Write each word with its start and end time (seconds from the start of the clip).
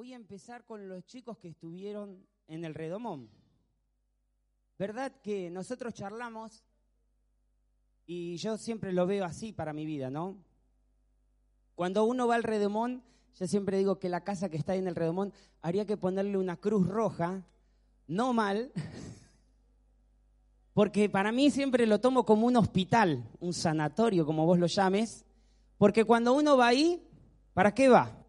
voy 0.00 0.14
a 0.14 0.16
empezar 0.16 0.64
con 0.64 0.88
los 0.88 1.04
chicos 1.04 1.36
que 1.36 1.48
estuvieron 1.48 2.26
en 2.48 2.64
el 2.64 2.72
Redomón. 2.74 3.28
¿Verdad 4.78 5.12
que 5.20 5.50
nosotros 5.50 5.92
charlamos 5.92 6.64
y 8.06 8.38
yo 8.38 8.56
siempre 8.56 8.94
lo 8.94 9.06
veo 9.06 9.26
así 9.26 9.52
para 9.52 9.74
mi 9.74 9.84
vida, 9.84 10.08
¿no? 10.08 10.38
Cuando 11.74 12.04
uno 12.04 12.26
va 12.26 12.36
al 12.36 12.44
Redomón, 12.44 13.02
yo 13.38 13.46
siempre 13.46 13.76
digo 13.76 13.98
que 13.98 14.08
la 14.08 14.24
casa 14.24 14.48
que 14.48 14.56
está 14.56 14.74
en 14.74 14.88
el 14.88 14.96
Redomón 14.96 15.34
haría 15.60 15.84
que 15.84 15.98
ponerle 15.98 16.38
una 16.38 16.56
cruz 16.56 16.88
roja, 16.88 17.44
no 18.06 18.32
mal, 18.32 18.72
porque 20.72 21.10
para 21.10 21.30
mí 21.30 21.50
siempre 21.50 21.86
lo 21.86 22.00
tomo 22.00 22.24
como 22.24 22.46
un 22.46 22.56
hospital, 22.56 23.22
un 23.38 23.52
sanatorio, 23.52 24.24
como 24.24 24.46
vos 24.46 24.58
lo 24.58 24.66
llames, 24.66 25.26
porque 25.76 26.06
cuando 26.06 26.32
uno 26.32 26.56
va 26.56 26.68
ahí, 26.68 27.06
¿para 27.52 27.74
qué 27.74 27.90
va? 27.90 28.19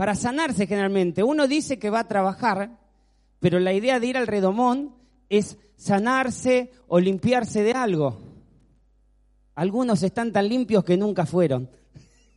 Para 0.00 0.14
sanarse 0.14 0.66
generalmente. 0.66 1.22
Uno 1.22 1.46
dice 1.46 1.78
que 1.78 1.90
va 1.90 2.00
a 2.00 2.08
trabajar, 2.08 2.78
pero 3.38 3.60
la 3.60 3.74
idea 3.74 4.00
de 4.00 4.06
ir 4.06 4.16
al 4.16 4.26
redomón 4.26 4.94
es 5.28 5.58
sanarse 5.76 6.72
o 6.88 6.98
limpiarse 6.98 7.62
de 7.62 7.72
algo. 7.72 8.18
Algunos 9.54 10.02
están 10.02 10.32
tan 10.32 10.48
limpios 10.48 10.84
que 10.84 10.96
nunca 10.96 11.26
fueron. 11.26 11.68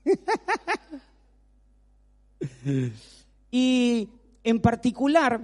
y 3.50 4.10
en 4.44 4.60
particular, 4.60 5.40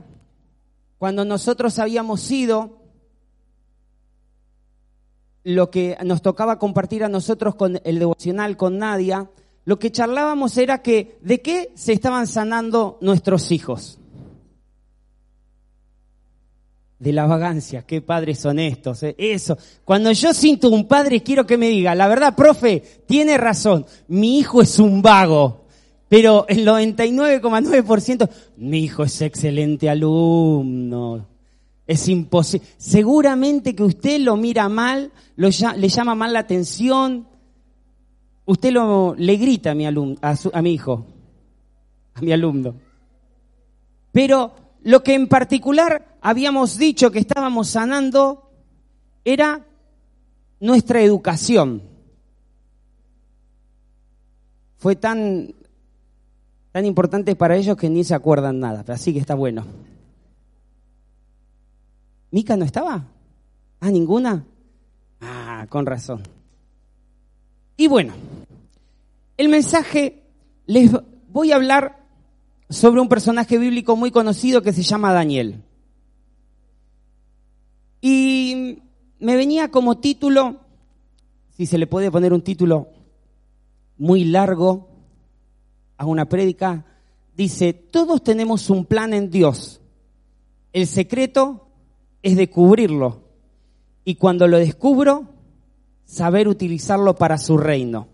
cuando 0.97 1.23
nosotros 1.23 1.79
habíamos 1.79 2.29
ido, 2.29 2.81
lo 5.45 5.71
que 5.71 5.97
nos 6.03 6.21
tocaba 6.21 6.59
compartir 6.59 7.05
a 7.05 7.07
nosotros 7.07 7.55
con 7.55 7.79
el 7.85 7.97
devocional 7.97 8.57
con 8.57 8.77
Nadia, 8.77 9.29
lo 9.65 9.77
que 9.77 9.91
charlábamos 9.91 10.57
era 10.57 10.81
que 10.81 11.17
de 11.21 11.41
qué 11.41 11.71
se 11.75 11.93
estaban 11.93 12.27
sanando 12.27 12.97
nuestros 13.01 13.51
hijos. 13.51 13.99
De 16.97 17.13
la 17.13 17.27
vagancia, 17.27 17.83
qué 17.83 18.01
padres 18.01 18.39
son 18.39 18.59
estos. 18.59 19.03
Eh. 19.03 19.16
Eso, 19.17 19.57
cuando 19.85 20.11
yo 20.11 20.33
siento 20.33 20.69
un 20.69 20.88
padre 20.88 21.23
quiero 21.23 21.45
que 21.45 21.57
me 21.57 21.69
diga, 21.69 21.95
la 21.95 22.07
verdad, 22.07 22.35
profe, 22.35 22.83
tiene 23.05 23.38
razón, 23.38 23.85
mi 24.09 24.39
hijo 24.39 24.61
es 24.61 24.79
un 24.79 25.01
vago, 25.01 25.66
pero 26.09 26.45
el 26.49 26.66
99,9%, 26.67 28.29
mi 28.57 28.79
hijo 28.79 29.03
es 29.03 29.21
excelente 29.21 29.89
alumno. 29.89 31.27
Es 31.88 32.07
imposible. 32.07 32.67
Seguramente 32.77 33.73
que 33.73 33.83
usted 33.83 34.19
lo 34.19 34.35
mira 34.35 34.69
mal, 34.69 35.11
le 35.35 35.89
llama 35.89 36.13
mal 36.16 36.33
la 36.33 36.39
atención, 36.39 37.28
usted 38.50 38.72
lo, 38.72 39.14
le 39.16 39.38
grita 39.38 39.72
a 39.72 39.75
mi, 39.75 39.86
alumno, 39.86 40.17
a, 40.22 40.61
mi 40.61 40.73
hijo, 40.73 41.05
a 42.16 42.22
mi 42.22 42.31
alumno. 42.31 42.73
Pero 44.11 44.52
lo 44.83 45.03
que 45.03 45.14
en 45.14 45.28
particular 45.28 46.17
habíamos 46.19 46.78
dicho 46.78 47.11
que 47.11 47.19
estábamos 47.19 47.69
sanando 47.69 48.50
era 49.23 49.67
nuestra 50.59 51.00
educación. 51.02 51.83
Fue 54.78 54.95
tan, 54.95 55.53
tan 56.72 56.86
importante 56.86 57.36
para 57.36 57.56
ellos 57.56 57.78
que 57.78 57.89
ni 57.89 58.03
se 58.03 58.16
acuerdan 58.16 58.59
nada, 58.59 58.81
pero 58.81 58.95
así 58.95 59.13
que 59.13 59.19
está 59.19 59.36
bueno. 59.36 59.63
¿Mica 62.31 62.58
no 62.58 62.66
estaba? 62.66 63.06
¿Ah, 63.80 63.91
ninguna? 63.91 64.44
Ah, 65.22 65.67
con 65.69 65.86
razón. 65.86 66.23
Y 67.78 67.88
bueno, 67.88 68.13
el 69.39 69.47
mensaje, 69.47 70.21
les 70.65 70.91
voy 71.29 71.53
a 71.53 71.55
hablar 71.55 72.05
sobre 72.69 72.99
un 72.99 73.07
personaje 73.07 73.57
bíblico 73.57 73.95
muy 73.95 74.11
conocido 74.11 74.61
que 74.61 74.73
se 74.73 74.83
llama 74.83 75.13
Daniel. 75.13 75.63
Y 78.01 78.79
me 79.17 79.38
venía 79.38 79.72
como 79.72 79.99
título, 79.99 80.59
si 81.55 81.66
se 81.67 81.78
le 81.78 81.88
puede 81.88 82.11
poner 82.11 82.33
un 82.33 82.41
título 82.41 82.89
muy 83.97 84.25
largo 84.25 84.89
a 85.95 86.05
una 86.05 86.28
prédica, 86.28 86.85
dice, 87.33 87.72
todos 87.72 88.22
tenemos 88.22 88.69
un 88.69 88.83
plan 88.83 89.13
en 89.13 89.31
Dios. 89.31 89.79
El 90.73 90.85
secreto 90.85 91.69
es 92.23 92.35
descubrirlo. 92.35 93.23
Y 94.03 94.16
cuando 94.16 94.49
lo 94.49 94.57
descubro, 94.57 95.29
saber 96.03 96.49
utilizarlo 96.49 97.16
para 97.16 97.38
su 97.38 97.57
reino. 97.57 98.09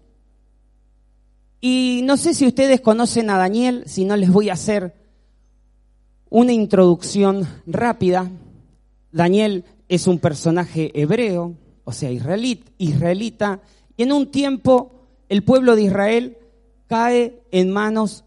Y 1.68 2.02
no 2.04 2.16
sé 2.16 2.36
si 2.36 2.46
ustedes 2.46 2.80
conocen 2.80 3.32
a 3.32 3.40
Daniel, 3.40 3.86
si 3.88 4.06
no 4.06 4.16
les 4.16 4.32
voy 4.32 4.50
a 4.50 4.54
hacer 4.54 4.94
una 6.30 6.54
introducción 6.54 7.48
rápida. 7.66 8.30
Daniel 9.12 9.66
es 9.90 10.06
un 10.06 10.20
personaje 10.20 10.92
hebreo, 10.94 11.56
o 11.84 11.92
sea, 11.92 12.12
israelita, 12.12 13.62
y 13.98 14.04
en 14.04 14.12
un 14.12 14.30
tiempo 14.30 15.08
el 15.28 15.44
pueblo 15.44 15.76
de 15.76 15.82
Israel 15.82 16.38
cae 16.86 17.42
en 17.50 17.72
manos 17.72 18.26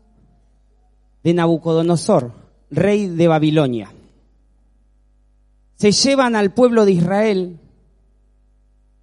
de 1.23 1.33
Nabucodonosor, 1.33 2.33
rey 2.73 3.07
de 3.07 3.29
Babilonia. 3.29 3.93
Se 5.77 5.93
llevan 5.93 6.35
al 6.35 6.53
pueblo 6.53 6.85
de 6.85 6.91
Israel 6.91 7.61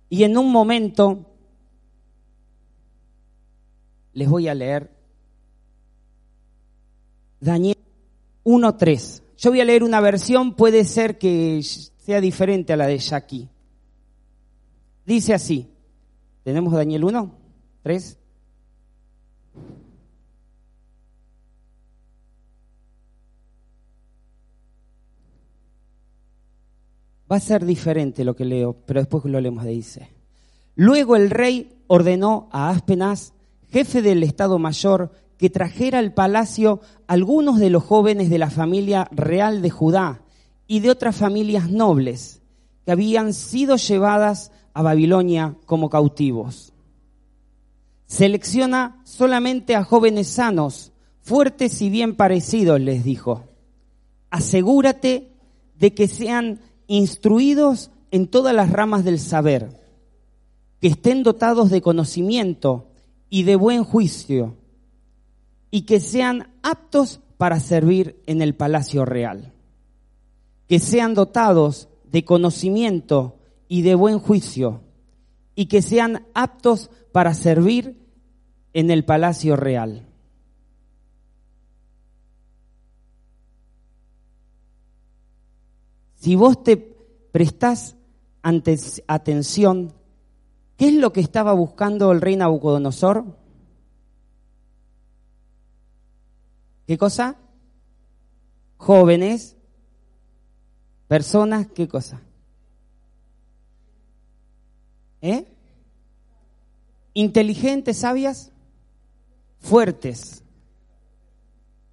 y 0.09 0.23
en 0.23 0.37
un 0.37 0.51
momento 0.51 1.34
les 4.15 4.27
voy 4.29 4.47
a 4.47 4.55
leer 4.55 4.89
Daniel 7.39 7.77
1.3. 8.43 9.21
Yo 9.37 9.51
voy 9.51 9.61
a 9.61 9.65
leer 9.65 9.83
una 9.83 10.01
versión, 10.01 10.55
puede 10.55 10.85
ser 10.85 11.19
que 11.19 11.61
sea 11.61 12.21
diferente 12.21 12.73
a 12.73 12.77
la 12.77 12.87
de 12.87 12.97
Jackie. 12.97 13.49
Dice 15.05 15.33
así, 15.33 15.69
¿tenemos 16.43 16.73
Daniel 16.73 17.03
1? 17.03 17.35
3. 17.83 18.17
Va 27.31 27.35
a 27.35 27.39
ser 27.39 27.65
diferente 27.65 28.23
lo 28.23 28.35
que 28.35 28.45
leo, 28.45 28.73
pero 28.85 29.01
después 29.01 29.25
lo 29.25 29.41
leemos, 29.41 29.65
dice. 29.65 30.09
Luego 30.75 31.15
el 31.15 31.29
rey 31.29 31.83
ordenó 31.87 32.47
a 32.51 32.69
Aspenaz, 32.69 33.33
jefe 33.71 34.01
del 34.01 34.23
Estado 34.23 34.59
Mayor, 34.59 35.11
que 35.37 35.49
trajera 35.49 35.99
al 35.99 36.13
palacio 36.13 36.79
algunos 37.07 37.59
de 37.59 37.69
los 37.69 37.83
jóvenes 37.83 38.29
de 38.29 38.37
la 38.37 38.49
familia 38.49 39.07
real 39.11 39.61
de 39.61 39.69
Judá 39.69 40.21
y 40.67 40.79
de 40.79 40.89
otras 40.89 41.15
familias 41.15 41.69
nobles 41.69 42.41
que 42.85 42.91
habían 42.91 43.33
sido 43.33 43.75
llevadas 43.75 44.51
a 44.73 44.81
Babilonia 44.81 45.55
como 45.65 45.89
cautivos. 45.89 46.73
Selecciona 48.05 49.01
solamente 49.03 49.75
a 49.75 49.83
jóvenes 49.83 50.27
sanos, 50.27 50.91
fuertes 51.21 51.81
y 51.81 51.89
bien 51.89 52.15
parecidos, 52.15 52.79
les 52.79 53.03
dijo. 53.03 53.45
Asegúrate 54.29 55.31
de 55.77 55.93
que 55.93 56.07
sean 56.07 56.59
instruidos 56.87 57.89
en 58.11 58.27
todas 58.27 58.53
las 58.53 58.71
ramas 58.71 59.03
del 59.03 59.19
saber, 59.19 59.81
que 60.79 60.87
estén 60.87 61.23
dotados 61.23 61.71
de 61.71 61.81
conocimiento 61.81 62.87
y 63.29 63.43
de 63.43 63.55
buen 63.55 63.83
juicio, 63.83 64.57
y 65.71 65.81
que 65.81 65.99
sean 65.99 66.53
aptos 66.63 67.19
para 67.37 67.59
servir 67.59 68.21
en 68.25 68.41
el 68.41 68.55
palacio 68.55 69.05
real, 69.05 69.53
que 70.67 70.79
sean 70.79 71.13
dotados 71.13 71.89
de 72.05 72.23
conocimiento 72.23 73.37
y 73.67 73.81
de 73.81 73.95
buen 73.95 74.19
juicio, 74.19 74.81
y 75.55 75.65
que 75.65 75.81
sean 75.81 76.25
aptos 76.33 76.89
para 77.11 77.33
servir 77.33 77.97
en 78.73 78.91
el 78.91 79.05
palacio 79.05 79.55
real. 79.55 80.07
Si 86.15 86.35
vos 86.35 86.63
te 86.63 86.77
prestás 87.31 87.95
atención 88.41 89.93
¿Qué 90.77 90.89
es 90.89 90.93
lo 90.93 91.13
que 91.13 91.21
estaba 91.21 91.53
buscando 91.53 92.11
el 92.11 92.21
rey 92.21 92.35
Nabucodonosor? 92.35 93.23
¿Qué 96.85 96.97
cosa? 96.97 97.37
Jóvenes, 98.77 99.55
personas, 101.07 101.67
¿qué 101.67 101.87
cosa? 101.87 102.21
¿Eh? 105.21 105.45
Inteligentes, 107.13 107.97
sabias, 107.97 108.51
fuertes, 109.59 110.43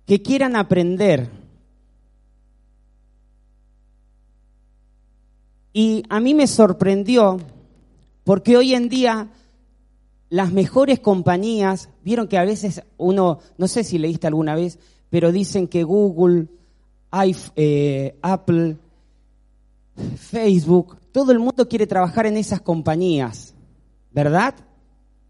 que 0.06 0.20
quieran 0.20 0.56
aprender. 0.56 1.30
Y 5.72 6.02
a 6.10 6.20
mí 6.20 6.34
me 6.34 6.46
sorprendió 6.46 7.38
porque 8.24 8.56
hoy 8.56 8.74
en 8.74 8.88
día 8.88 9.30
las 10.32 10.50
mejores 10.50 10.98
compañías, 10.98 11.90
vieron 12.02 12.26
que 12.26 12.38
a 12.38 12.44
veces 12.44 12.82
uno, 12.96 13.40
no 13.58 13.68
sé 13.68 13.84
si 13.84 13.98
leíste 13.98 14.26
alguna 14.26 14.54
vez, 14.54 14.78
pero 15.10 15.30
dicen 15.30 15.68
que 15.68 15.82
Google, 15.82 16.48
eh, 17.54 18.16
Apple, 18.22 18.78
Facebook, 20.16 20.96
todo 21.12 21.32
el 21.32 21.38
mundo 21.38 21.68
quiere 21.68 21.86
trabajar 21.86 22.24
en 22.24 22.38
esas 22.38 22.62
compañías, 22.62 23.54
¿verdad? 24.10 24.54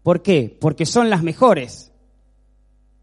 ¿Por 0.03 0.21
qué? 0.21 0.57
Porque 0.61 0.85
son 0.85 1.09
las 1.09 1.21
mejores. 1.21 1.91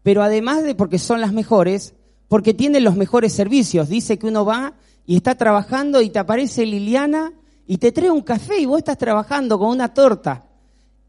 Pero 0.01 0.23
además 0.23 0.63
de 0.63 0.73
porque 0.73 0.97
son 0.97 1.21
las 1.21 1.33
mejores, 1.33 1.93
porque 2.27 2.55
tienen 2.55 2.83
los 2.83 2.95
mejores 2.95 3.31
servicios. 3.31 3.89
Dice 3.89 4.17
que 4.17 4.25
uno 4.25 4.43
va 4.43 4.73
y 5.05 5.17
está 5.17 5.35
trabajando 5.35 6.01
y 6.01 6.09
te 6.09 6.17
aparece 6.17 6.65
Liliana 6.65 7.33
y 7.71 7.77
te 7.77 7.93
trae 7.93 8.11
un 8.11 8.19
café 8.19 8.59
y 8.59 8.65
vos 8.65 8.79
estás 8.79 8.97
trabajando 8.97 9.57
con 9.57 9.69
una 9.69 9.93
torta. 9.93 10.45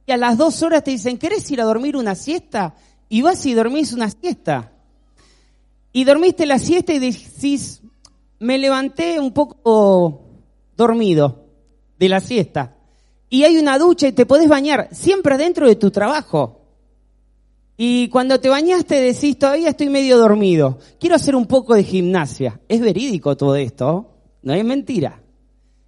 Y 0.06 0.12
a 0.12 0.16
las 0.16 0.38
dos 0.38 0.62
horas 0.62 0.84
te 0.84 0.92
dicen, 0.92 1.18
¿querés 1.18 1.50
ir 1.50 1.60
a 1.60 1.64
dormir 1.64 1.96
una 1.96 2.14
siesta? 2.14 2.76
Y 3.08 3.20
vas 3.20 3.44
y 3.46 3.52
dormís 3.52 3.92
una 3.92 4.08
siesta. 4.08 4.70
Y 5.92 6.04
dormiste 6.04 6.46
la 6.46 6.60
siesta 6.60 6.92
y 6.92 7.00
decís, 7.00 7.82
me 8.38 8.58
levanté 8.58 9.18
un 9.18 9.32
poco 9.32 10.22
dormido 10.76 11.46
de 11.98 12.08
la 12.08 12.20
siesta. 12.20 12.76
Y 13.28 13.42
hay 13.42 13.56
una 13.56 13.76
ducha 13.76 14.06
y 14.06 14.12
te 14.12 14.24
podés 14.24 14.48
bañar 14.48 14.88
siempre 14.92 15.36
dentro 15.38 15.66
de 15.66 15.74
tu 15.74 15.90
trabajo. 15.90 16.60
Y 17.76 18.06
cuando 18.06 18.38
te 18.38 18.48
bañaste 18.48 19.00
decís, 19.00 19.36
todavía 19.36 19.70
estoy 19.70 19.88
medio 19.88 20.16
dormido. 20.16 20.78
Quiero 21.00 21.16
hacer 21.16 21.34
un 21.34 21.46
poco 21.46 21.74
de 21.74 21.82
gimnasia. 21.82 22.60
Es 22.68 22.80
verídico 22.80 23.36
todo 23.36 23.56
esto, 23.56 24.12
no 24.42 24.54
es 24.54 24.64
mentira. 24.64 25.21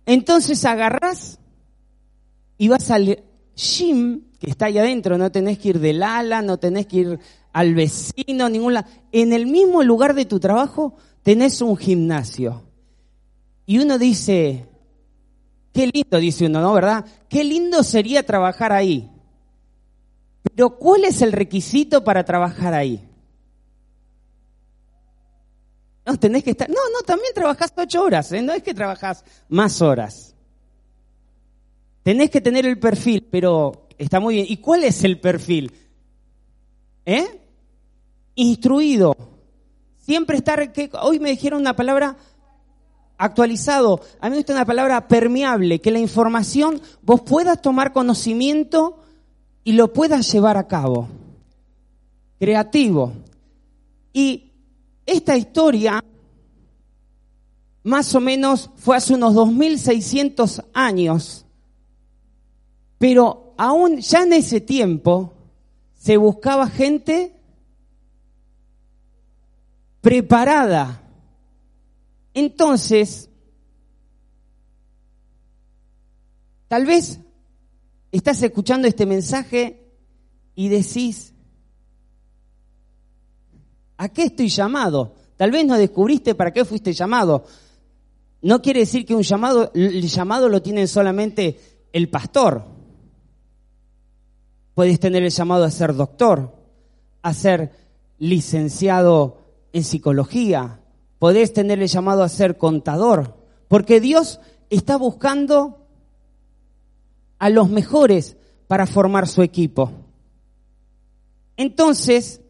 Entonces 0.06 0.64
agarrás 0.64 1.38
y 2.58 2.68
vas 2.68 2.90
al 2.90 3.22
gym 3.56 4.22
que 4.38 4.50
está 4.50 4.66
ahí 4.66 4.78
adentro. 4.78 5.18
No 5.18 5.30
tenés 5.30 5.58
que 5.58 5.70
ir 5.70 5.80
del 5.80 6.02
ala, 6.02 6.42
no 6.42 6.58
tenés 6.58 6.86
que 6.86 6.96
ir 6.96 7.18
al 7.52 7.74
vecino, 7.74 8.48
ninguna. 8.48 8.86
En 9.12 9.32
el 9.32 9.46
mismo 9.46 9.82
lugar 9.82 10.14
de 10.14 10.24
tu 10.24 10.40
trabajo 10.40 10.96
tenés 11.22 11.60
un 11.62 11.76
gimnasio. 11.76 12.62
Y 13.66 13.78
uno 13.78 13.98
dice, 13.98 14.66
qué 15.72 15.86
lindo, 15.86 16.18
dice 16.18 16.46
uno, 16.46 16.60
¿no? 16.60 16.72
¿Verdad? 16.74 17.04
Qué 17.28 17.44
lindo 17.44 17.82
sería 17.82 18.24
trabajar 18.24 18.72
ahí. 18.72 19.10
Pero 20.42 20.76
¿cuál 20.76 21.04
es 21.04 21.22
el 21.22 21.32
requisito 21.32 22.04
para 22.04 22.24
trabajar 22.24 22.74
ahí? 22.74 23.02
No, 26.06 26.18
tenés 26.18 26.44
que 26.44 26.50
estar. 26.50 26.68
No, 26.68 26.76
no, 26.92 27.00
también 27.06 27.32
trabajás 27.34 27.72
ocho 27.76 28.02
horas, 28.02 28.30
¿eh? 28.32 28.42
no 28.42 28.52
es 28.52 28.62
que 28.62 28.74
trabajás 28.74 29.24
más 29.48 29.80
horas. 29.80 30.34
Tenés 32.02 32.30
que 32.30 32.42
tener 32.42 32.66
el 32.66 32.78
perfil, 32.78 33.26
pero 33.30 33.88
está 33.96 34.20
muy 34.20 34.34
bien. 34.34 34.46
¿Y 34.48 34.58
cuál 34.58 34.84
es 34.84 35.02
el 35.04 35.18
perfil? 35.18 35.72
¿Eh? 37.06 37.40
Instruido. 38.34 39.16
Siempre 39.98 40.36
estar. 40.36 40.70
Hoy 41.00 41.18
me 41.18 41.30
dijeron 41.30 41.62
una 41.62 41.74
palabra 41.74 42.16
actualizado. 43.16 44.00
A 44.20 44.26
mí 44.26 44.32
me 44.32 44.36
gusta 44.36 44.52
una 44.52 44.66
palabra 44.66 45.08
permeable, 45.08 45.80
que 45.80 45.90
la 45.90 45.98
información 45.98 46.82
vos 47.00 47.22
puedas 47.22 47.62
tomar 47.62 47.94
conocimiento 47.94 49.02
y 49.62 49.72
lo 49.72 49.94
puedas 49.94 50.30
llevar 50.30 50.58
a 50.58 50.68
cabo. 50.68 51.08
Creativo. 52.38 53.14
Y 54.12 54.52
esta 55.06 55.36
historia 55.36 56.02
más 57.82 58.14
o 58.14 58.20
menos 58.20 58.70
fue 58.76 58.96
hace 58.96 59.14
unos 59.14 59.34
2600 59.34 60.62
años, 60.72 61.44
pero 62.98 63.54
aún 63.58 63.98
ya 63.98 64.22
en 64.22 64.32
ese 64.32 64.60
tiempo 64.60 65.34
se 65.94 66.16
buscaba 66.16 66.68
gente 66.68 67.34
preparada. 70.00 71.02
Entonces, 72.32 73.28
tal 76.68 76.86
vez 76.86 77.20
estás 78.10 78.42
escuchando 78.42 78.88
este 78.88 79.04
mensaje 79.04 79.92
y 80.54 80.68
decís, 80.68 81.33
¿a 83.96 84.08
qué 84.08 84.25
estoy 84.25 84.49
llamado? 84.49 85.14
Tal 85.37 85.50
vez 85.50 85.67
no 85.67 85.76
descubriste 85.76 86.35
para 86.35 86.52
qué 86.52 86.64
fuiste 86.64 86.93
llamado. 86.93 87.44
No 88.43 88.61
quiere 88.62 88.81
decir 88.81 89.05
que 89.06 89.14
un 89.14 89.23
llamado, 89.23 89.70
el 89.75 90.06
llamado 90.06 90.49
lo 90.49 90.62
tiene 90.62 90.87
solamente 90.87 91.58
el 91.93 92.08
pastor. 92.08 92.64
Puedes 94.75 95.00
tener 95.00 95.23
el 95.23 95.31
llamado 95.31 95.64
a 95.64 95.70
ser 95.70 95.94
doctor, 95.94 96.55
a 97.23 97.32
ser 97.32 97.73
licenciado 98.19 99.38
en 99.73 99.82
psicología, 99.82 100.81
podés 101.19 101.52
tener 101.52 101.82
el 101.82 101.88
llamado 101.88 102.23
a 102.23 102.29
ser 102.29 102.58
contador, 102.58 103.37
porque 103.67 104.00
Dios 104.00 104.40
está 104.70 104.97
buscando 104.97 105.87
a 107.38 107.50
los 107.50 107.70
mejores 107.70 108.37
para 108.69 108.87
formar 108.87 109.26
su 109.26 109.43
equipo. 109.43 109.90
Entonces, 111.56 112.40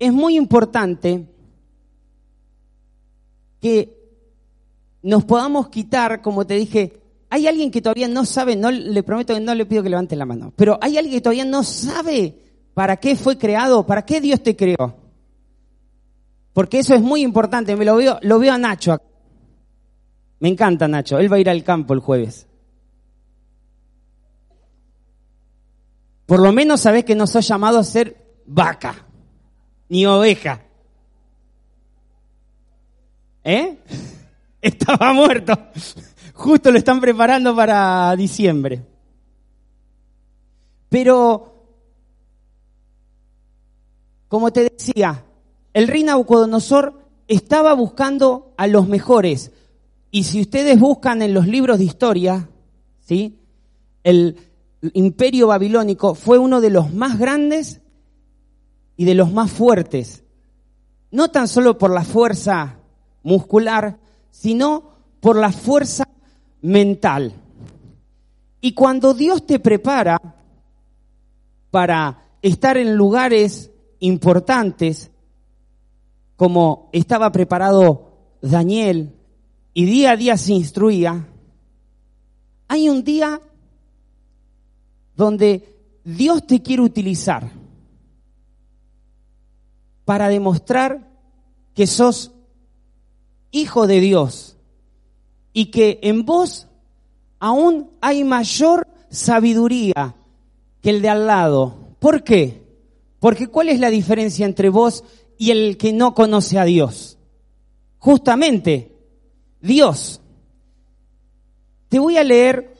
es 0.00 0.12
muy 0.12 0.36
importante 0.36 1.26
que 3.60 4.00
nos 5.02 5.24
podamos 5.24 5.68
quitar, 5.68 6.22
como 6.22 6.46
te 6.46 6.54
dije, 6.54 7.00
hay 7.28 7.46
alguien 7.46 7.70
que 7.70 7.82
todavía 7.82 8.08
no 8.08 8.24
sabe, 8.24 8.56
no 8.56 8.70
le 8.70 9.02
prometo 9.02 9.34
que 9.34 9.40
no 9.40 9.54
le 9.54 9.66
pido 9.66 9.82
que 9.82 9.90
levante 9.90 10.16
la 10.16 10.24
mano, 10.24 10.52
pero 10.56 10.78
hay 10.80 10.96
alguien 10.96 11.16
que 11.16 11.20
todavía 11.20 11.44
no 11.44 11.62
sabe 11.62 12.34
para 12.72 12.96
qué 12.96 13.14
fue 13.14 13.36
creado, 13.36 13.86
para 13.86 14.04
qué 14.04 14.20
Dios 14.20 14.42
te 14.42 14.56
creó. 14.56 14.96
Porque 16.54 16.80
eso 16.80 16.94
es 16.94 17.02
muy 17.02 17.22
importante, 17.22 17.76
me 17.76 17.84
lo 17.84 17.96
veo, 17.96 18.18
lo 18.22 18.38
veo 18.38 18.54
a 18.54 18.58
Nacho. 18.58 19.00
Me 20.40 20.48
encanta 20.48 20.88
Nacho, 20.88 21.18
él 21.18 21.30
va 21.30 21.36
a 21.36 21.40
ir 21.40 21.50
al 21.50 21.62
campo 21.62 21.92
el 21.92 22.00
jueves. 22.00 22.46
Por 26.24 26.40
lo 26.40 26.52
menos 26.52 26.80
sabés 26.80 27.04
que 27.04 27.14
no 27.14 27.26
sos 27.26 27.46
llamado 27.46 27.78
a 27.78 27.84
ser 27.84 28.40
vaca, 28.46 29.09
ni 29.90 30.06
oveja. 30.06 30.62
¿Eh? 33.44 33.76
Estaba 34.62 35.12
muerto. 35.12 35.52
Justo 36.32 36.70
lo 36.70 36.78
están 36.78 37.00
preparando 37.00 37.54
para 37.54 38.14
diciembre. 38.16 38.82
Pero, 40.88 41.66
como 44.28 44.50
te 44.50 44.70
decía, 44.70 45.22
el 45.74 45.86
rey 45.86 46.02
Nabucodonosor 46.02 46.98
estaba 47.28 47.74
buscando 47.74 48.54
a 48.56 48.66
los 48.66 48.88
mejores. 48.88 49.52
Y 50.10 50.24
si 50.24 50.40
ustedes 50.40 50.80
buscan 50.80 51.22
en 51.22 51.34
los 51.34 51.46
libros 51.46 51.78
de 51.78 51.84
historia, 51.84 52.48
¿sí? 53.00 53.38
El, 54.02 54.36
imperio 54.94 55.48
babilónico 55.48 56.14
fue 56.14 56.38
uno 56.38 56.62
de 56.62 56.70
los 56.70 56.92
más 56.94 57.18
grandes 57.18 57.82
y 59.00 59.06
de 59.06 59.14
los 59.14 59.32
más 59.32 59.50
fuertes. 59.50 60.24
No 61.10 61.30
tan 61.30 61.48
solo 61.48 61.78
por 61.78 61.90
la 61.90 62.04
fuerza 62.04 62.76
muscular, 63.22 63.98
sino 64.30 64.90
por 65.20 65.36
la 65.36 65.52
fuerza 65.52 66.06
mental. 66.60 67.32
Y 68.60 68.74
cuando 68.74 69.14
Dios 69.14 69.46
te 69.46 69.58
prepara 69.58 70.20
para 71.70 72.26
estar 72.42 72.76
en 72.76 72.94
lugares 72.94 73.70
importantes, 74.00 75.10
como 76.36 76.90
estaba 76.92 77.32
preparado 77.32 78.36
Daniel, 78.42 79.14
y 79.72 79.86
día 79.86 80.10
a 80.10 80.16
día 80.18 80.36
se 80.36 80.52
instruía, 80.52 81.26
hay 82.68 82.90
un 82.90 83.02
día 83.02 83.40
donde 85.16 85.74
Dios 86.04 86.46
te 86.46 86.60
quiere 86.60 86.82
utilizar 86.82 87.59
para 90.10 90.28
demostrar 90.28 91.06
que 91.72 91.86
sos 91.86 92.32
hijo 93.52 93.86
de 93.86 94.00
Dios 94.00 94.56
y 95.52 95.66
que 95.66 96.00
en 96.02 96.26
vos 96.26 96.66
aún 97.38 97.90
hay 98.00 98.24
mayor 98.24 98.88
sabiduría 99.08 100.16
que 100.82 100.90
el 100.90 101.00
de 101.00 101.10
al 101.10 101.28
lado. 101.28 101.94
¿Por 102.00 102.24
qué? 102.24 102.60
Porque 103.20 103.46
¿cuál 103.46 103.68
es 103.68 103.78
la 103.78 103.88
diferencia 103.88 104.46
entre 104.46 104.68
vos 104.68 105.04
y 105.38 105.52
el 105.52 105.76
que 105.76 105.92
no 105.92 106.12
conoce 106.12 106.58
a 106.58 106.64
Dios? 106.64 107.16
Justamente, 107.98 108.90
Dios. 109.60 110.20
Te 111.88 112.00
voy 112.00 112.16
a 112.16 112.24
leer 112.24 112.74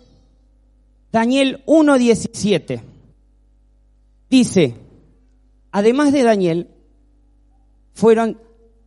Daniel 1.13 1.63
1.17. 1.67 2.83
Dice, 4.29 4.75
además 5.71 6.13
de 6.13 6.25
Daniel, 6.25 6.71
fueron 7.93 8.39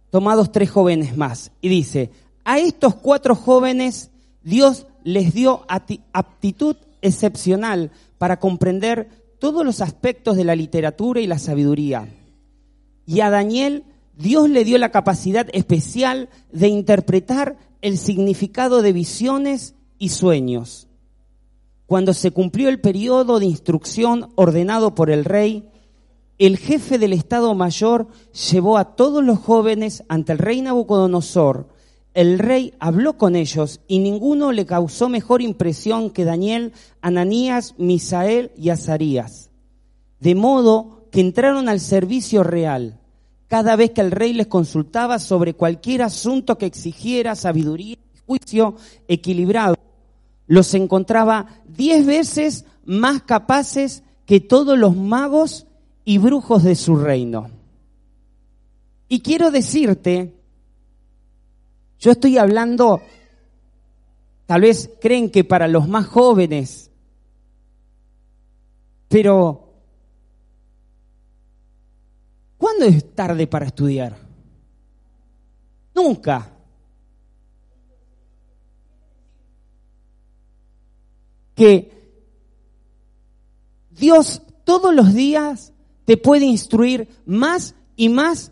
tomados 0.10 0.52
tres 0.52 0.70
jóvenes 0.70 1.18
más. 1.18 1.52
Y 1.62 1.70
dice, 1.70 2.12
a 2.44 2.60
estos 2.60 2.96
cuatro 2.96 3.36
jóvenes 3.36 4.12
Dios 4.44 4.88
les 5.04 5.34
dio 5.34 5.66
aptitud 5.68 6.76
excepcional 7.02 7.92
para 8.18 8.40
comprender 8.40 9.10
todos 9.40 9.66
los 9.66 9.82
aspectos 9.82 10.38
de 10.38 10.46
la 10.46 10.56
literatura 10.56 11.20
y 11.20 11.28
la 11.28 11.40
sabiduría. 11.40 12.08
Y 13.06 13.20
a 13.20 13.30
Daniel 13.30 13.84
Dios 14.18 14.50
le 14.50 14.64
dio 14.64 14.78
la 14.78 14.92
capacidad 14.92 15.48
especial 15.54 16.30
de 16.52 16.68
interpretar 16.68 17.58
el 17.82 17.98
significado 17.98 18.82
de 18.82 18.94
visiones 18.94 19.76
y 19.98 20.10
sueños. 20.10 20.88
Cuando 21.86 22.14
se 22.14 22.32
cumplió 22.32 22.70
el 22.70 22.80
periodo 22.80 23.40
de 23.40 23.46
instrucción 23.46 24.32
ordenado 24.36 24.96
por 24.96 25.10
el 25.10 25.26
rey, 25.26 25.70
el 26.48 26.58
jefe 26.58 26.98
del 26.98 27.14
Estado 27.14 27.54
Mayor 27.56 28.08
llevó 28.52 28.78
a 28.78 28.96
todos 28.96 29.24
los 29.24 29.40
jóvenes 29.40 30.04
ante 30.10 30.34
el 30.34 30.40
rey 30.40 30.62
Nabucodonosor. 30.62 31.70
El 32.14 32.38
rey 32.38 32.74
habló 32.80 33.18
con 33.18 33.38
ellos 33.38 33.80
y 33.88 34.00
ninguno 34.00 34.52
le 34.52 34.66
causó 34.66 35.08
mejor 35.08 35.42
impresión 35.42 36.10
que 36.10 36.26
Daniel, 36.26 36.74
Ananías, 37.02 37.76
Misael 37.78 38.52
y 38.58 38.72
Azarías. 38.72 39.52
De 40.20 40.36
modo 40.36 41.08
que 41.12 41.22
entraron 41.22 41.70
al 41.70 41.80
servicio 41.80 42.44
real 42.44 43.00
cada 43.48 43.78
vez 43.78 43.92
que 43.92 44.02
el 44.02 44.12
rey 44.12 44.34
les 44.34 44.48
consultaba 44.48 45.20
sobre 45.20 45.54
cualquier 45.54 46.02
asunto 46.02 46.58
que 46.58 46.66
exigiera 46.66 47.36
sabiduría 47.36 47.96
y 47.96 48.20
juicio 48.26 48.76
equilibrado, 49.08 49.76
los 50.48 50.74
encontraba 50.74 51.48
diez 51.68 52.06
veces 52.06 52.66
más 52.84 53.22
capaces 53.22 54.04
que 54.26 54.42
todos 54.42 54.78
los 54.78 54.96
magos 54.98 55.68
y 56.06 56.18
brujos 56.18 56.64
de 56.64 56.76
su 56.76 56.96
reino. 56.96 57.50
Y 59.08 59.22
quiero 59.22 59.52
decirte, 59.52 60.34
yo 62.00 62.12
estoy 62.12 62.38
hablando, 62.38 63.02
tal 64.46 64.62
vez 64.62 64.90
creen 65.02 65.30
que 65.30 65.44
para 65.44 65.68
los 65.68 65.88
más 65.88 66.08
jóvenes, 66.08 66.90
pero 69.08 69.64
¿Cuándo 72.64 72.86
es 72.86 73.14
tarde 73.14 73.46
para 73.46 73.66
estudiar? 73.66 74.16
Nunca. 75.94 76.50
Que 81.54 81.92
Dios 83.92 84.42
todos 84.64 84.96
los 84.96 85.14
días 85.14 85.73
te 86.06 86.18
puede 86.18 86.46
instruir 86.46 87.08
más 87.26 87.76
y 87.96 88.10
más 88.10 88.52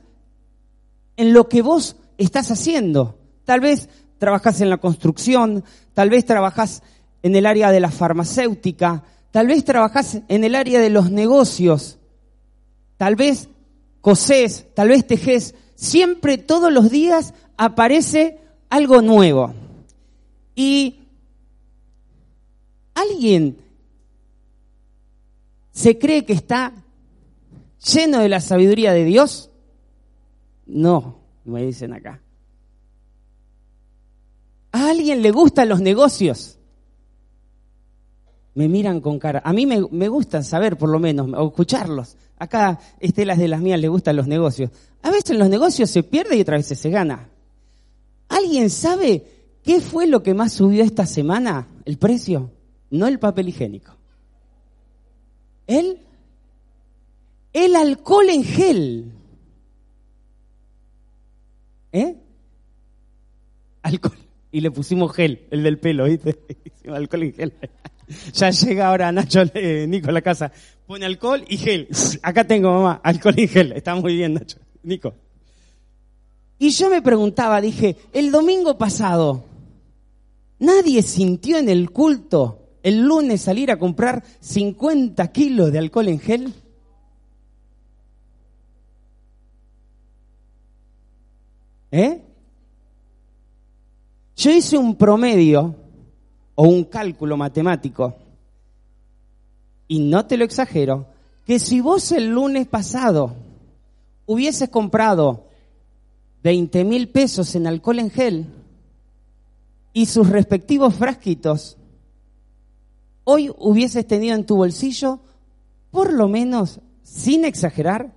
en 1.18 1.34
lo 1.34 1.50
que 1.50 1.62
vos 1.62 1.96
estás 2.18 2.52
haciendo. 2.52 3.18
Tal 3.46 3.60
vez 3.60 3.90
trabajas 4.18 4.62
en 4.62 4.70
la 4.70 4.78
construcción, 4.78 5.64
tal 5.94 6.10
vez 6.10 6.26
trabajas 6.26 6.84
en 7.24 7.36
el 7.36 7.46
área 7.46 7.72
de 7.72 7.80
la 7.80 7.92
farmacéutica, 7.92 9.04
tal 9.32 9.48
vez 9.48 9.64
trabajas 9.64 10.20
en 10.28 10.44
el 10.44 10.56
área 10.56 10.80
de 10.80 10.90
los 10.90 11.12
negocios, 11.12 12.00
tal 12.98 13.16
vez 13.16 13.50
cosés, 14.02 14.68
tal 14.74 14.90
vez 14.90 15.06
tejés, 15.06 15.56
siempre 15.76 16.38
todos 16.38 16.72
los 16.72 16.90
días 16.90 17.34
aparece 17.58 18.40
algo 18.70 19.02
nuevo. 19.02 19.54
Y 20.56 21.00
alguien 22.94 23.58
se 25.72 25.98
cree 25.98 26.26
que 26.26 26.34
está 26.34 26.74
lleno 27.84 28.20
de 28.20 28.30
la 28.30 28.40
sabiduría 28.40 28.94
de 28.94 29.06
Dios. 29.06 29.50
No, 30.66 31.20
me 31.46 31.66
dicen 31.66 31.94
acá. 31.94 32.22
¿A 34.72 34.90
alguien 34.90 35.22
le 35.22 35.32
gustan 35.32 35.70
los 35.70 35.82
negocios? 35.82 36.58
Me 38.54 38.68
miran 38.68 39.02
con 39.02 39.20
cara. 39.20 39.42
A 39.44 39.54
mí 39.54 39.66
me, 39.66 39.86
me 39.92 40.08
gustan 40.08 40.44
saber, 40.44 40.78
por 40.78 40.90
lo 40.90 41.00
menos, 41.00 41.30
o 41.36 41.48
escucharlos. 41.48 42.18
Acá 42.38 42.80
Estelas 43.00 43.38
de 43.38 43.48
las 43.48 43.62
mías 43.62 43.80
le 43.80 43.88
gustan 43.88 44.16
los 44.16 44.28
negocios. 44.28 44.72
A 45.04 45.12
veces 45.12 45.38
los 45.38 45.50
negocios 45.50 45.90
se 45.90 46.04
pierde 46.04 46.38
y 46.38 46.42
otras 46.42 46.60
veces 46.60 46.80
se 46.80 46.90
gana. 46.90 47.30
¿Alguien 48.30 48.70
sabe 48.70 49.26
qué 49.64 49.82
fue 49.82 50.08
lo 50.08 50.24
que 50.24 50.34
más 50.34 50.54
subió 50.54 50.84
esta 50.84 51.06
semana? 51.06 51.68
¿El 51.86 51.98
precio? 51.98 52.52
No 52.90 53.08
el 53.08 53.20
papel 53.20 53.50
higiénico. 53.50 53.94
¿El? 55.68 56.00
El 57.54 57.76
alcohol 57.76 58.30
en 58.30 58.44
gel. 58.44 59.12
¿Eh? 61.92 62.16
Alcohol. 63.82 64.18
Y 64.52 64.62
le 64.62 64.72
pusimos 64.72 65.14
gel, 65.14 65.48
el 65.52 65.64
del 65.64 65.80
pelo, 65.80 66.06
¿viste? 66.06 66.40
alcohol 66.88 67.24
en 67.24 67.34
gel. 67.34 67.54
ya 68.34 68.50
llega 68.50 68.88
ahora 68.88 69.12
Nacho, 69.12 69.44
Nico 69.88 70.10
a 70.10 70.12
la 70.14 70.22
casa 70.22 70.52
pone 70.92 71.06
alcohol 71.06 71.46
y 71.48 71.56
gel. 71.56 71.88
Acá 72.22 72.46
tengo, 72.46 72.70
mamá, 72.70 73.00
alcohol 73.02 73.40
y 73.40 73.48
gel. 73.48 73.72
Está 73.72 73.96
muy 73.96 74.14
bien, 74.14 74.34
Nacho. 74.34 74.58
Nico. 74.84 75.14
Y 76.60 76.72
yo 76.72 76.90
me 76.90 77.02
preguntaba, 77.02 77.62
dije, 77.62 77.96
el 78.12 78.30
domingo 78.30 78.78
pasado, 78.78 79.46
¿nadie 80.60 81.02
sintió 81.02 81.58
en 81.58 81.70
el 81.70 81.92
culto 81.92 82.68
el 82.84 83.04
lunes 83.04 83.40
salir 83.40 83.72
a 83.72 83.80
comprar 83.80 84.22
50 84.42 85.32
kilos 85.32 85.72
de 85.72 85.80
alcohol 85.80 86.10
en 86.10 86.20
gel? 86.20 86.54
¿Eh? 91.92 92.22
Yo 94.38 94.52
hice 94.52 94.78
un 94.78 94.96
promedio 94.96 95.76
o 96.56 96.64
un 96.64 96.86
cálculo 96.86 97.38
matemático 97.38 98.16
y 99.88 100.00
no 100.00 100.26
te 100.26 100.38
lo 100.38 100.46
exagero, 100.46 101.06
que 101.46 101.60
si 101.60 101.82
vos 101.82 102.12
el 102.14 102.30
lunes 102.30 102.66
pasado 102.66 103.36
hubieses 104.26 104.70
comprado 104.70 105.48
20 106.44 106.86
mil 106.86 107.10
pesos 107.10 107.54
en 107.56 107.68
alcohol 107.68 108.00
en 108.00 108.10
gel 108.10 108.46
y 109.92 110.06
sus 110.06 110.30
respectivos 110.30 110.96
frasquitos, 110.96 111.78
hoy 113.26 113.52
hubieses 113.58 114.08
tenido 114.08 114.36
en 114.36 114.46
tu 114.46 114.56
bolsillo, 114.56 115.20
por 115.92 116.14
lo 116.14 116.30
menos, 116.30 116.80
sin 117.04 117.44
exagerar, 117.44 118.14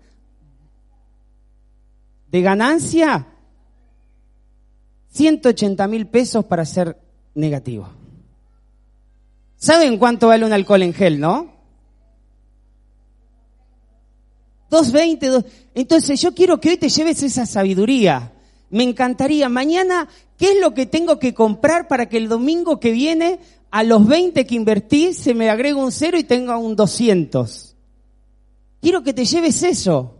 de 2.30 2.40
ganancia, 2.40 3.33
180 5.14 5.86
mil 5.86 6.08
pesos 6.08 6.44
para 6.44 6.64
ser 6.64 6.98
negativo. 7.34 7.88
¿Saben 9.56 9.96
cuánto 9.96 10.28
vale 10.28 10.44
un 10.44 10.52
alcohol 10.52 10.82
en 10.82 10.92
gel, 10.92 11.20
no? 11.20 11.54
2.20. 14.70 15.44
Entonces 15.74 16.20
yo 16.20 16.34
quiero 16.34 16.60
que 16.60 16.70
hoy 16.70 16.76
te 16.78 16.88
lleves 16.88 17.22
esa 17.22 17.46
sabiduría. 17.46 18.32
Me 18.70 18.82
encantaría. 18.82 19.48
Mañana, 19.48 20.08
¿qué 20.36 20.52
es 20.52 20.60
lo 20.60 20.74
que 20.74 20.86
tengo 20.86 21.20
que 21.20 21.32
comprar 21.32 21.86
para 21.86 22.08
que 22.08 22.16
el 22.16 22.28
domingo 22.28 22.80
que 22.80 22.90
viene, 22.90 23.38
a 23.70 23.84
los 23.84 24.06
20 24.08 24.44
que 24.46 24.54
invertí, 24.56 25.12
se 25.14 25.32
me 25.32 25.48
agregue 25.48 25.74
un 25.74 25.92
cero 25.92 26.18
y 26.18 26.24
tenga 26.24 26.56
un 26.56 26.74
200? 26.74 27.76
Quiero 28.82 29.04
que 29.04 29.14
te 29.14 29.24
lleves 29.24 29.62
eso. 29.62 30.16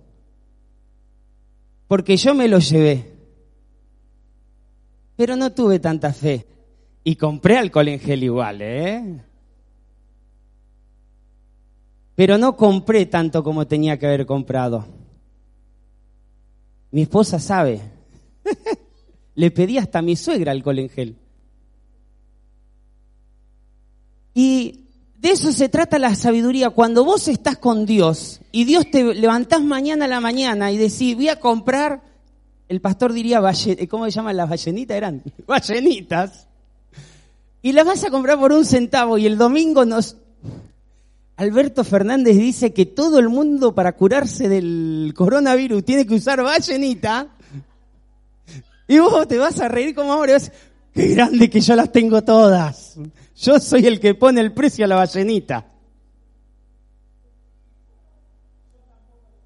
Porque 1.89 2.17
yo 2.17 2.33
me 2.33 2.47
lo 2.47 2.61
llevé. 2.61 3.14
Pero 5.17 5.37
no 5.37 5.53
tuve 5.53 5.79
tanta 5.79 6.13
fe. 6.13 6.47
Y 7.05 7.17
compré 7.17 7.59
alcohol 7.59 7.89
en 7.89 8.01
gel 8.01 8.23
igual, 8.25 8.63
¿eh? 8.63 9.21
pero 12.15 12.39
no 12.39 12.57
compré 12.57 13.07
tanto 13.07 13.43
como 13.43 13.67
tenía 13.67 13.99
que 13.99 14.07
haber 14.07 14.27
comprado. 14.27 14.87
Mi 16.91 17.03
esposa 17.03 17.41
sabe. 17.41 17.81
Le 19.35 19.51
pedí 19.51 19.79
hasta 19.79 19.99
a 19.99 20.03
mi 20.03 20.15
suegra 20.15 20.53
alcohol 20.53 20.79
en 20.79 20.89
gel. 20.89 21.17
Y 24.33 24.85
de 25.19 25.31
eso 25.31 25.51
se 25.53 25.69
trata 25.69 25.99
la 25.99 26.15
sabiduría. 26.15 26.71
Cuando 26.71 27.05
vos 27.05 27.27
estás 27.27 27.59
con 27.59 27.85
Dios 27.85 28.41
y 28.53 28.65
Dios 28.65 28.89
te 28.91 29.15
levantás 29.15 29.63
mañana 29.63 30.05
a 30.05 30.09
la 30.09 30.21
mañana 30.21 30.71
y 30.71 30.77
decís, 30.77 31.17
voy 31.17 31.29
a 31.29 31.41
comprar, 31.41 32.03
el 32.69 32.81
pastor 32.81 33.13
diría, 33.13 33.43
¿cómo 33.89 34.05
se 34.07 34.11
llaman 34.11 34.37
las 34.37 34.49
ballenitas? 34.49 34.97
Eran 34.97 35.23
ballenitas. 35.47 36.49
Y 37.63 37.73
las 37.73 37.87
vas 37.87 38.05
a 38.05 38.11
comprar 38.11 38.39
por 38.39 38.53
un 38.53 38.65
centavo 38.65 39.17
y 39.17 39.27
el 39.27 39.39
domingo 39.39 39.85
nos, 39.85 40.17
Alberto 41.37 41.83
Fernández 41.83 42.37
dice 42.37 42.73
que 42.73 42.87
todo 42.87 43.19
el 43.19 43.29
mundo 43.29 43.75
para 43.75 43.93
curarse 43.93 44.49
del 44.49 45.13
coronavirus 45.17 45.85
tiene 45.85 46.07
que 46.07 46.15
usar 46.15 46.43
ballenita. 46.43 47.29
Y 48.87 48.99
vos 48.99 49.27
te 49.27 49.39
vas 49.39 49.61
a 49.61 49.69
reír 49.69 49.95
como 49.95 50.13
ahora 50.13 50.37
qué 50.93 51.09
grande 51.09 51.49
que 51.49 51.61
yo 51.61 51.75
las 51.75 51.91
tengo 51.91 52.23
todas. 52.23 52.99
Yo 53.37 53.59
soy 53.59 53.87
el 53.87 53.99
que 53.99 54.15
pone 54.15 54.41
el 54.41 54.53
precio 54.53 54.85
a 54.85 54.89
la 54.89 54.97
ballenita. 54.97 55.67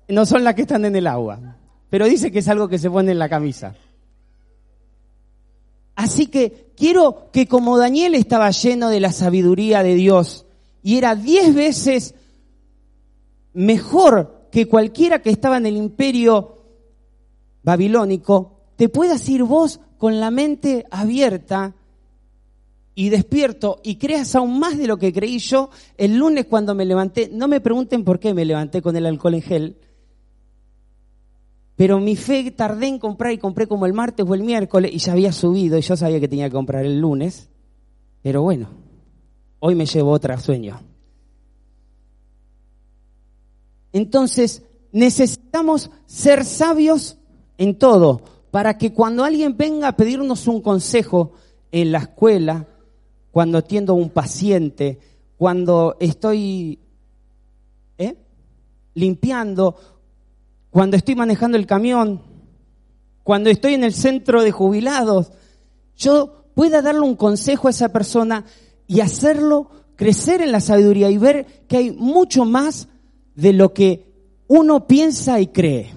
No 0.08 0.26
son 0.26 0.42
las 0.42 0.54
que 0.54 0.62
están 0.62 0.84
en 0.84 0.96
el 0.96 1.06
agua. 1.06 1.57
Pero 1.90 2.06
dice 2.06 2.30
que 2.30 2.40
es 2.40 2.48
algo 2.48 2.68
que 2.68 2.78
se 2.78 2.90
pone 2.90 3.12
en 3.12 3.18
la 3.18 3.28
camisa. 3.28 3.74
Así 5.94 6.26
que 6.26 6.72
quiero 6.76 7.28
que 7.32 7.46
como 7.48 7.76
Daniel 7.76 8.14
estaba 8.14 8.50
lleno 8.50 8.88
de 8.88 9.00
la 9.00 9.12
sabiduría 9.12 9.82
de 9.82 9.94
Dios, 9.94 10.46
y 10.82 10.96
era 10.96 11.14
diez 11.14 11.54
veces 11.54 12.14
mejor 13.52 14.46
que 14.52 14.66
cualquiera 14.66 15.20
que 15.20 15.30
estaba 15.30 15.56
en 15.56 15.66
el 15.66 15.76
imperio 15.76 16.62
babilónico, 17.62 18.60
te 18.76 18.88
puedas 18.88 19.28
ir 19.28 19.42
vos 19.42 19.80
con 19.98 20.20
la 20.20 20.30
mente 20.30 20.86
abierta 20.90 21.74
y 22.94 23.10
despierto 23.10 23.80
y 23.82 23.96
creas 23.96 24.34
aún 24.34 24.58
más 24.58 24.78
de 24.78 24.86
lo 24.86 24.96
que 24.96 25.12
creí 25.12 25.38
yo 25.38 25.70
el 25.96 26.16
lunes 26.16 26.46
cuando 26.46 26.74
me 26.74 26.84
levanté. 26.84 27.28
No 27.32 27.48
me 27.48 27.60
pregunten 27.60 28.04
por 28.04 28.18
qué 28.18 28.34
me 28.34 28.44
levanté 28.44 28.80
con 28.80 28.96
el 28.96 29.06
alcohol 29.06 29.34
en 29.34 29.42
gel, 29.42 29.76
pero 31.78 32.00
mi 32.00 32.16
fe 32.16 32.50
tardé 32.50 32.88
en 32.88 32.98
comprar 32.98 33.32
y 33.32 33.38
compré 33.38 33.68
como 33.68 33.86
el 33.86 33.92
martes 33.92 34.26
o 34.28 34.34
el 34.34 34.42
miércoles 34.42 34.90
y 34.92 34.98
ya 34.98 35.12
había 35.12 35.30
subido 35.30 35.78
y 35.78 35.80
yo 35.80 35.96
sabía 35.96 36.18
que 36.18 36.26
tenía 36.26 36.48
que 36.48 36.56
comprar 36.56 36.84
el 36.84 36.98
lunes. 36.98 37.50
Pero 38.20 38.42
bueno, 38.42 38.68
hoy 39.60 39.76
me 39.76 39.86
llevo 39.86 40.10
otra 40.10 40.40
sueño. 40.40 40.80
Entonces, 43.92 44.64
necesitamos 44.90 45.92
ser 46.06 46.44
sabios 46.44 47.16
en 47.58 47.78
todo, 47.78 48.22
para 48.50 48.76
que 48.76 48.92
cuando 48.92 49.22
alguien 49.22 49.56
venga 49.56 49.86
a 49.86 49.96
pedirnos 49.96 50.48
un 50.48 50.60
consejo 50.60 51.34
en 51.70 51.92
la 51.92 51.98
escuela, 51.98 52.66
cuando 53.30 53.56
atiendo 53.56 53.92
a 53.92 53.96
un 53.96 54.10
paciente, 54.10 54.98
cuando 55.36 55.96
estoy 56.00 56.80
¿eh? 57.98 58.16
limpiando, 58.94 59.76
cuando 60.70 60.96
estoy 60.96 61.14
manejando 61.14 61.56
el 61.56 61.66
camión, 61.66 62.22
cuando 63.22 63.50
estoy 63.50 63.74
en 63.74 63.84
el 63.84 63.94
centro 63.94 64.42
de 64.42 64.52
jubilados, 64.52 65.32
yo 65.96 66.44
pueda 66.54 66.82
darle 66.82 67.00
un 67.00 67.16
consejo 67.16 67.68
a 67.68 67.70
esa 67.70 67.90
persona 67.90 68.44
y 68.86 69.00
hacerlo 69.00 69.70
crecer 69.96 70.40
en 70.40 70.52
la 70.52 70.60
sabiduría 70.60 71.10
y 71.10 71.18
ver 71.18 71.46
que 71.66 71.76
hay 71.76 71.90
mucho 71.90 72.44
más 72.44 72.88
de 73.34 73.52
lo 73.52 73.74
que 73.74 74.08
uno 74.46 74.86
piensa 74.86 75.40
y 75.40 75.48
cree. 75.48 75.92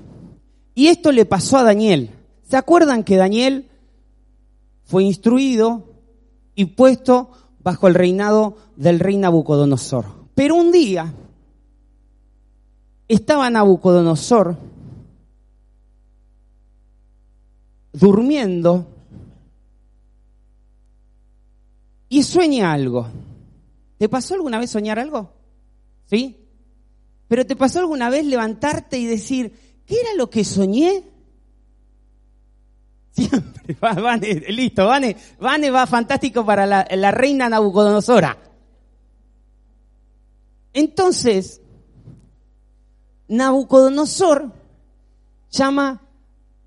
Y 0.75 0.87
esto 0.87 1.11
le 1.11 1.25
pasó 1.25 1.57
a 1.57 1.63
Daniel. 1.63 2.11
¿Se 2.43 2.57
acuerdan 2.57 3.03
que 3.03 3.15
Daniel 3.15 3.69
fue 4.83 5.03
instruido 5.03 5.85
y 6.55 6.65
puesto 6.65 7.31
bajo 7.59 7.87
el 7.87 7.93
reinado 7.93 8.57
del 8.75 8.99
rey 8.99 9.17
Nabucodonosor? 9.17 10.05
Pero 10.35 10.55
un 10.55 10.71
día 10.71 11.13
estaba 13.13 13.49
Nabucodonosor 13.49 14.57
durmiendo 17.91 18.87
y 22.07 22.23
sueña 22.23 22.71
algo. 22.71 23.07
¿Te 23.97 24.07
pasó 24.07 24.35
alguna 24.35 24.59
vez 24.59 24.71
soñar 24.71 24.97
algo? 24.97 25.33
¿Sí? 26.05 26.37
¿Pero 27.27 27.45
te 27.45 27.55
pasó 27.57 27.79
alguna 27.79 28.09
vez 28.09 28.25
levantarte 28.25 28.97
y 28.97 29.05
decir, 29.05 29.81
¿qué 29.85 29.99
era 29.99 30.13
lo 30.15 30.29
que 30.29 30.45
soñé? 30.45 31.03
Siempre, 33.11 33.75
Vane, 33.81 34.35
listo, 34.49 34.87
Vane, 34.87 35.17
Vane 35.37 35.69
va 35.69 35.85
fantástico 35.85 36.45
para 36.45 36.65
la 36.65 37.11
reina 37.11 37.49
Nabucodonosora. 37.49 38.37
Entonces, 40.73 41.60
Nabucodonosor 43.31 44.51
llama 45.51 46.01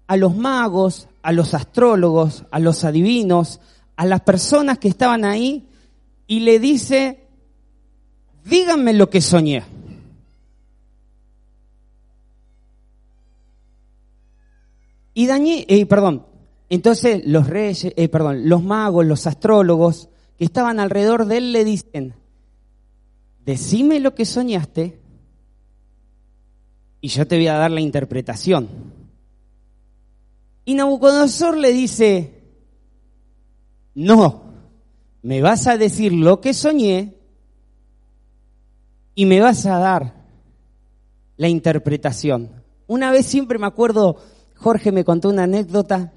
a 0.06 0.16
los 0.16 0.34
magos, 0.34 1.08
a 1.22 1.30
los 1.30 1.52
astrólogos, 1.52 2.44
a 2.50 2.58
los 2.58 2.84
adivinos, 2.84 3.60
a 3.96 4.06
las 4.06 4.22
personas 4.22 4.78
que 4.78 4.88
estaban 4.88 5.26
ahí 5.26 5.68
y 6.26 6.40
le 6.40 6.58
dice, 6.58 7.20
díganme 8.46 8.94
lo 8.94 9.10
que 9.10 9.20
soñé. 9.20 9.62
Y 15.12 15.26
Daniel, 15.26 15.66
eh, 15.68 15.84
perdón, 15.84 16.24
entonces 16.70 17.26
los 17.26 17.46
reyes, 17.46 17.92
eh, 17.94 18.08
perdón, 18.08 18.48
los 18.48 18.62
magos, 18.62 19.04
los 19.04 19.26
astrólogos 19.26 20.08
que 20.38 20.46
estaban 20.46 20.80
alrededor 20.80 21.26
de 21.26 21.36
él 21.36 21.52
le 21.52 21.62
dicen, 21.66 22.14
decime 23.44 24.00
lo 24.00 24.14
que 24.14 24.24
soñaste 24.24 25.03
y 27.04 27.08
yo 27.08 27.26
te 27.26 27.36
voy 27.36 27.48
a 27.48 27.58
dar 27.58 27.70
la 27.70 27.82
interpretación. 27.82 28.66
Y 30.64 30.72
Nabucodonosor 30.72 31.54
le 31.58 31.70
dice, 31.70 32.40
no, 33.94 34.44
me 35.20 35.42
vas 35.42 35.66
a 35.66 35.76
decir 35.76 36.14
lo 36.14 36.40
que 36.40 36.54
soñé 36.54 37.18
y 39.14 39.26
me 39.26 39.42
vas 39.42 39.66
a 39.66 39.76
dar 39.76 40.14
la 41.36 41.48
interpretación. 41.48 42.48
Una 42.86 43.10
vez 43.10 43.26
siempre 43.26 43.58
me 43.58 43.66
acuerdo, 43.66 44.16
Jorge 44.54 44.90
me 44.90 45.04
contó 45.04 45.28
una 45.28 45.42
anécdota 45.42 46.10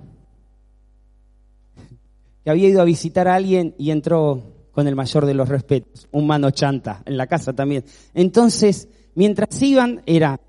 que 2.45 2.49
había 2.49 2.69
ido 2.69 2.81
a 2.81 2.85
visitar 2.85 3.27
a 3.27 3.35
alguien 3.35 3.75
y 3.77 3.91
entró 3.91 4.69
con 4.71 4.87
el 4.87 4.95
mayor 4.95 5.25
de 5.25 5.33
los 5.33 5.49
respetos, 5.49 6.07
un 6.13 6.27
mano 6.27 6.49
chanta, 6.51 7.03
en 7.05 7.17
la 7.17 7.27
casa 7.27 7.51
también. 7.51 7.83
Entonces, 8.13 8.87
mientras 9.15 9.61
iban, 9.61 10.01
era 10.05 10.39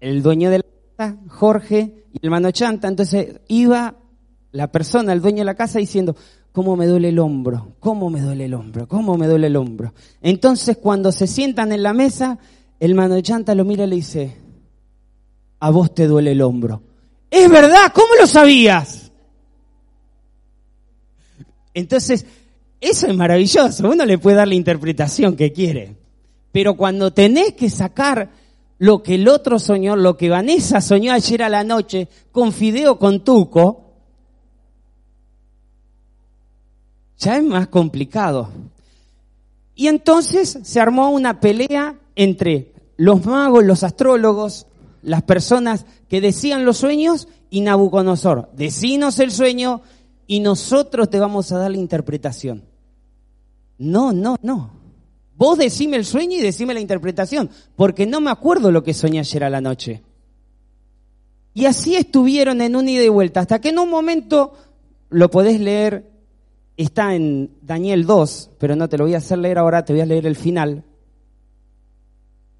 el 0.00 0.22
dueño 0.22 0.50
de 0.50 0.58
la 0.58 0.64
casa, 0.96 1.18
Jorge, 1.28 2.04
y 2.12 2.18
el 2.22 2.30
mano 2.30 2.50
chanta, 2.50 2.88
entonces 2.88 3.40
iba 3.48 3.96
la 4.52 4.72
persona, 4.72 5.12
el 5.12 5.20
dueño 5.20 5.38
de 5.38 5.44
la 5.44 5.54
casa, 5.54 5.78
diciendo, 5.78 6.16
¿cómo 6.52 6.76
me 6.76 6.86
duele 6.86 7.10
el 7.10 7.18
hombro? 7.18 7.76
¿Cómo 7.78 8.10
me 8.10 8.20
duele 8.20 8.46
el 8.46 8.54
hombro? 8.54 8.88
¿Cómo 8.88 9.16
me 9.16 9.26
duele 9.26 9.46
el 9.46 9.56
hombro? 9.56 9.94
Entonces, 10.20 10.78
cuando 10.78 11.12
se 11.12 11.26
sientan 11.26 11.72
en 11.72 11.82
la 11.82 11.92
mesa, 11.92 12.38
el 12.80 12.94
mano 12.94 13.20
chanta 13.20 13.54
lo 13.54 13.64
mira 13.64 13.84
y 13.84 13.88
le 13.88 13.96
dice, 13.96 14.36
a 15.60 15.70
vos 15.70 15.94
te 15.94 16.06
duele 16.06 16.32
el 16.32 16.42
hombro. 16.42 16.82
Es 17.30 17.48
verdad, 17.48 17.92
¿cómo 17.94 18.14
lo 18.18 18.26
sabías? 18.26 19.12
Entonces, 21.74 22.26
eso 22.80 23.06
es 23.06 23.14
maravilloso, 23.14 23.88
uno 23.88 24.04
le 24.04 24.18
puede 24.18 24.38
dar 24.38 24.48
la 24.48 24.54
interpretación 24.54 25.36
que 25.36 25.52
quiere. 25.52 25.96
Pero 26.50 26.76
cuando 26.76 27.12
tenés 27.12 27.52
que 27.52 27.70
sacar 27.70 28.30
lo 28.80 29.02
que 29.02 29.16
el 29.16 29.28
otro 29.28 29.58
soñó, 29.58 29.94
lo 29.94 30.16
que 30.16 30.30
Vanessa 30.30 30.80
soñó 30.80 31.12
ayer 31.12 31.42
a 31.42 31.50
la 31.50 31.62
noche 31.62 32.08
con 32.32 32.50
Fideo 32.50 32.98
con 32.98 33.22
Tuco, 33.22 33.92
ya 37.18 37.36
es 37.36 37.44
más 37.44 37.68
complicado. 37.68 38.48
Y 39.74 39.88
entonces 39.88 40.60
se 40.62 40.80
armó 40.80 41.10
una 41.10 41.40
pelea 41.40 41.94
entre 42.16 42.72
los 42.96 43.26
magos, 43.26 43.64
los 43.64 43.84
astrólogos, 43.84 44.66
las 45.02 45.24
personas 45.24 45.84
que 46.08 46.22
decían 46.22 46.64
los 46.64 46.78
sueños 46.78 47.28
y 47.50 47.60
Nabucodonosor. 47.60 48.48
Decinos 48.54 49.18
el 49.18 49.30
sueño 49.30 49.82
y 50.26 50.40
nosotros 50.40 51.10
te 51.10 51.20
vamos 51.20 51.52
a 51.52 51.58
dar 51.58 51.70
la 51.70 51.76
interpretación. 51.76 52.64
No, 53.76 54.10
no, 54.14 54.36
no. 54.40 54.79
Vos 55.40 55.56
decime 55.56 55.96
el 55.96 56.04
sueño 56.04 56.36
y 56.36 56.42
decime 56.42 56.74
la 56.74 56.80
interpretación, 56.80 57.48
porque 57.74 58.06
no 58.06 58.20
me 58.20 58.30
acuerdo 58.30 58.70
lo 58.70 58.82
que 58.82 58.92
soñé 58.92 59.20
ayer 59.20 59.42
a 59.42 59.48
la 59.48 59.62
noche. 59.62 60.02
Y 61.54 61.64
así 61.64 61.96
estuvieron 61.96 62.60
en 62.60 62.76
un 62.76 62.86
ida 62.86 63.02
y 63.02 63.08
vuelta, 63.08 63.40
hasta 63.40 63.58
que 63.58 63.70
en 63.70 63.78
un 63.78 63.88
momento, 63.88 64.52
lo 65.08 65.30
podés 65.30 65.58
leer, 65.58 66.10
está 66.76 67.14
en 67.14 67.56
Daniel 67.62 68.04
2, 68.04 68.50
pero 68.58 68.76
no 68.76 68.86
te 68.90 68.98
lo 68.98 69.04
voy 69.04 69.14
a 69.14 69.16
hacer 69.16 69.38
leer 69.38 69.56
ahora, 69.56 69.82
te 69.82 69.94
voy 69.94 70.02
a 70.02 70.06
leer 70.06 70.26
el 70.26 70.36
final. 70.36 70.84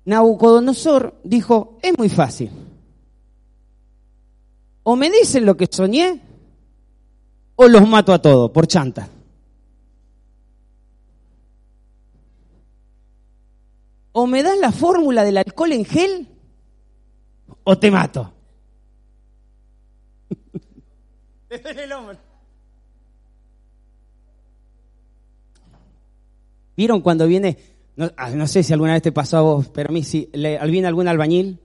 Nabucodonosor 0.06 1.20
dijo, 1.22 1.78
es 1.82 1.98
muy 1.98 2.08
fácil. 2.08 2.48
O 4.84 4.96
me 4.96 5.10
dicen 5.10 5.44
lo 5.44 5.54
que 5.54 5.68
soñé, 5.70 6.18
o 7.56 7.68
los 7.68 7.86
mato 7.86 8.14
a 8.14 8.22
todos 8.22 8.50
por 8.50 8.66
chanta. 8.66 9.06
O 14.12 14.26
me 14.26 14.42
das 14.42 14.58
la 14.58 14.72
fórmula 14.72 15.24
del 15.24 15.38
alcohol 15.38 15.72
en 15.72 15.84
gel 15.84 16.28
o 17.64 17.78
te 17.78 17.90
mato. 17.90 18.32
¿Vieron 26.76 27.00
cuando 27.02 27.26
viene, 27.26 27.58
ah, 28.16 28.30
no, 28.30 28.46
sé 28.46 28.62
si 28.62 28.72
alguna 28.72 28.94
vez 28.94 29.02
te 29.02 29.12
pasó 29.12 29.36
a 29.36 29.42
vos, 29.42 29.68
pero 29.68 29.90
a 29.90 29.92
mí 29.92 30.02
sí, 30.02 30.30
le, 30.32 30.58
viene 30.66 30.88
algún 30.88 31.08
albañil 31.08 31.60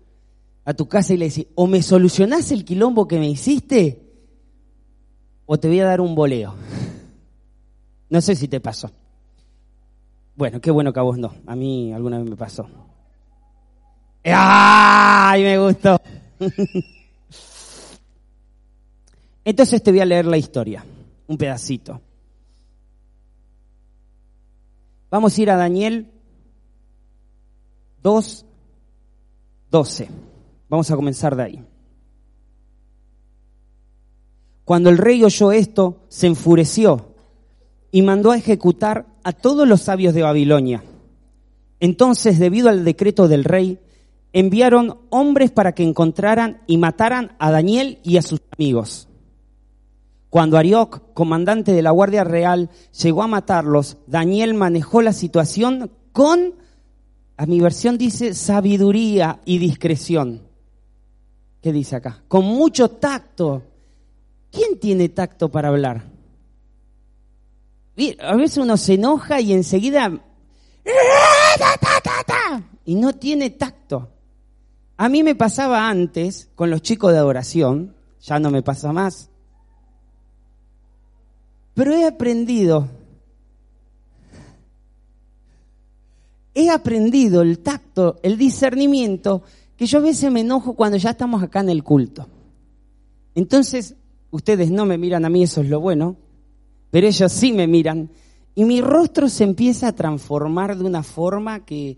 a 0.66 0.74
tu 0.74 0.88
casa 0.88 1.14
y 1.14 1.18
le 1.18 1.26
dice, 1.26 1.48
o 1.56 1.68
me 1.68 1.82
solucionás 1.82 2.52
el 2.52 2.66
quilombo 2.66 3.08
que 3.08 3.20
me 3.20 3.30
hiciste, 3.30 4.02
o 5.46 5.58
te 5.58 5.68
voy 5.68 5.80
a 5.80 5.86
dar 5.86 6.02
un 6.02 6.16
boleo. 6.16 6.56
No 8.08 8.22
sé 8.22 8.36
si 8.36 8.48
te 8.48 8.60
pasó. 8.60 8.92
Bueno, 10.36 10.60
qué 10.60 10.70
bueno 10.72 10.92
que 10.92 11.00
a 11.00 11.04
vos 11.04 11.18
no. 11.18 11.34
A 11.46 11.56
mí 11.56 11.94
alguna 11.94 12.18
vez 12.18 12.30
me 12.30 12.36
pasó. 12.36 12.68
¡Ay, 14.24 15.44
me 15.44 15.58
gustó! 15.58 16.02
Entonces 19.46 19.82
te 19.82 19.92
voy 19.92 20.02
a 20.02 20.06
leer 20.06 20.26
la 20.26 20.38
historia, 20.38 20.84
un 21.28 21.38
pedacito. 21.38 22.02
Vamos 25.12 25.38
a 25.38 25.42
ir 25.42 25.52
a 25.52 25.56
Daniel 25.56 26.12
2, 28.02 28.46
12. 29.72 30.10
Vamos 30.68 30.92
a 30.92 30.96
comenzar 30.96 31.36
de 31.36 31.44
ahí. 31.44 31.64
Cuando 34.66 34.90
el 34.90 34.98
rey 34.98 35.24
oyó 35.24 35.52
esto, 35.52 36.02
se 36.10 36.26
enfureció 36.28 37.15
y 37.96 38.02
mandó 38.02 38.32
a 38.32 38.38
ejecutar 38.38 39.06
a 39.24 39.32
todos 39.32 39.66
los 39.66 39.84
sabios 39.84 40.14
de 40.14 40.22
Babilonia. 40.22 40.84
Entonces, 41.80 42.40
debido 42.40 42.68
al 42.68 42.84
decreto 42.84 43.30
del 43.30 43.46
rey, 43.46 43.80
enviaron 44.34 44.98
hombres 45.12 45.50
para 45.50 45.74
que 45.74 45.84
encontraran 45.84 46.62
y 46.68 46.78
mataran 46.78 47.38
a 47.40 47.52
Daniel 47.52 48.00
y 48.04 48.18
a 48.18 48.22
sus 48.22 48.42
amigos. 48.52 49.08
Cuando 50.30 50.58
Arioc, 50.58 51.14
comandante 51.14 51.72
de 51.72 51.82
la 51.82 51.92
Guardia 51.92 52.26
Real, 52.26 52.70
llegó 53.02 53.24
a 53.24 53.28
matarlos, 53.28 53.96
Daniel 54.08 54.56
manejó 54.56 55.02
la 55.02 55.14
situación 55.14 55.90
con, 56.12 56.54
a 57.38 57.46
mi 57.46 57.62
versión 57.62 57.98
dice, 57.98 58.34
sabiduría 58.34 59.40
y 59.46 59.58
discreción. 59.58 60.42
¿Qué 61.62 61.72
dice 61.72 61.96
acá? 61.96 62.24
Con 62.28 62.44
mucho 62.44 62.90
tacto. 62.90 63.64
¿Quién 64.52 64.82
tiene 64.82 65.08
tacto 65.08 65.48
para 65.48 65.70
hablar? 65.70 66.15
A 68.22 68.36
veces 68.36 68.58
uno 68.58 68.78
se 68.78 68.96
enoja 68.96 69.40
y 69.42 69.54
enseguida... 69.54 70.12
Y 72.86 72.96
no 72.96 73.14
tiene 73.14 73.50
tacto. 73.50 74.10
A 74.98 75.10
mí 75.10 75.24
me 75.24 75.36
pasaba 75.36 75.90
antes 75.90 76.50
con 76.56 76.70
los 76.70 76.82
chicos 76.82 77.12
de 77.12 77.18
adoración, 77.18 77.96
ya 78.22 78.40
no 78.40 78.52
me 78.52 78.62
pasa 78.62 78.94
más. 78.94 79.30
Pero 81.74 81.94
he 81.94 82.06
aprendido, 82.06 82.88
he 86.54 86.70
aprendido 86.70 87.42
el 87.42 87.60
tacto, 87.60 88.20
el 88.24 88.38
discernimiento, 88.38 89.44
que 89.76 89.86
yo 89.86 89.98
a 89.98 90.02
veces 90.02 90.32
me 90.32 90.40
enojo 90.40 90.74
cuando 90.74 90.98
ya 90.98 91.10
estamos 91.10 91.44
acá 91.44 91.60
en 91.60 91.70
el 91.70 91.84
culto. 91.84 92.30
Entonces, 93.36 93.96
ustedes 94.32 94.72
no 94.72 94.86
me 94.86 94.98
miran 94.98 95.26
a 95.26 95.30
mí, 95.30 95.44
eso 95.44 95.60
es 95.60 95.68
lo 95.68 95.82
bueno, 95.82 96.16
pero 96.96 97.08
ellos 97.08 97.30
sí 97.30 97.52
me 97.52 97.68
miran. 97.68 98.10
Y 98.56 98.64
mi 98.64 98.80
rostro 98.80 99.28
se 99.28 99.44
empieza 99.44 99.90
a 99.90 99.96
transformar 99.96 100.78
de 100.78 100.86
una 100.86 101.04
forma 101.04 101.66
que, 101.66 101.98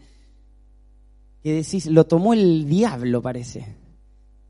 que 1.44 1.54
decís, 1.54 1.86
lo 1.86 2.08
tomó 2.08 2.34
el 2.34 2.68
diablo, 2.68 3.22
parece. 3.22 3.76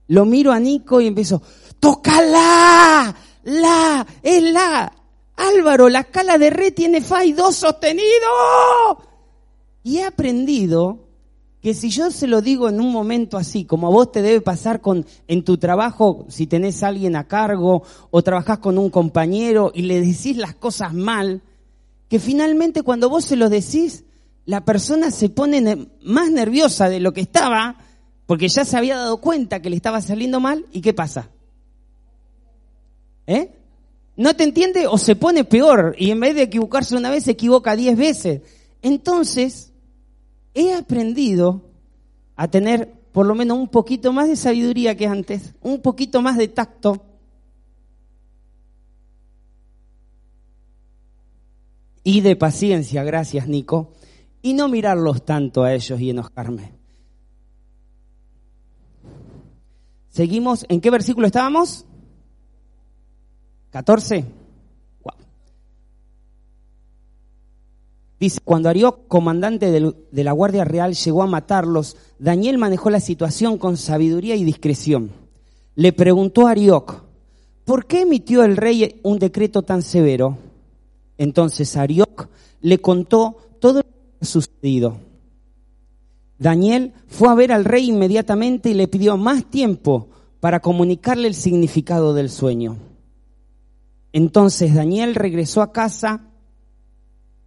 Lo 0.08 0.24
miro 0.24 0.54
a 0.54 0.60
Nico 0.62 1.02
y 1.02 1.08
empiezo, 1.08 1.42
tócala, 1.82 3.14
la, 3.44 4.08
es 4.24 4.42
la. 4.42 4.94
Álvaro, 5.36 5.90
la 5.90 6.00
escala 6.00 6.38
de 6.38 6.50
re 6.50 6.72
tiene 6.72 7.02
fa 7.02 7.26
y 7.26 7.34
do 7.34 7.52
sostenido. 7.52 8.08
Y 9.84 9.98
he 9.98 10.06
aprendido 10.06 11.07
que 11.62 11.74
si 11.74 11.90
yo 11.90 12.12
se 12.12 12.28
lo 12.28 12.42
digo 12.42 12.70
en 12.70 12.80
un 12.80 12.92
momento 12.92 13.38
así, 13.38 13.66
como 13.66 13.88
a 13.88 13.90
vos 13.90 14.12
te 14.12 14.22
debe 14.22 14.42
pasar 14.42 14.80
con, 14.80 15.06
en 15.28 15.44
tu 15.44 15.58
trabajo, 15.58 16.26
si 16.30 16.48
tenés 16.48 16.84
a 16.84 16.90
alguien 16.90 17.16
a 17.16 17.28
cargo 17.28 17.84
o 18.12 18.22
trabajás 18.22 18.60
con 18.60 18.78
un 18.78 18.90
compañero 18.90 19.72
y 19.74 19.84
le 19.84 20.00
decís 20.00 20.38
las 20.38 20.54
cosas 20.54 20.94
mal, 20.94 21.42
que 22.10 22.20
finalmente 22.20 22.84
cuando 22.84 23.10
vos 23.10 23.26
se 23.26 23.36
lo 23.36 23.50
decís, 23.50 24.06
la 24.46 24.64
persona 24.64 25.12
se 25.12 25.30
pone 25.30 25.90
más 26.04 26.32
nerviosa 26.32 26.90
de 26.90 27.00
lo 27.00 27.12
que 27.12 27.22
estaba, 27.22 27.78
porque 28.26 28.48
ya 28.48 28.64
se 28.64 28.78
había 28.78 28.98
dado 28.98 29.18
cuenta 29.18 29.62
que 29.62 29.70
le 29.70 29.76
estaba 29.76 30.00
saliendo 30.02 30.40
mal, 30.40 30.66
¿y 30.72 30.82
qué 30.82 30.94
pasa? 30.94 31.30
¿Eh? 33.26 33.52
¿No 34.16 34.36
te 34.36 34.44
entiende 34.44 34.88
o 34.88 34.98
se 34.98 35.16
pone 35.16 35.44
peor 35.44 35.96
y 35.98 36.12
en 36.12 36.20
vez 36.20 36.36
de 36.36 36.44
equivocarse 36.44 36.96
una 36.96 37.10
vez 37.10 37.26
se 37.26 37.32
equivoca 37.32 37.76
diez 37.76 37.98
veces? 37.98 38.42
Entonces, 38.82 39.74
he 40.58 40.74
aprendido 40.74 41.62
a 42.36 42.48
tener 42.48 42.92
por 43.12 43.28
lo 43.28 43.36
menos 43.36 43.60
un 43.60 43.68
poquito 43.68 44.12
más 44.12 44.28
de 44.28 44.36
sabiduría 44.36 44.98
que 44.98 45.06
antes, 45.06 45.54
un 45.62 45.82
poquito 45.82 46.22
más 46.24 46.36
de 46.36 46.48
tacto. 46.48 47.06
Y 52.04 52.22
de 52.22 52.36
paciencia, 52.36 53.04
gracias 53.04 53.48
Nico, 53.48 53.94
y 54.42 54.56
no 54.56 54.68
mirarlos 54.68 55.24
tanto 55.24 55.64
a 55.64 55.74
ellos 55.76 56.00
y 56.00 56.10
enojarme. 56.10 56.74
Seguimos, 60.10 60.66
¿en 60.70 60.82
qué 60.82 60.90
versículo 60.90 61.28
estábamos? 61.28 61.86
14. 63.70 64.26
Dice, 68.20 68.40
cuando 68.44 68.70
Arioc, 68.70 69.08
comandante 69.08 69.72
de 69.72 70.24
la 70.24 70.32
Guardia 70.32 70.64
Real, 70.64 70.96
llegó 70.96 71.22
a 71.22 71.28
matarlos, 71.28 71.98
Daniel 72.18 72.58
manejó 72.58 72.90
la 72.90 73.00
situación 73.00 73.58
con 73.58 73.78
sabiduría 73.78 74.36
y 74.36 74.44
discreción. 74.44 75.12
Le 75.76 75.94
preguntó 75.94 76.48
a 76.48 76.52
Arioc, 76.52 77.04
¿por 77.64 77.86
qué 77.86 78.02
emitió 78.02 78.44
el 78.44 78.58
rey 78.58 79.00
un 79.04 79.20
decreto 79.20 79.62
tan 79.62 79.84
severo? 79.84 80.38
Entonces 81.20 81.78
Arioc 81.78 82.30
le 82.62 82.80
contó 82.80 83.38
todo 83.60 83.80
lo 83.80 83.84
que 83.84 83.90
había 83.90 84.28
sucedido. 84.28 84.98
Daniel 86.40 86.94
fue 87.08 87.30
a 87.30 87.36
ver 87.36 87.52
al 87.52 87.66
rey 87.66 87.90
inmediatamente 87.90 88.70
y 88.70 88.74
le 88.74 88.88
pidió 88.88 89.18
más 89.18 89.46
tiempo 89.46 90.08
para 90.40 90.60
comunicarle 90.60 91.28
el 91.28 91.36
significado 91.36 92.16
del 92.16 92.30
sueño. 92.30 92.78
Entonces 94.14 94.74
Daniel 94.74 95.14
regresó 95.14 95.62
a 95.62 95.72
casa 95.72 96.27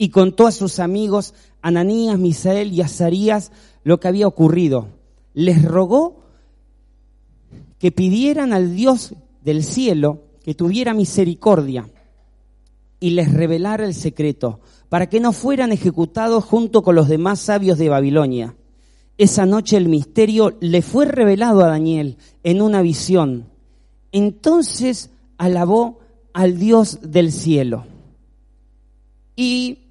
y 0.02 0.08
contó 0.08 0.46
a 0.46 0.50
sus 0.50 0.78
amigos 0.78 1.34
Ananías, 1.60 2.18
Misael 2.18 2.72
y 2.72 2.80
Azarías 2.80 3.52
lo 3.84 4.00
que 4.00 4.08
había 4.08 4.26
ocurrido. 4.26 4.88
Les 5.34 5.62
rogó 5.62 6.24
que 7.78 7.92
pidieran 7.92 8.54
al 8.54 8.74
Dios 8.74 9.14
del 9.44 9.62
cielo 9.62 10.22
que 10.42 10.54
tuviera 10.54 10.94
misericordia 10.94 11.86
y 12.98 13.10
les 13.10 13.30
revelara 13.30 13.84
el 13.84 13.92
secreto, 13.92 14.60
para 14.88 15.10
que 15.10 15.20
no 15.20 15.32
fueran 15.34 15.70
ejecutados 15.70 16.44
junto 16.44 16.82
con 16.82 16.94
los 16.94 17.10
demás 17.10 17.38
sabios 17.38 17.76
de 17.76 17.90
Babilonia. 17.90 18.56
Esa 19.18 19.44
noche 19.44 19.76
el 19.76 19.90
misterio 19.90 20.56
le 20.60 20.80
fue 20.80 21.04
revelado 21.04 21.62
a 21.62 21.68
Daniel 21.68 22.16
en 22.42 22.62
una 22.62 22.80
visión. 22.80 23.50
Entonces 24.12 25.10
alabó 25.36 25.98
al 26.32 26.58
Dios 26.58 27.00
del 27.02 27.32
cielo. 27.32 27.84
Y 29.36 29.89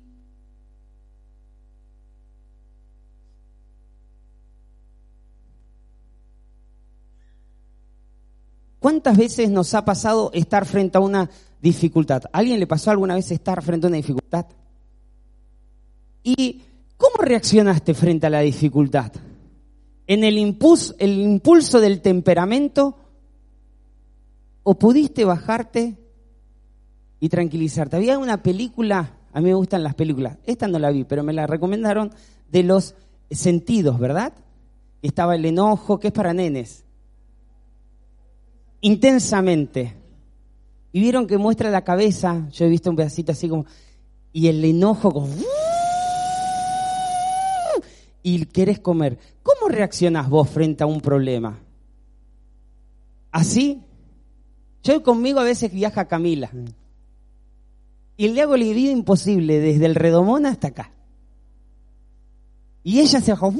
¿Cuántas 8.79 9.17
veces 9.17 9.49
nos 9.49 9.73
ha 9.73 9.83
pasado 9.83 10.31
estar 10.33 10.65
frente 10.65 10.97
a 10.97 11.01
una 11.01 11.29
dificultad? 11.61 12.23
¿A 12.31 12.39
alguien 12.39 12.59
le 12.59 12.67
pasó 12.67 12.91
alguna 12.91 13.15
vez 13.15 13.29
estar 13.31 13.61
frente 13.61 13.87
a 13.87 13.89
una 13.89 13.97
dificultad? 13.97 14.45
¿Y 16.23 16.61
cómo 16.95 17.17
reaccionaste 17.21 17.93
frente 17.93 18.27
a 18.27 18.29
la 18.29 18.39
dificultad? 18.39 19.11
¿En 20.07 20.23
el 20.23 20.37
impulso, 20.37 20.95
el 20.97 21.19
impulso 21.19 21.81
del 21.81 22.01
temperamento? 22.01 22.95
¿O 24.63 24.79
pudiste 24.79 25.25
bajarte 25.25 25.97
y 27.19 27.27
tranquilizarte? 27.27 27.97
Había 27.97 28.17
una 28.17 28.41
película, 28.41 29.17
a 29.33 29.41
mí 29.41 29.49
me 29.49 29.55
gustan 29.55 29.83
las 29.83 29.95
películas, 29.95 30.37
esta 30.45 30.69
no 30.69 30.79
la 30.79 30.89
vi, 30.89 31.03
pero 31.03 31.23
me 31.23 31.33
la 31.33 31.47
recomendaron, 31.47 32.11
de 32.49 32.63
los 32.63 32.95
sentidos, 33.29 33.99
¿verdad? 33.99 34.33
Estaba 35.01 35.35
el 35.35 35.45
enojo, 35.45 35.99
que 35.99 36.07
es 36.07 36.13
para 36.13 36.33
nenes 36.33 36.85
intensamente. 38.81 39.95
Y 40.91 41.01
vieron 41.01 41.27
que 41.27 41.37
muestra 41.37 41.69
la 41.69 41.83
cabeza, 41.83 42.47
yo 42.51 42.65
he 42.65 42.69
visto 42.69 42.89
un 42.89 42.95
pedacito 42.95 43.31
así 43.31 43.47
como, 43.47 43.65
y 44.33 44.47
el 44.47 44.63
enojo 44.63 45.11
como, 45.11 45.29
y 48.23 48.45
querés 48.45 48.79
comer. 48.79 49.17
¿Cómo 49.43 49.69
reaccionás 49.69 50.29
vos 50.29 50.49
frente 50.49 50.83
a 50.83 50.87
un 50.87 51.01
problema? 51.01 51.59
¿Así? 53.31 53.81
Yo 54.83 55.03
conmigo 55.03 55.39
a 55.39 55.43
veces 55.43 55.71
viaja 55.71 56.07
Camila. 56.07 56.49
Y 58.17 58.27
le 58.29 58.41
hago 58.41 58.57
la 58.57 58.65
vida 58.65 58.91
imposible 58.91 59.59
desde 59.59 59.85
el 59.85 59.95
Redomón 59.95 60.45
hasta 60.45 60.69
acá. 60.69 60.91
Y 62.83 62.99
ella 62.99 63.21
se 63.21 63.31
bajó 63.31 63.53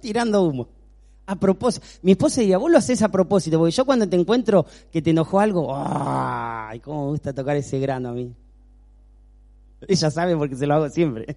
tirando 0.00 0.42
humo 0.42 0.75
a 1.26 1.36
propósito. 1.36 1.86
Mi 2.02 2.12
esposa 2.12 2.40
diría, 2.40 2.58
vos 2.58 2.70
lo 2.70 2.78
haces 2.78 3.02
a 3.02 3.08
propósito, 3.08 3.58
porque 3.58 3.72
yo 3.72 3.84
cuando 3.84 4.08
te 4.08 4.16
encuentro 4.16 4.64
que 4.92 5.02
te 5.02 5.10
enojó 5.10 5.40
algo, 5.40 5.72
¡ay! 5.74 6.80
¿Cómo 6.80 7.06
me 7.06 7.10
gusta 7.10 7.32
tocar 7.32 7.56
ese 7.56 7.78
grano 7.78 8.10
a 8.10 8.12
mí? 8.12 8.32
Ella 9.88 10.10
sabe 10.10 10.36
porque 10.36 10.56
se 10.56 10.66
lo 10.66 10.74
hago 10.74 10.88
siempre. 10.88 11.36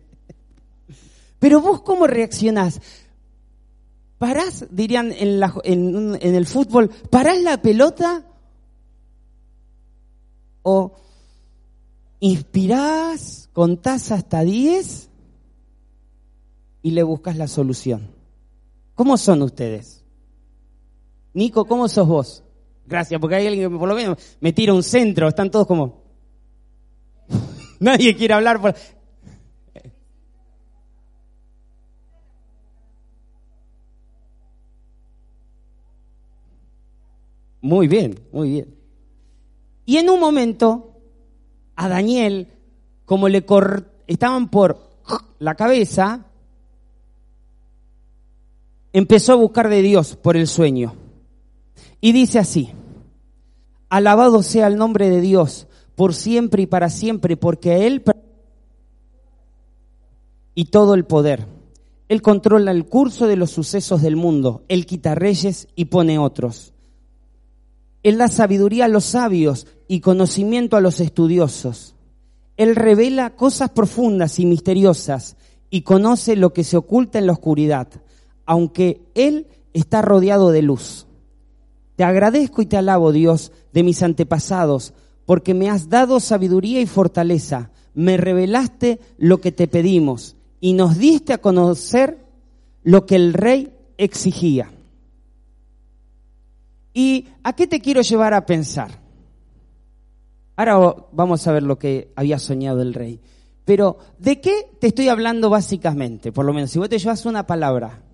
Pero 1.39 1.61
vos, 1.61 1.81
¿cómo 1.81 2.07
reaccionás? 2.07 2.79
¿Parás, 4.17 4.67
dirían 4.69 5.13
en, 5.13 5.41
en 5.63 6.35
el 6.35 6.45
fútbol, 6.45 6.89
parás 7.09 7.41
la 7.41 7.61
pelota? 7.61 8.25
¿O 10.61 10.93
inspirás, 12.19 13.49
contás 13.53 14.11
hasta 14.11 14.41
10 14.41 15.09
y 16.81 16.91
le 16.91 17.03
buscas 17.03 17.37
la 17.37 17.47
solución. 17.47 18.18
¿Cómo 18.99 19.15
son 19.17 19.43
ustedes? 19.43 20.03
Nico, 21.33 21.63
¿cómo 21.63 21.87
sos 21.87 22.05
vos? 22.05 22.43
Gracias, 22.85 23.17
porque 23.21 23.37
hay 23.37 23.47
alguien 23.47 23.71
que 23.71 23.77
por 23.77 23.87
lo 23.87 23.95
menos 23.95 24.17
me 24.41 24.51
tira 24.51 24.73
un 24.73 24.83
centro, 24.83 25.29
están 25.29 25.49
todos 25.49 25.65
como... 25.65 26.03
Nadie 27.79 28.13
quiere 28.17 28.33
hablar 28.33 28.59
por... 28.59 28.75
Muy 37.61 37.87
bien, 37.87 38.19
muy 38.33 38.49
bien. 38.49 38.75
Y 39.85 39.95
en 39.95 40.09
un 40.09 40.19
momento, 40.19 40.99
a 41.77 41.87
Daniel, 41.87 42.49
como 43.05 43.29
le 43.29 43.45
estaban 44.07 44.49
por 44.49 44.89
la 45.39 45.55
cabeza, 45.55 46.28
empezó 48.93 49.33
a 49.33 49.37
buscar 49.37 49.69
de 49.69 49.81
Dios 49.81 50.15
por 50.15 50.37
el 50.37 50.47
sueño. 50.47 50.95
Y 52.01 52.11
dice 52.11 52.39
así, 52.39 52.69
alabado 53.89 54.43
sea 54.43 54.67
el 54.67 54.77
nombre 54.77 55.09
de 55.09 55.21
Dios 55.21 55.67
por 55.95 56.13
siempre 56.13 56.63
y 56.63 56.65
para 56.65 56.89
siempre, 56.89 57.35
porque 57.35 57.85
Él 57.85 58.03
y 60.55 60.65
todo 60.65 60.93
el 60.93 61.05
poder. 61.05 61.45
Él 62.07 62.21
controla 62.21 62.71
el 62.71 62.85
curso 62.85 63.27
de 63.27 63.35
los 63.35 63.51
sucesos 63.51 64.01
del 64.01 64.15
mundo, 64.15 64.63
Él 64.67 64.85
quita 64.85 65.13
reyes 65.13 65.67
y 65.75 65.85
pone 65.85 66.17
otros. 66.17 66.73
Él 68.01 68.17
da 68.17 68.29
sabiduría 68.29 68.85
a 68.85 68.87
los 68.89 69.03
sabios 69.03 69.67
y 69.87 69.99
conocimiento 69.99 70.77
a 70.77 70.81
los 70.81 71.01
estudiosos. 71.01 71.95
Él 72.55 72.75
revela 72.75 73.35
cosas 73.35 73.69
profundas 73.71 74.39
y 74.39 74.45
misteriosas 74.45 75.35
y 75.69 75.81
conoce 75.81 76.35
lo 76.35 76.53
que 76.53 76.63
se 76.63 76.77
oculta 76.77 77.19
en 77.19 77.27
la 77.27 77.33
oscuridad, 77.33 77.89
aunque 78.49 79.03
Él 79.13 79.45
está 79.73 80.01
rodeado 80.01 80.49
de 80.49 80.63
luz. 80.63 81.05
Te 81.95 82.03
agradezco 82.03 82.63
y 82.63 82.65
te 82.65 82.77
alabo, 82.77 83.11
Dios, 83.11 83.51
de 83.73 83.83
mis 83.83 84.01
antepasados, 84.01 84.95
porque 85.27 85.53
me 85.53 85.69
has 85.69 85.87
dado 85.87 86.19
sabiduría 86.19 86.81
y 86.81 86.87
fortaleza, 86.87 87.69
me 87.93 88.17
revelaste 88.17 88.99
lo 89.19 89.39
que 89.39 89.51
te 89.51 89.67
pedimos 89.67 90.35
y 90.59 90.73
nos 90.73 90.97
diste 90.97 91.31
a 91.31 91.37
conocer 91.37 92.17
lo 92.81 93.05
que 93.05 93.17
el 93.17 93.33
rey 93.33 93.71
exigía. 93.99 94.71
¿Y 96.91 97.27
a 97.43 97.53
qué 97.53 97.67
te 97.67 97.81
quiero 97.81 98.01
llevar 98.01 98.33
a 98.33 98.47
pensar? 98.47 98.99
Ahora 100.55 100.95
vamos 101.11 101.45
a 101.45 101.51
ver 101.51 101.61
lo 101.61 101.77
que 101.77 102.11
había 102.15 102.39
soñado 102.39 102.81
el 102.81 102.95
rey. 102.95 103.19
Pero, 103.63 103.99
¿de 104.17 104.41
qué 104.41 104.71
te 104.79 104.87
estoy 104.87 105.07
hablando 105.07 105.51
básicamente? 105.51 106.31
Por 106.31 106.45
lo 106.45 106.53
menos, 106.53 106.71
si 106.71 106.79
vos 106.79 106.89
te 106.89 106.97
llevas 106.97 107.27
una 107.27 107.45
palabra. 107.45 108.08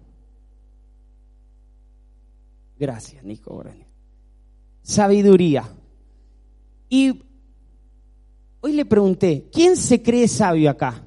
Gracias, 2.77 3.23
Nico. 3.23 3.63
Sabiduría. 4.81 5.67
Y 6.89 7.21
hoy 8.61 8.73
le 8.73 8.85
pregunté, 8.85 9.49
¿quién 9.51 9.77
se 9.77 10.01
cree 10.01 10.27
sabio 10.27 10.69
acá? 10.69 11.03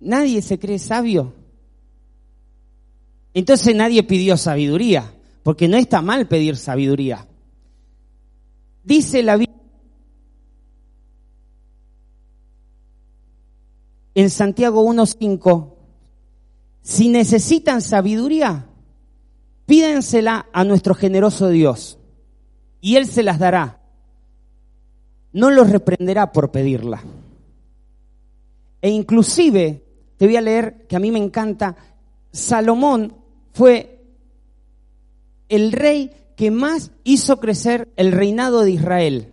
¿Nadie 0.00 0.42
se 0.42 0.58
cree 0.58 0.78
sabio? 0.78 1.32
Entonces 3.32 3.74
nadie 3.74 4.02
pidió 4.02 4.36
sabiduría 4.36 5.12
porque 5.42 5.68
no 5.68 5.76
está 5.76 6.02
mal 6.02 6.26
pedir 6.26 6.56
sabiduría. 6.56 7.26
Dice 8.82 9.22
la 9.22 9.36
Biblia 9.36 9.56
en 14.14 14.30
Santiago 14.30 14.82
1.5, 14.84 15.74
si 16.80 17.08
necesitan 17.08 17.82
sabiduría, 17.82 18.66
pídensela 19.66 20.46
a 20.52 20.64
nuestro 20.64 20.94
generoso 20.94 21.48
Dios 21.48 21.98
y 22.80 22.96
Él 22.96 23.06
se 23.06 23.22
las 23.22 23.38
dará. 23.38 23.80
No 25.32 25.50
los 25.50 25.68
reprenderá 25.68 26.32
por 26.32 26.50
pedirla. 26.50 27.02
E 28.80 28.88
inclusive, 28.90 29.82
te 30.16 30.26
voy 30.26 30.36
a 30.36 30.40
leer 30.40 30.86
que 30.88 30.96
a 30.96 31.00
mí 31.00 31.10
me 31.10 31.18
encanta, 31.18 31.76
Salomón 32.32 33.14
fue 33.52 34.04
el 35.48 35.72
rey 35.72 36.10
que 36.36 36.50
más 36.50 36.92
hizo 37.04 37.40
crecer 37.40 37.88
el 37.96 38.12
reinado 38.12 38.62
de 38.62 38.70
Israel. 38.70 39.32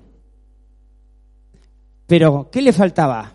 Pero, 2.07 2.49
¿qué 2.51 2.61
le 2.61 2.73
faltaba? 2.73 3.33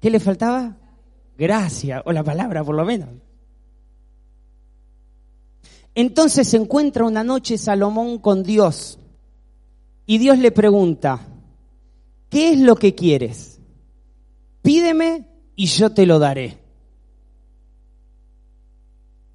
¿Qué 0.00 0.10
le 0.10 0.20
faltaba? 0.20 0.76
Gracia, 1.36 2.02
o 2.04 2.12
la 2.12 2.24
palabra 2.24 2.64
por 2.64 2.74
lo 2.74 2.84
menos. 2.84 3.10
Entonces 5.94 6.48
se 6.48 6.56
encuentra 6.56 7.04
una 7.04 7.22
noche 7.22 7.58
Salomón 7.58 8.18
con 8.18 8.42
Dios 8.42 8.98
y 10.06 10.18
Dios 10.18 10.38
le 10.38 10.50
pregunta, 10.50 11.20
¿qué 12.28 12.52
es 12.52 12.60
lo 12.60 12.76
que 12.76 12.94
quieres? 12.94 13.60
Pídeme 14.62 15.26
y 15.54 15.66
yo 15.66 15.90
te 15.90 16.06
lo 16.06 16.18
daré. 16.18 16.58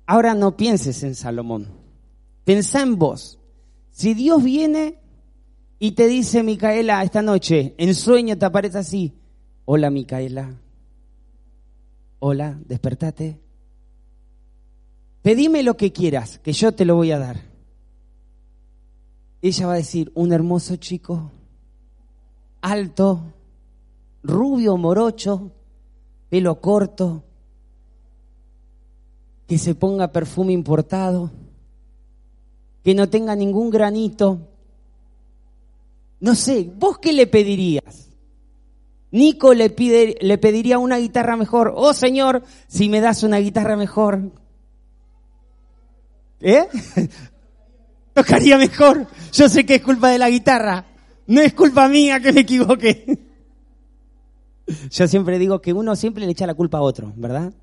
Ahora 0.05 0.33
no 0.33 0.55
pienses 0.55 1.03
en 1.03 1.15
Salomón. 1.15 1.67
Pensá 2.43 2.81
en 2.81 2.97
vos. 2.97 3.39
Si 3.91 4.13
Dios 4.13 4.43
viene 4.43 4.99
y 5.79 5.91
te 5.91 6.07
dice, 6.07 6.43
Micaela, 6.43 7.03
esta 7.03 7.21
noche, 7.21 7.75
en 7.77 7.93
sueño 7.93 8.37
te 8.37 8.45
aparece 8.45 8.77
así. 8.77 9.13
Hola, 9.65 9.89
Micaela. 9.89 10.55
Hola, 12.19 12.57
despertate. 12.65 13.46
Pedime 15.21 15.63
lo 15.63 15.77
que 15.77 15.91
quieras, 15.91 16.39
que 16.39 16.53
yo 16.53 16.71
te 16.71 16.85
lo 16.85 16.95
voy 16.95 17.11
a 17.11 17.19
dar. 17.19 17.41
Ella 19.41 19.67
va 19.67 19.73
a 19.73 19.77
decir, 19.77 20.11
un 20.15 20.31
hermoso 20.31 20.75
chico, 20.77 21.31
alto, 22.61 23.33
rubio, 24.23 24.77
morocho, 24.77 25.51
pelo 26.29 26.59
corto, 26.59 27.23
que 29.47 29.57
se 29.57 29.75
ponga 29.75 30.11
perfume 30.11 30.53
importado, 30.53 31.31
que 32.83 32.93
no 32.93 33.09
tenga 33.09 33.35
ningún 33.35 33.69
granito. 33.69 34.39
No 36.19 36.35
sé, 36.35 36.69
¿vos 36.77 36.97
qué 36.97 37.13
le 37.13 37.27
pedirías? 37.27 38.09
Nico 39.11 39.53
le, 39.53 39.69
pide, 39.69 40.17
le 40.19 40.37
pediría 40.37 40.79
una 40.79 40.97
guitarra 40.97 41.37
mejor. 41.37 41.73
Oh 41.75 41.93
Señor, 41.93 42.43
si 42.67 42.89
me 42.89 42.99
das 42.99 43.23
una 43.23 43.37
guitarra 43.37 43.77
mejor. 43.77 44.31
¿Eh? 46.41 46.67
Tocaría 48.13 48.57
mejor. 48.57 49.07
Yo 49.31 49.49
sé 49.49 49.65
que 49.65 49.75
es 49.75 49.81
culpa 49.81 50.09
de 50.09 50.17
la 50.17 50.29
guitarra. 50.29 50.85
No 51.27 51.41
es 51.41 51.53
culpa 51.53 51.87
mía 51.87 52.19
que 52.19 52.31
me 52.31 52.41
equivoque. 52.41 53.19
Yo 54.91 55.07
siempre 55.07 55.39
digo 55.39 55.61
que 55.61 55.73
uno 55.73 55.95
siempre 55.95 56.25
le 56.25 56.31
echa 56.31 56.47
la 56.47 56.53
culpa 56.53 56.79
a 56.79 56.81
otro, 56.81 57.13
¿verdad? 57.15 57.53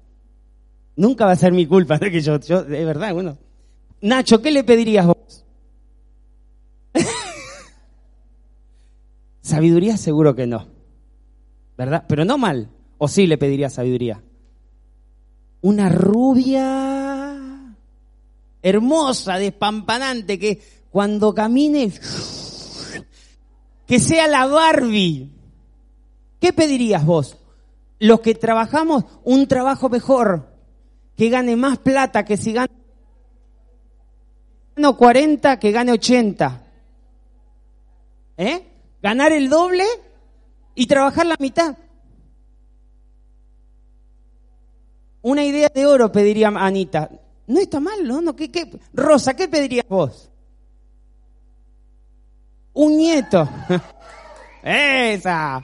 Nunca 0.96 1.26
va 1.26 1.32
a 1.32 1.36
ser 1.36 1.52
mi 1.52 1.66
culpa, 1.66 1.98
que 1.98 2.20
yo, 2.20 2.38
yo, 2.40 2.64
verdad, 2.64 3.12
bueno. 3.12 3.36
Nacho, 4.00 4.40
¿qué 4.40 4.50
le 4.52 4.64
pedirías 4.64 5.06
vos? 5.06 5.44
sabiduría 9.42 9.96
seguro 9.96 10.34
que 10.34 10.46
no, 10.46 10.68
¿verdad? 11.76 12.04
Pero 12.08 12.24
no 12.24 12.38
mal, 12.38 12.70
o 12.96 13.08
sí 13.08 13.26
le 13.26 13.38
pediría 13.38 13.68
sabiduría. 13.68 14.22
Una 15.62 15.88
rubia 15.88 17.03
hermosa, 18.64 19.36
despampanante, 19.36 20.38
que 20.38 20.60
cuando 20.90 21.34
camine, 21.34 21.92
que 23.86 24.00
sea 24.00 24.26
la 24.26 24.46
Barbie. 24.46 25.30
¿Qué 26.40 26.52
pedirías 26.54 27.04
vos? 27.04 27.36
Los 27.98 28.20
que 28.20 28.34
trabajamos 28.34 29.04
un 29.22 29.46
trabajo 29.46 29.90
mejor, 29.90 30.48
que 31.14 31.28
gane 31.28 31.56
más 31.56 31.78
plata 31.78 32.24
que 32.24 32.38
si 32.38 32.54
gana 32.54 32.72
40 34.96 35.58
que 35.60 35.70
gane 35.70 35.92
80. 35.92 36.62
¿Eh? 38.38 38.66
Ganar 39.02 39.32
el 39.32 39.50
doble 39.50 39.84
y 40.74 40.86
trabajar 40.86 41.26
la 41.26 41.36
mitad. 41.38 41.76
Una 45.20 45.44
idea 45.44 45.68
de 45.72 45.86
oro 45.86 46.10
pediría 46.10 46.48
Anita. 46.48 47.10
No 47.46 47.60
está 47.60 47.80
mal, 47.80 48.06
¿no? 48.06 48.20
no 48.20 48.34
¿qué, 48.34 48.50
qué? 48.50 48.70
Rosa, 48.92 49.34
¿qué 49.34 49.48
pedirías 49.48 49.86
vos? 49.88 50.30
Un 52.72 52.96
nieto. 52.96 53.48
Esa. 54.62 55.62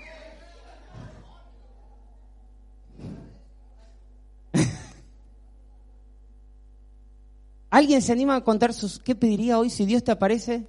¿Alguien 7.71 8.03
se 8.03 8.13
anima 8.13 8.35
a 8.37 8.45
contar 8.45 8.75
sus, 8.75 8.99
qué 8.99 9.15
pediría 9.15 9.59
hoy 9.59 9.71
si 9.71 9.87
Dios 9.87 10.03
te 10.03 10.11
aparece? 10.11 10.67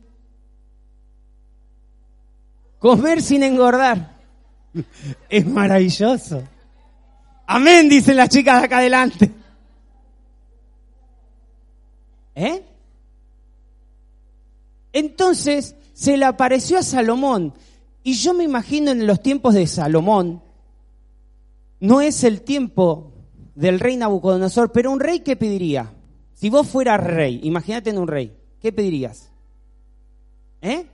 Comer 2.79 3.21
sin 3.21 3.43
engordar. 3.43 4.19
Es 5.29 5.45
maravilloso. 5.45 6.43
Amén, 7.45 7.89
dicen 7.89 8.15
las 8.15 8.29
chicas 8.29 8.59
de 8.59 8.65
acá 8.65 8.77
adelante. 8.77 9.40
¿Eh? 12.35 12.63
Entonces 14.93 15.75
se 15.93 16.17
le 16.17 16.25
apareció 16.25 16.77
a 16.77 16.83
Salomón. 16.83 17.53
Y 18.03 18.13
yo 18.13 18.33
me 18.33 18.43
imagino 18.43 18.91
en 18.91 19.05
los 19.05 19.21
tiempos 19.21 19.53
de 19.53 19.67
Salomón, 19.67 20.41
no 21.79 22.01
es 22.01 22.23
el 22.23 22.41
tiempo 22.41 23.13
del 23.55 23.79
rey 23.79 23.97
Nabucodonosor, 23.97 24.71
pero 24.71 24.91
un 24.91 24.99
rey 24.99 25.19
¿qué 25.19 25.35
pediría? 25.35 25.93
Si 26.33 26.49
vos 26.49 26.67
fueras 26.67 27.03
rey, 27.03 27.39
imagínate 27.43 27.91
en 27.91 27.99
un 27.99 28.07
rey, 28.07 28.35
¿qué 28.59 28.71
pedirías? 28.71 29.29
¿Eh? 30.61 30.87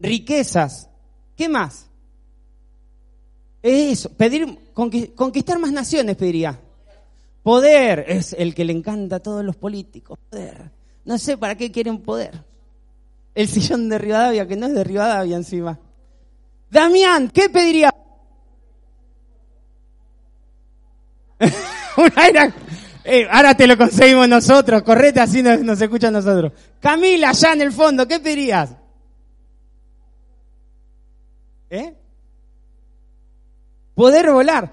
Riquezas. 0.00 0.88
¿Qué 1.36 1.48
más? 1.48 1.86
Eso, 3.62 4.10
pedir, 4.10 4.58
conquistar 5.14 5.58
más 5.58 5.72
naciones 5.72 6.16
pediría. 6.16 6.60
Poder 7.42 8.04
es 8.06 8.34
el 8.34 8.54
que 8.54 8.64
le 8.64 8.72
encanta 8.72 9.16
a 9.16 9.20
todos 9.20 9.44
los 9.44 9.56
políticos. 9.56 10.18
Poder. 10.30 10.70
No 11.04 11.18
sé 11.18 11.36
para 11.36 11.56
qué 11.56 11.72
quieren 11.72 11.98
poder. 11.98 12.44
El 13.34 13.48
sillón 13.48 13.88
de 13.88 13.98
Rivadavia, 13.98 14.46
que 14.46 14.56
no 14.56 14.66
es 14.66 14.74
de 14.74 14.84
Rivadavia 14.84 15.36
encima. 15.36 15.78
Damián, 16.70 17.30
¿qué 17.30 17.48
pediría? 17.48 17.92
Un 21.96 22.12
aire. 22.16 22.52
Eh, 23.04 23.26
ahora 23.28 23.56
te 23.56 23.66
lo 23.66 23.76
conseguimos 23.76 24.28
nosotros. 24.28 24.82
Correte, 24.82 25.20
así 25.20 25.42
nos, 25.42 25.60
nos 25.60 25.80
escuchan 25.80 26.12
nosotros. 26.12 26.52
Camila, 26.80 27.30
allá 27.30 27.52
en 27.54 27.62
el 27.62 27.72
fondo, 27.72 28.06
¿qué 28.06 28.20
pedirías? 28.20 28.70
¿Eh? 31.70 31.94
Poder 33.94 34.30
volar. 34.30 34.70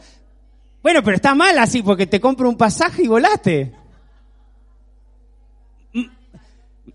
Bueno, 0.81 1.03
pero 1.03 1.15
está 1.15 1.35
mal 1.35 1.57
así 1.57 1.83
porque 1.83 2.07
te 2.07 2.21
compro 2.21 2.49
un 2.49 2.57
pasaje 2.57 3.03
y 3.03 3.07
volaste. 3.07 3.73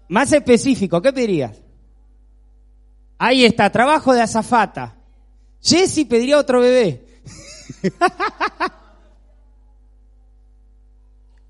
Más 0.09 0.33
específico, 0.33 1.01
¿qué 1.03 1.13
pedirías? 1.13 1.61
Ahí 3.19 3.45
está, 3.45 3.71
trabajo 3.71 4.13
de 4.13 4.23
azafata. 4.23 4.97
Jesse 5.61 6.07
pediría 6.07 6.39
otro 6.39 6.61
bebé. 6.61 7.07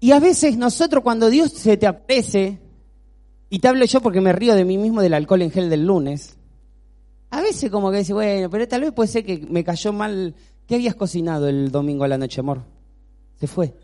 y 0.01 0.13
a 0.13 0.21
veces 0.21 0.57
nosotros 0.57 1.03
cuando 1.03 1.31
Dios 1.31 1.53
se 1.53 1.77
te 1.77 1.87
aparece, 1.87 2.61
y 3.51 3.59
te 3.59 3.69
hablo 3.69 3.85
yo 3.85 4.01
porque 4.01 4.21
me 4.21 4.33
río 4.33 4.55
de 4.55 4.65
mí 4.65 4.79
mismo 4.79 5.01
del 5.03 5.15
alcohol 5.15 5.43
en 5.43 5.51
gel 5.51 5.69
del 5.69 5.85
lunes, 5.87 6.37
a 7.31 7.41
veces 7.41 7.71
como 7.71 7.91
que 7.91 7.99
dice, 7.99 8.13
bueno, 8.13 8.49
pero 8.49 8.69
tal 8.69 8.83
vez 8.83 8.93
puede 8.93 9.09
ser 9.09 9.25
que 9.25 9.45
me 9.51 9.65
cayó 9.65 9.93
mal. 9.93 10.37
¿Qué 10.67 10.77
habías 10.77 10.95
cocinado 10.95 11.49
el 11.49 11.71
domingo 11.71 12.05
a 12.05 12.09
la 12.09 12.19
noche, 12.19 12.41
amor? 12.41 12.63
Se 13.39 13.47
fue. 13.47 13.75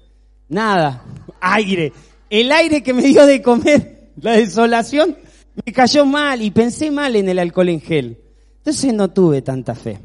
Nada. 0.48 1.04
Aire. 1.40 1.92
El 2.28 2.50
aire 2.52 2.82
que 2.82 2.94
me 2.94 3.02
dio 3.02 3.26
de 3.26 3.42
comer, 3.42 4.12
la 4.20 4.32
desolación, 4.32 5.16
me 5.64 5.72
cayó 5.72 6.06
mal 6.06 6.42
y 6.42 6.50
pensé 6.50 6.90
mal 6.90 7.16
en 7.16 7.28
el 7.28 7.38
alcohol 7.38 7.68
en 7.68 7.80
gel. 7.80 8.18
Entonces 8.58 8.94
no 8.94 9.10
tuve 9.10 9.42
tanta 9.42 9.74
fe. 9.74 10.00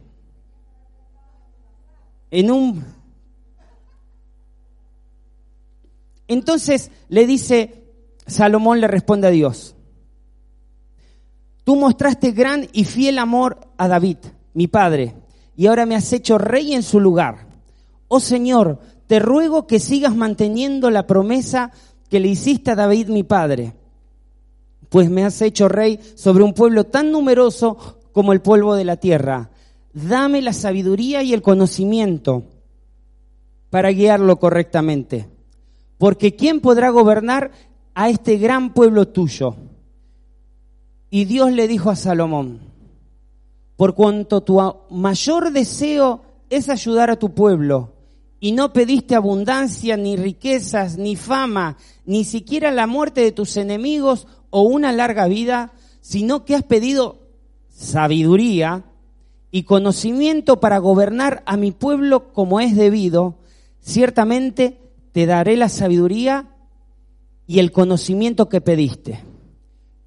En 2.31 2.51
un... 2.51 2.83
Entonces 6.27 6.89
le 7.09 7.27
dice, 7.27 7.83
Salomón 8.25 8.81
le 8.81 8.87
responde 8.87 9.27
a 9.27 9.31
Dios, 9.31 9.75
Tú 11.65 11.75
mostraste 11.75 12.31
gran 12.31 12.67
y 12.73 12.85
fiel 12.85 13.17
amor 13.17 13.59
a 13.77 13.87
David, 13.87 14.17
mi 14.53 14.67
padre, 14.67 15.15
y 15.55 15.67
ahora 15.67 15.85
me 15.85 15.95
has 15.95 16.11
hecho 16.13 16.37
rey 16.37 16.73
en 16.73 16.83
su 16.83 16.99
lugar. 16.99 17.47
Oh 18.07 18.19
Señor, 18.19 18.79
te 19.07 19.19
ruego 19.19 19.67
que 19.67 19.79
sigas 19.79 20.15
manteniendo 20.15 20.89
la 20.89 21.07
promesa 21.07 21.71
que 22.09 22.19
le 22.19 22.27
hiciste 22.27 22.71
a 22.71 22.75
David, 22.75 23.09
mi 23.09 23.23
padre, 23.23 23.73
pues 24.89 25.09
me 25.09 25.23
has 25.23 25.41
hecho 25.41 25.67
rey 25.67 25.99
sobre 26.15 26.43
un 26.43 26.53
pueblo 26.53 26.85
tan 26.85 27.11
numeroso 27.11 27.99
como 28.11 28.33
el 28.33 28.41
polvo 28.41 28.75
de 28.75 28.85
la 28.85 28.97
tierra. 28.97 29.49
Dame 29.93 30.41
la 30.41 30.53
sabiduría 30.53 31.23
y 31.23 31.33
el 31.33 31.41
conocimiento 31.41 32.43
para 33.69 33.89
guiarlo 33.89 34.37
correctamente. 34.39 35.27
Porque 35.97 36.35
¿quién 36.35 36.61
podrá 36.61 36.89
gobernar 36.89 37.51
a 37.93 38.09
este 38.09 38.37
gran 38.37 38.73
pueblo 38.73 39.07
tuyo? 39.07 39.55
Y 41.09 41.25
Dios 41.25 41.51
le 41.51 41.67
dijo 41.67 41.89
a 41.89 41.95
Salomón, 41.95 42.59
por 43.75 43.95
cuanto 43.95 44.41
tu 44.41 44.59
mayor 44.89 45.51
deseo 45.51 46.21
es 46.49 46.69
ayudar 46.69 47.09
a 47.09 47.17
tu 47.17 47.33
pueblo, 47.33 47.93
y 48.39 48.51
no 48.51 48.73
pediste 48.73 49.15
abundancia, 49.15 49.97
ni 49.97 50.17
riquezas, 50.17 50.97
ni 50.97 51.15
fama, 51.15 51.77
ni 52.05 52.23
siquiera 52.23 52.71
la 52.71 52.85
muerte 52.85 53.21
de 53.21 53.31
tus 53.31 53.57
enemigos 53.57 54.27
o 54.51 54.61
una 54.61 54.91
larga 54.91 55.27
vida, 55.27 55.73
sino 56.01 56.45
que 56.45 56.55
has 56.55 56.63
pedido 56.63 57.17
sabiduría 57.69 58.83
y 59.51 59.63
conocimiento 59.63 60.59
para 60.59 60.77
gobernar 60.77 61.41
a 61.45 61.57
mi 61.57 61.71
pueblo 61.71 62.33
como 62.33 62.59
es 62.59 62.75
debido, 62.75 63.39
ciertamente 63.81 64.79
te 65.11 65.25
daré 65.25 65.57
la 65.57 65.69
sabiduría 65.69 66.49
y 67.47 67.59
el 67.59 67.71
conocimiento 67.71 68.49
que 68.49 68.61
pediste. 68.61 69.23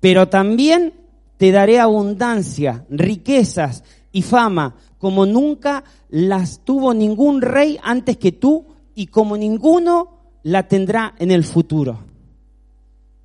Pero 0.00 0.28
también 0.28 0.94
te 1.38 1.53
daré 1.53 1.81
abundancia, 1.81 2.85
riquezas 2.90 3.85
y 4.12 4.22
fama, 4.22 4.77
como 4.98 5.24
nunca 5.24 5.85
las 6.11 6.64
tuvo 6.64 6.92
ningún 6.92 7.40
rey 7.40 7.79
antes 7.83 8.18
que 8.18 8.33
tú 8.33 8.66
y 8.94 9.07
como 9.07 9.37
ninguno 9.37 10.18
la 10.42 10.66
tendrá 10.66 11.14
en 11.18 11.31
el 11.31 11.44
futuro. 11.44 12.01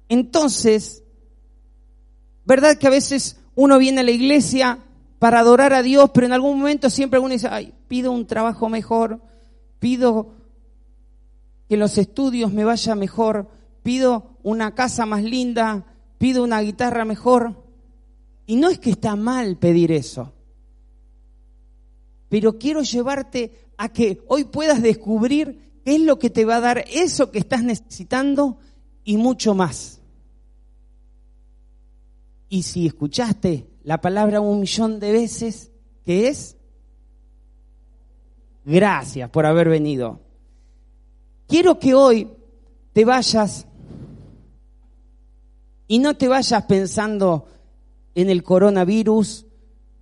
Entonces, 0.07 1.03
¿verdad 2.45 2.77
que 2.77 2.87
a 2.87 2.91
veces 2.91 3.37
uno 3.55 3.79
viene 3.79 4.01
a 4.01 4.03
la 4.03 4.11
iglesia 4.11 4.79
para 5.17 5.39
adorar 5.39 5.73
a 5.73 5.81
Dios, 5.81 6.11
pero 6.13 6.27
en 6.27 6.33
algún 6.33 6.59
momento 6.59 6.89
siempre 6.91 7.19
uno 7.19 7.29
dice, 7.29 7.47
ay, 7.49 7.73
pido 7.87 8.11
un 8.11 8.27
trabajo 8.27 8.69
mejor, 8.69 9.21
pido 9.79 10.33
que 11.67 11.77
los 11.77 11.97
estudios 11.97 12.53
me 12.53 12.65
vaya 12.65 12.93
mejor, 12.93 13.49
pido 13.81 14.37
una 14.43 14.75
casa 14.75 15.07
más 15.07 15.23
linda, 15.23 15.85
pido 16.19 16.43
una 16.43 16.61
guitarra 16.61 17.05
mejor? 17.05 17.62
Y 18.45 18.55
no 18.55 18.69
es 18.69 18.79
que 18.79 18.91
está 18.91 19.15
mal 19.15 19.57
pedir 19.57 19.91
eso, 19.91 20.33
pero 22.29 22.57
quiero 22.57 22.81
llevarte 22.81 23.69
a 23.77 23.89
que 23.89 24.21
hoy 24.27 24.45
puedas 24.45 24.81
descubrir 24.81 25.81
qué 25.85 25.95
es 25.95 26.01
lo 26.01 26.19
que 26.19 26.29
te 26.29 26.45
va 26.45 26.57
a 26.57 26.61
dar 26.61 26.85
eso 26.91 27.31
que 27.31 27.39
estás 27.39 27.63
necesitando 27.63 28.57
y 29.03 29.17
mucho 29.17 29.53
más. 29.53 30.01
Y 32.49 32.63
si 32.63 32.85
escuchaste 32.85 33.67
la 33.83 33.99
palabra 33.99 34.41
un 34.41 34.59
millón 34.59 34.99
de 34.99 35.11
veces, 35.11 35.71
¿qué 36.03 36.27
es? 36.27 36.55
Gracias 38.65 39.29
por 39.29 39.45
haber 39.45 39.69
venido. 39.69 40.21
Quiero 41.47 41.79
que 41.79 41.93
hoy 41.93 42.29
te 42.93 43.05
vayas 43.05 43.67
y 45.87 45.99
no 45.99 46.15
te 46.15 46.27
vayas 46.27 46.63
pensando 46.65 47.47
en 48.15 48.29
el 48.29 48.43
coronavirus, 48.43 49.45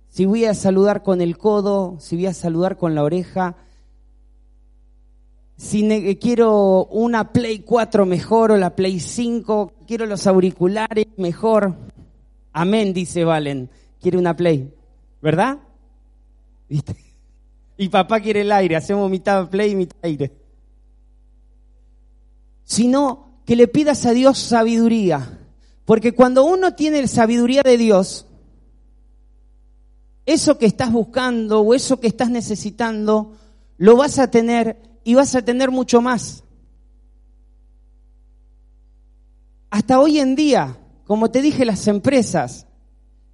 si 0.08 0.26
voy 0.26 0.44
a 0.44 0.54
saludar 0.54 1.02
con 1.02 1.20
el 1.20 1.38
codo, 1.38 1.96
si 1.98 2.16
voy 2.16 2.26
a 2.26 2.34
saludar 2.34 2.76
con 2.76 2.94
la 2.94 3.02
oreja, 3.02 3.56
si 5.56 6.18
quiero 6.20 6.86
una 6.86 7.32
Play 7.32 7.60
4 7.60 8.04
mejor 8.04 8.50
o 8.50 8.56
la 8.56 8.74
Play 8.74 8.98
5, 8.98 9.72
quiero 9.86 10.06
los 10.06 10.26
auriculares 10.26 11.06
mejor. 11.16 11.76
Amén, 12.52 12.92
dice 12.92 13.24
Valen. 13.24 13.70
Quiere 14.00 14.18
una 14.18 14.36
Play, 14.36 14.74
¿verdad? 15.22 15.58
¿Viste? 16.68 16.96
Y 17.76 17.88
papá 17.88 18.20
quiere 18.20 18.40
el 18.40 18.52
aire, 18.52 18.76
hacemos 18.76 19.08
mitad 19.08 19.48
Play 19.48 19.70
y 19.70 19.76
mitad 19.76 19.96
aire. 20.02 20.32
Sino 22.64 23.40
que 23.46 23.56
le 23.56 23.68
pidas 23.68 24.04
a 24.04 24.12
Dios 24.12 24.38
sabiduría 24.38 25.41
porque 25.92 26.14
cuando 26.14 26.46
uno 26.46 26.74
tiene 26.74 27.06
sabiduría 27.06 27.60
de 27.62 27.76
Dios, 27.76 28.24
eso 30.24 30.56
que 30.56 30.64
estás 30.64 30.90
buscando 30.90 31.60
o 31.60 31.74
eso 31.74 32.00
que 32.00 32.06
estás 32.06 32.30
necesitando, 32.30 33.36
lo 33.76 33.98
vas 33.98 34.18
a 34.18 34.30
tener 34.30 34.80
y 35.04 35.12
vas 35.16 35.34
a 35.34 35.42
tener 35.42 35.70
mucho 35.70 36.00
más. 36.00 36.44
Hasta 39.68 40.00
hoy 40.00 40.18
en 40.18 40.34
día, 40.34 40.78
como 41.04 41.30
te 41.30 41.42
dije, 41.42 41.66
las 41.66 41.86
empresas, 41.86 42.66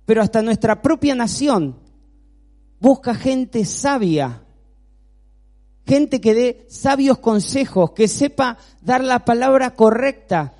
pero 0.04 0.20
hasta 0.20 0.42
nuestra 0.42 0.82
propia 0.82 1.14
nación, 1.14 1.78
busca 2.80 3.14
gente 3.14 3.64
sabia, 3.66 4.42
gente 5.86 6.20
que 6.20 6.34
dé 6.34 6.66
sabios 6.68 7.18
consejos, 7.18 7.92
que 7.92 8.08
sepa 8.08 8.58
dar 8.82 9.04
la 9.04 9.24
palabra 9.24 9.76
correcta, 9.76 10.57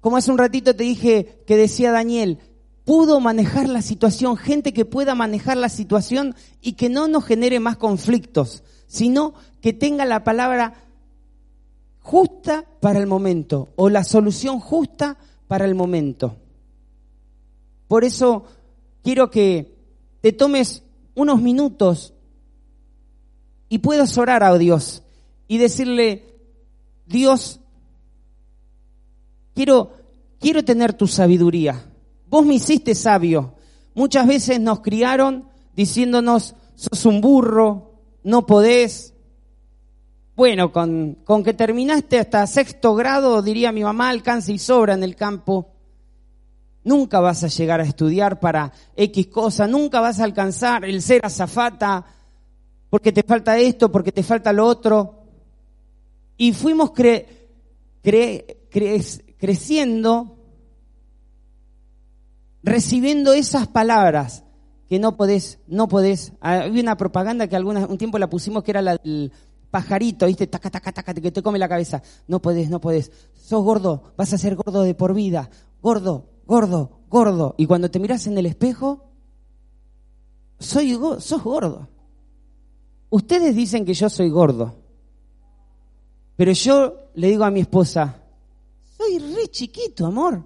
como 0.00 0.16
hace 0.16 0.30
un 0.30 0.38
ratito 0.38 0.74
te 0.74 0.84
dije 0.84 1.42
que 1.46 1.56
decía 1.56 1.92
Daniel, 1.92 2.38
pudo 2.84 3.20
manejar 3.20 3.68
la 3.68 3.82
situación, 3.82 4.36
gente 4.36 4.72
que 4.72 4.84
pueda 4.84 5.14
manejar 5.14 5.56
la 5.56 5.68
situación 5.68 6.34
y 6.60 6.72
que 6.72 6.88
no 6.88 7.08
nos 7.08 7.24
genere 7.24 7.60
más 7.60 7.76
conflictos, 7.76 8.62
sino 8.86 9.34
que 9.60 9.72
tenga 9.72 10.04
la 10.04 10.24
palabra 10.24 10.74
justa 12.00 12.64
para 12.80 12.98
el 12.98 13.06
momento 13.06 13.68
o 13.76 13.90
la 13.90 14.04
solución 14.04 14.58
justa 14.58 15.18
para 15.46 15.66
el 15.66 15.74
momento. 15.74 16.36
Por 17.86 18.04
eso 18.04 18.44
quiero 19.02 19.30
que 19.30 19.76
te 20.20 20.32
tomes 20.32 20.82
unos 21.14 21.42
minutos 21.42 22.14
y 23.68 23.78
puedas 23.78 24.16
orar 24.18 24.42
a 24.42 24.56
Dios 24.56 25.02
y 25.46 25.58
decirle, 25.58 26.36
Dios, 27.06 27.60
quiero, 29.60 29.92
quiero 30.38 30.64
tener 30.64 30.94
tu 30.94 31.06
sabiduría. 31.06 31.84
Vos 32.28 32.46
me 32.46 32.54
hiciste 32.54 32.94
sabio. 32.94 33.56
Muchas 33.92 34.26
veces 34.26 34.58
nos 34.58 34.80
criaron 34.80 35.50
diciéndonos, 35.76 36.54
sos 36.74 37.04
un 37.04 37.20
burro, 37.20 37.92
no 38.24 38.46
podés. 38.46 39.12
Bueno, 40.34 40.72
con, 40.72 41.18
con 41.24 41.44
que 41.44 41.52
terminaste 41.52 42.18
hasta 42.18 42.46
sexto 42.46 42.94
grado, 42.94 43.42
diría 43.42 43.70
mi 43.70 43.82
mamá, 43.82 44.08
alcanza 44.08 44.50
y 44.50 44.58
sobra 44.58 44.94
en 44.94 45.02
el 45.02 45.14
campo. 45.14 45.74
Nunca 46.82 47.20
vas 47.20 47.44
a 47.44 47.48
llegar 47.48 47.80
a 47.80 47.84
estudiar 47.84 48.40
para 48.40 48.72
X 48.96 49.26
cosa, 49.26 49.66
nunca 49.66 50.00
vas 50.00 50.20
a 50.20 50.24
alcanzar 50.24 50.86
el 50.86 51.02
ser 51.02 51.20
azafata 51.26 52.06
porque 52.88 53.12
te 53.12 53.24
falta 53.24 53.58
esto, 53.58 53.92
porque 53.92 54.10
te 54.10 54.22
falta 54.22 54.54
lo 54.54 54.64
otro. 54.64 55.26
Y 56.38 56.54
fuimos 56.54 56.92
creciendo, 59.40 60.36
recibiendo 62.62 63.32
esas 63.32 63.66
palabras 63.66 64.44
que 64.88 64.98
no 64.98 65.16
podés, 65.16 65.58
no 65.66 65.88
podés. 65.88 66.32
Había 66.40 66.82
una 66.82 66.96
propaganda 66.96 67.48
que 67.48 67.56
alguna, 67.56 67.86
un 67.86 67.98
tiempo 67.98 68.18
la 68.18 68.28
pusimos 68.28 68.62
que 68.62 68.72
era 68.72 68.82
la 68.82 68.96
del 68.96 69.32
pajarito, 69.70 70.26
¿viste? 70.26 70.46
Taca, 70.46 70.70
taca, 70.70 70.92
taca, 70.92 71.14
que 71.14 71.32
te 71.32 71.42
come 71.42 71.58
la 71.58 71.68
cabeza. 71.68 72.02
No 72.28 72.42
podés, 72.42 72.68
no 72.68 72.80
podés. 72.80 73.10
Sos 73.34 73.64
gordo, 73.64 74.12
vas 74.16 74.32
a 74.32 74.38
ser 74.38 74.56
gordo 74.56 74.82
de 74.82 74.94
por 74.94 75.14
vida. 75.14 75.48
Gordo, 75.80 76.28
gordo, 76.46 77.00
gordo. 77.08 77.54
Y 77.56 77.66
cuando 77.66 77.90
te 77.90 77.98
miras 77.98 78.26
en 78.26 78.36
el 78.36 78.46
espejo, 78.46 79.10
soy, 80.58 80.98
sos 81.18 81.42
gordo. 81.42 81.88
Ustedes 83.08 83.56
dicen 83.56 83.86
que 83.86 83.94
yo 83.94 84.10
soy 84.10 84.28
gordo, 84.28 84.74
pero 86.36 86.52
yo 86.52 87.10
le 87.14 87.28
digo 87.28 87.44
a 87.44 87.50
mi 87.50 87.60
esposa, 87.60 88.19
soy 89.18 89.34
re 89.34 89.48
chiquito, 89.48 90.06
amor. 90.06 90.44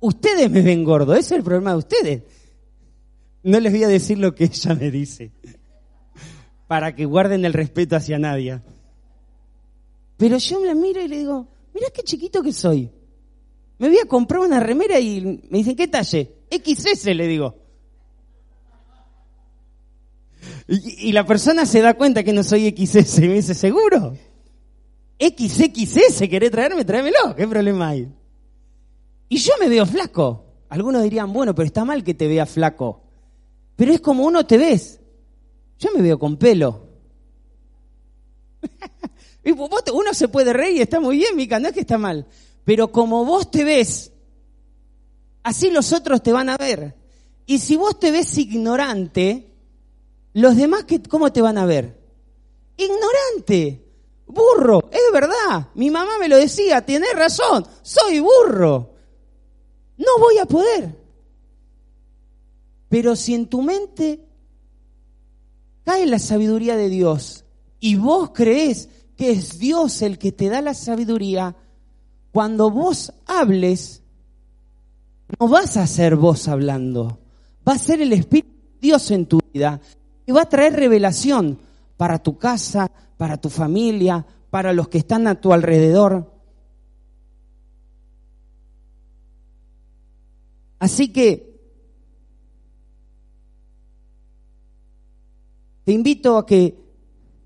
Ustedes 0.00 0.50
me 0.50 0.62
ven 0.62 0.84
gordo, 0.84 1.14
ese 1.14 1.34
es 1.34 1.38
el 1.38 1.42
problema 1.42 1.72
de 1.72 1.78
ustedes. 1.78 2.22
No 3.42 3.58
les 3.60 3.72
voy 3.72 3.84
a 3.84 3.88
decir 3.88 4.18
lo 4.18 4.34
que 4.34 4.44
ella 4.44 4.74
me 4.74 4.90
dice, 4.90 5.32
para 6.66 6.94
que 6.94 7.04
guarden 7.04 7.44
el 7.44 7.52
respeto 7.52 7.96
hacia 7.96 8.18
nadie. 8.18 8.60
Pero 10.16 10.38
yo 10.38 10.60
me 10.60 10.66
la 10.66 10.74
miro 10.74 11.02
y 11.02 11.08
le 11.08 11.18
digo, 11.18 11.48
mira 11.74 11.88
qué 11.94 12.02
chiquito 12.02 12.42
que 12.42 12.52
soy. 12.52 12.90
Me 13.78 13.88
voy 13.88 13.98
a 13.98 14.06
comprar 14.06 14.40
una 14.40 14.60
remera 14.60 14.98
y 14.98 15.40
me 15.50 15.58
dicen, 15.58 15.76
¿qué 15.76 15.88
talle? 15.88 16.32
XS, 16.50 17.06
le 17.14 17.26
digo. 17.26 17.56
Y, 20.66 21.12
la 21.12 21.24
persona 21.24 21.64
se 21.64 21.80
da 21.80 21.94
cuenta 21.94 22.22
que 22.22 22.32
no 22.32 22.42
soy 22.42 22.68
XS 22.70 23.18
y 23.20 23.28
me 23.28 23.34
dice, 23.34 23.54
¿seguro? 23.54 24.14
XXS, 25.18 26.28
¿querés 26.28 26.50
traerme? 26.50 26.84
Tráemelo, 26.84 27.34
¿qué 27.36 27.46
problema 27.46 27.88
hay? 27.88 28.08
Y 29.28 29.36
yo 29.38 29.52
me 29.60 29.68
veo 29.68 29.84
flaco. 29.84 30.44
Algunos 30.68 31.02
dirían, 31.02 31.32
bueno, 31.32 31.54
pero 31.54 31.66
está 31.66 31.84
mal 31.84 32.04
que 32.04 32.14
te 32.14 32.28
vea 32.28 32.46
flaco. 32.46 33.02
Pero 33.76 33.92
es 33.92 34.00
como 34.00 34.24
uno 34.24 34.46
te 34.46 34.58
ves. 34.58 35.00
Yo 35.78 35.90
me 35.94 36.02
veo 36.02 36.18
con 36.18 36.36
pelo. 36.36 36.88
uno 39.92 40.14
se 40.14 40.28
puede 40.28 40.52
reír 40.52 40.76
y 40.76 40.80
está 40.82 41.00
muy 41.00 41.16
bien, 41.16 41.36
Mica, 41.36 41.58
no 41.58 41.68
es 41.68 41.74
que 41.74 41.80
está 41.80 41.98
mal. 41.98 42.26
Pero 42.64 42.92
como 42.92 43.24
vos 43.24 43.50
te 43.50 43.64
ves, 43.64 44.12
así 45.42 45.70
los 45.70 45.92
otros 45.92 46.22
te 46.22 46.32
van 46.32 46.48
a 46.48 46.56
ver. 46.56 46.94
Y 47.46 47.58
si 47.58 47.76
vos 47.76 47.98
te 47.98 48.10
ves 48.10 48.36
ignorante, 48.36 49.54
los 50.34 50.56
demás, 50.56 50.84
¿cómo 51.08 51.32
te 51.32 51.40
van 51.40 51.56
a 51.56 51.64
ver? 51.64 51.98
Ignorante, 52.76 53.87
burro, 54.28 54.88
es 54.90 55.12
verdad. 55.12 55.68
Mi 55.74 55.90
mamá 55.90 56.18
me 56.20 56.28
lo 56.28 56.36
decía, 56.36 56.82
tienes 56.82 57.12
razón, 57.14 57.66
soy 57.82 58.20
burro. 58.20 58.94
No 59.96 60.18
voy 60.20 60.38
a 60.38 60.46
poder. 60.46 60.94
Pero 62.88 63.16
si 63.16 63.34
en 63.34 63.46
tu 63.46 63.62
mente 63.62 64.24
cae 65.84 66.06
la 66.06 66.18
sabiduría 66.18 66.76
de 66.76 66.88
Dios 66.88 67.44
y 67.80 67.96
vos 67.96 68.30
crees 68.32 68.88
que 69.16 69.30
es 69.30 69.58
Dios 69.58 70.02
el 70.02 70.18
que 70.18 70.32
te 70.32 70.48
da 70.48 70.62
la 70.62 70.74
sabiduría, 70.74 71.56
cuando 72.32 72.70
vos 72.70 73.12
hables, 73.26 74.02
no 75.38 75.48
vas 75.48 75.76
a 75.76 75.86
ser 75.86 76.16
vos 76.16 76.46
hablando, 76.48 77.18
va 77.66 77.72
a 77.72 77.78
ser 77.78 78.00
el 78.00 78.12
Espíritu 78.12 78.48
de 78.48 78.78
Dios 78.80 79.10
en 79.10 79.26
tu 79.26 79.40
vida 79.52 79.80
y 80.24 80.32
va 80.32 80.42
a 80.42 80.48
traer 80.48 80.74
revelación 80.74 81.58
para 81.98 82.18
tu 82.18 82.38
casa, 82.38 82.90
para 83.18 83.36
tu 83.36 83.50
familia, 83.50 84.24
para 84.48 84.72
los 84.72 84.88
que 84.88 84.96
están 84.96 85.26
a 85.26 85.38
tu 85.38 85.52
alrededor. 85.52 86.32
Así 90.78 91.12
que 91.12 91.60
te 95.84 95.92
invito 95.92 96.38
a 96.38 96.46
que 96.46 96.82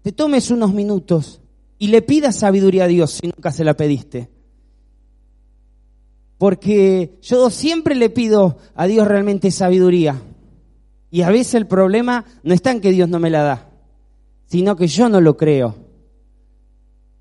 te 0.03 0.13
tomes 0.13 0.53
unos 0.53 0.73
minutos 0.73 1.41
y 1.79 1.89
le 1.89 2.03
pidas 2.03 2.37
sabiduría 2.37 2.85
a 2.85 2.87
Dios 2.87 3.11
si 3.11 3.27
nunca 3.27 3.51
se 3.51 3.65
la 3.65 3.75
pediste 3.75 4.31
porque 6.43 7.21
yo 7.23 7.51
siempre 7.51 7.95
le 7.95 8.11
pido 8.11 8.59
a 8.75 8.89
Dios 8.89 9.07
realmente 9.07 9.53
sabiduría. 9.53 10.21
Y 11.09 11.23
a 11.23 11.31
veces 11.31 11.55
el 11.55 11.69
problema 11.69 12.25
no 12.43 12.53
está 12.53 12.73
en 12.73 12.81
que 12.81 12.91
Dios 12.91 13.09
no 13.09 13.21
me 13.21 13.31
la 13.31 13.45
da, 13.45 13.71
sino 14.53 14.77
que 14.77 14.87
yo 14.87 15.09
no 15.09 15.19
lo 15.19 15.39
creo. 15.39 15.75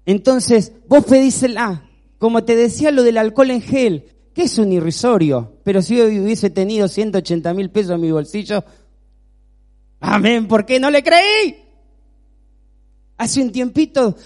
Entonces, 0.06 0.74
vos 0.90 1.06
pedísela, 1.06 1.90
como 2.18 2.44
te 2.44 2.58
decía 2.58 2.92
lo 2.92 3.04
del 3.04 3.18
alcohol 3.18 3.52
en 3.52 3.62
gel, 3.62 4.04
que 4.34 4.42
es 4.44 4.58
un 4.58 4.74
irrisorio, 4.74 5.54
pero 5.64 5.82
si 5.82 5.96
yo 5.96 6.08
hubiese 6.08 6.50
tenido 6.50 6.90
180 6.90 7.54
mil 7.54 7.70
pesos 7.70 7.94
en 7.94 8.02
mi 8.02 8.12
bolsillo, 8.12 8.66
amén, 10.02 10.46
¿por 10.46 10.66
qué 10.66 10.78
no 10.78 10.90
le 10.90 11.02
creí? 11.02 11.56
Hace 13.16 13.42
un 13.42 13.54
tiempito 13.54 14.18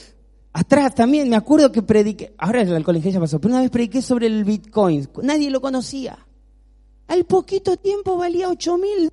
Atrás 0.51 0.95
también 0.95 1.29
me 1.29 1.35
acuerdo 1.35 1.71
que 1.71 1.83
prediqué, 1.83 2.33
ahora 2.39 2.63
el 2.63 2.73
alcohol 2.73 2.99
ya 2.99 3.19
pasó, 3.19 3.39
pero 3.39 3.53
una 3.53 3.61
vez 3.61 3.69
prediqué 3.69 4.01
sobre 4.01 4.25
el 4.25 4.45
Bitcoin, 4.45 5.07
nadie 5.21 5.51
lo 5.51 5.61
conocía. 5.61 6.25
Al 7.07 7.25
poquito 7.25 7.77
tiempo 7.77 8.17
valía 8.17 8.49
8 8.49 8.77
mil, 8.79 9.11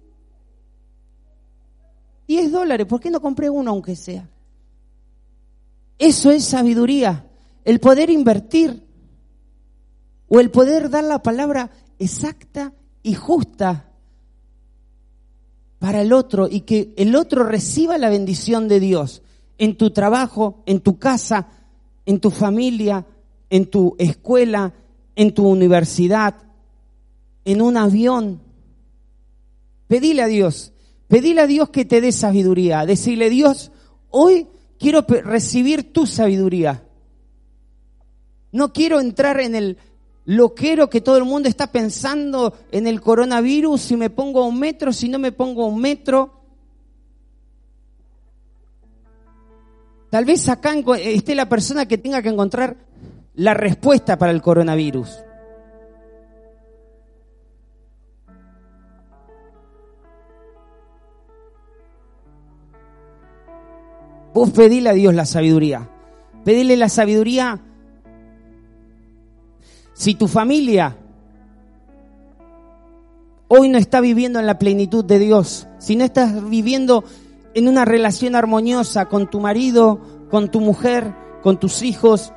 10 2.26 2.52
dólares, 2.52 2.86
¿por 2.86 3.00
qué 3.00 3.10
no 3.10 3.20
compré 3.20 3.50
uno 3.50 3.70
aunque 3.70 3.96
sea? 3.96 4.28
Eso 5.98 6.30
es 6.30 6.44
sabiduría, 6.44 7.26
el 7.64 7.78
poder 7.80 8.10
invertir 8.10 8.82
o 10.28 10.40
el 10.40 10.50
poder 10.50 10.90
dar 10.90 11.04
la 11.04 11.22
palabra 11.22 11.70
exacta 11.98 12.72
y 13.02 13.14
justa 13.14 13.88
para 15.78 16.00
el 16.02 16.12
otro 16.12 16.48
y 16.48 16.60
que 16.60 16.94
el 16.96 17.14
otro 17.16 17.44
reciba 17.44 17.98
la 17.98 18.08
bendición 18.08 18.68
de 18.68 18.80
Dios 18.80 19.22
en 19.58 19.76
tu 19.76 19.90
trabajo, 19.90 20.62
en 20.66 20.80
tu 20.80 20.98
casa, 20.98 21.48
en 22.06 22.20
tu 22.20 22.30
familia, 22.30 23.06
en 23.50 23.66
tu 23.66 23.94
escuela, 23.98 24.72
en 25.14 25.34
tu 25.34 25.46
universidad, 25.46 26.34
en 27.44 27.60
un 27.60 27.76
avión. 27.76 28.40
Pedile 29.86 30.22
a 30.22 30.26
Dios, 30.26 30.72
pedile 31.12 31.42
a 31.42 31.46
Dios 31.46 31.68
que 31.68 31.84
te 31.84 32.00
dé 32.00 32.10
sabiduría. 32.10 32.86
Decirle, 32.86 33.28
Dios, 33.28 33.70
hoy 34.08 34.46
quiero 34.78 35.02
recibir 35.02 35.92
tu 35.92 36.06
sabiduría. 36.06 36.84
No 38.50 38.72
quiero 38.72 38.98
entrar 38.98 39.38
en 39.38 39.54
el 39.54 39.76
loquero 40.24 40.88
que 40.88 41.02
todo 41.02 41.18
el 41.18 41.24
mundo 41.24 41.50
está 41.50 41.66
pensando 41.66 42.54
en 42.70 42.86
el 42.86 43.02
coronavirus, 43.02 43.78
si 43.78 43.94
me 43.98 44.08
pongo 44.08 44.42
a 44.42 44.46
un 44.46 44.58
metro, 44.58 44.90
si 44.90 45.10
no 45.10 45.18
me 45.18 45.32
pongo 45.32 45.64
a 45.64 45.66
un 45.66 45.82
metro. 45.82 46.32
Tal 50.08 50.24
vez 50.24 50.48
acá 50.48 50.74
esté 50.98 51.34
la 51.34 51.46
persona 51.46 51.84
que 51.84 51.98
tenga 51.98 52.22
que 52.22 52.30
encontrar 52.30 52.78
la 53.34 53.52
respuesta 53.52 54.16
para 54.16 54.32
el 54.32 54.40
coronavirus. 54.40 55.10
Vos 64.34 64.50
pedile 64.50 64.90
a 64.90 64.94
Dios 64.94 65.14
la 65.14 65.26
sabiduría. 65.26 65.88
Pedile 66.44 66.76
la 66.76 66.88
sabiduría. 66.88 67.60
Si 69.94 70.14
tu 70.14 70.26
familia 70.26 70.96
hoy 73.48 73.68
no 73.68 73.76
está 73.76 74.00
viviendo 74.00 74.40
en 74.40 74.46
la 74.46 74.58
plenitud 74.58 75.04
de 75.04 75.18
Dios, 75.18 75.68
si 75.78 75.94
no 75.94 76.04
estás 76.04 76.48
viviendo 76.48 77.04
en 77.52 77.68
una 77.68 77.84
relación 77.84 78.34
armoniosa 78.34 79.06
con 79.06 79.28
tu 79.28 79.40
marido, 79.40 80.00
con 80.30 80.50
tu 80.50 80.60
mujer, 80.60 81.14
con 81.42 81.60
tus 81.60 81.82
hijos, 81.82 82.32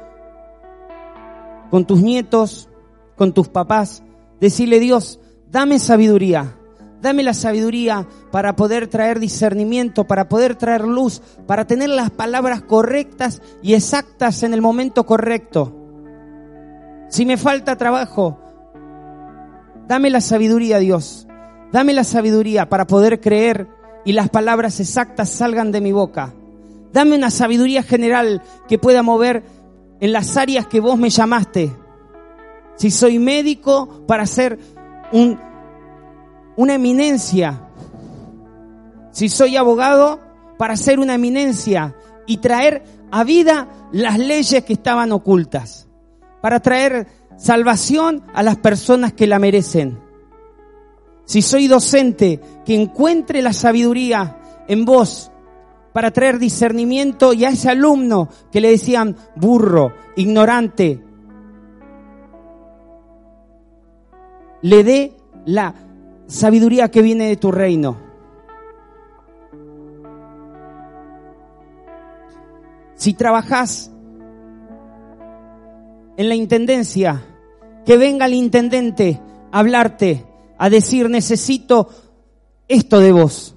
con 1.71 1.85
tus 1.85 2.01
nietos, 2.01 2.67
con 3.15 3.33
tus 3.33 3.47
papás. 3.47 4.03
Decirle, 4.41 4.81
Dios, 4.81 5.19
dame 5.49 5.79
sabiduría. 5.79 6.57
Dame 7.05 7.21
la 7.21 7.35
sabiduría 7.35 8.07
para 8.31 8.55
poder 8.55 8.87
traer 8.87 9.19
discernimiento, 9.19 10.07
para 10.07 10.27
poder 10.27 10.55
traer 10.55 10.81
luz, 10.85 11.21
para 11.45 11.67
tener 11.67 11.89
las 11.89 12.09
palabras 12.09 12.63
correctas 12.63 13.43
y 13.61 13.75
exactas 13.75 14.41
en 14.41 14.55
el 14.55 14.61
momento 14.63 15.05
correcto. 15.05 15.71
Si 17.09 17.27
me 17.27 17.37
falta 17.37 17.75
trabajo, 17.75 18.39
dame 19.87 20.09
la 20.09 20.19
sabiduría, 20.19 20.79
Dios. 20.79 21.27
Dame 21.71 21.93
la 21.93 22.03
sabiduría 22.03 22.69
para 22.69 22.87
poder 22.87 23.21
creer 23.21 23.67
y 24.03 24.13
las 24.13 24.29
palabras 24.29 24.79
exactas 24.79 25.29
salgan 25.29 25.71
de 25.71 25.81
mi 25.81 25.91
boca. 25.91 26.33
Dame 26.91 27.17
una 27.17 27.29
sabiduría 27.29 27.83
general 27.83 28.41
que 28.67 28.79
pueda 28.79 29.03
mover 29.03 29.43
en 29.99 30.11
las 30.11 30.37
áreas 30.37 30.65
que 30.65 30.79
vos 30.79 30.97
me 30.97 31.11
llamaste. 31.11 31.71
Si 32.77 32.89
soy 32.89 33.19
médico, 33.19 34.07
para 34.07 34.25
ser 34.25 34.57
un, 35.11 35.39
una 36.57 36.75
eminencia. 36.75 37.61
Si 39.11 39.29
soy 39.29 39.57
abogado, 39.57 40.19
para 40.57 40.77
ser 40.77 40.99
una 40.99 41.15
eminencia 41.15 41.95
y 42.25 42.37
traer 42.37 42.83
a 43.11 43.23
vida 43.23 43.67
las 43.91 44.17
leyes 44.17 44.63
que 44.63 44.73
estaban 44.73 45.11
ocultas. 45.11 45.87
Para 46.41 46.59
traer 46.59 47.07
salvación 47.37 48.23
a 48.33 48.43
las 48.43 48.57
personas 48.57 49.13
que 49.13 49.27
la 49.27 49.39
merecen. 49.39 49.99
Si 51.25 51.41
soy 51.41 51.67
docente, 51.67 52.39
que 52.65 52.75
encuentre 52.75 53.41
la 53.41 53.53
sabiduría 53.53 54.39
en 54.67 54.85
vos 54.85 55.31
para 55.91 56.11
traer 56.11 56.39
discernimiento 56.39 57.33
y 57.33 57.45
a 57.45 57.49
ese 57.49 57.69
alumno 57.69 58.29
que 58.51 58.61
le 58.61 58.69
decían 58.69 59.15
burro, 59.35 59.93
ignorante, 60.15 61.01
le 64.61 64.83
dé 64.83 65.13
la 65.45 65.73
sabiduría 66.27 66.89
que 66.89 67.01
viene 67.01 67.27
de 67.27 67.37
tu 67.37 67.51
reino. 67.51 67.97
Si 72.95 73.13
trabajas 73.13 73.91
en 76.17 76.29
la 76.29 76.35
intendencia, 76.35 77.23
que 77.85 77.97
venga 77.97 78.25
el 78.25 78.33
intendente 78.33 79.21
a 79.51 79.59
hablarte, 79.59 80.25
a 80.57 80.69
decir 80.69 81.09
necesito 81.09 81.89
esto 82.67 82.99
de 82.99 83.11
vos. 83.11 83.55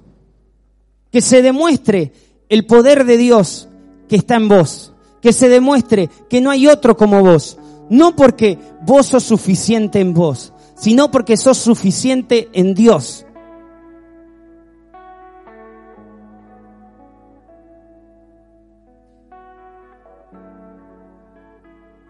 Que 1.11 1.21
se 1.21 1.41
demuestre 1.41 2.11
el 2.49 2.65
poder 2.65 3.05
de 3.05 3.17
Dios 3.17 3.69
que 4.07 4.17
está 4.17 4.35
en 4.35 4.47
vos. 4.47 4.93
Que 5.21 5.33
se 5.33 5.49
demuestre 5.49 6.09
que 6.29 6.41
no 6.41 6.51
hay 6.51 6.67
otro 6.67 6.95
como 6.95 7.21
vos. 7.21 7.57
No 7.89 8.15
porque 8.15 8.57
vos 8.85 9.07
sos 9.07 9.23
suficiente 9.23 9.99
en 9.99 10.13
vos, 10.13 10.53
sino 10.79 11.11
porque 11.11 11.35
sos 11.35 11.57
suficiente 11.57 12.49
en 12.53 12.73
Dios. 12.73 13.25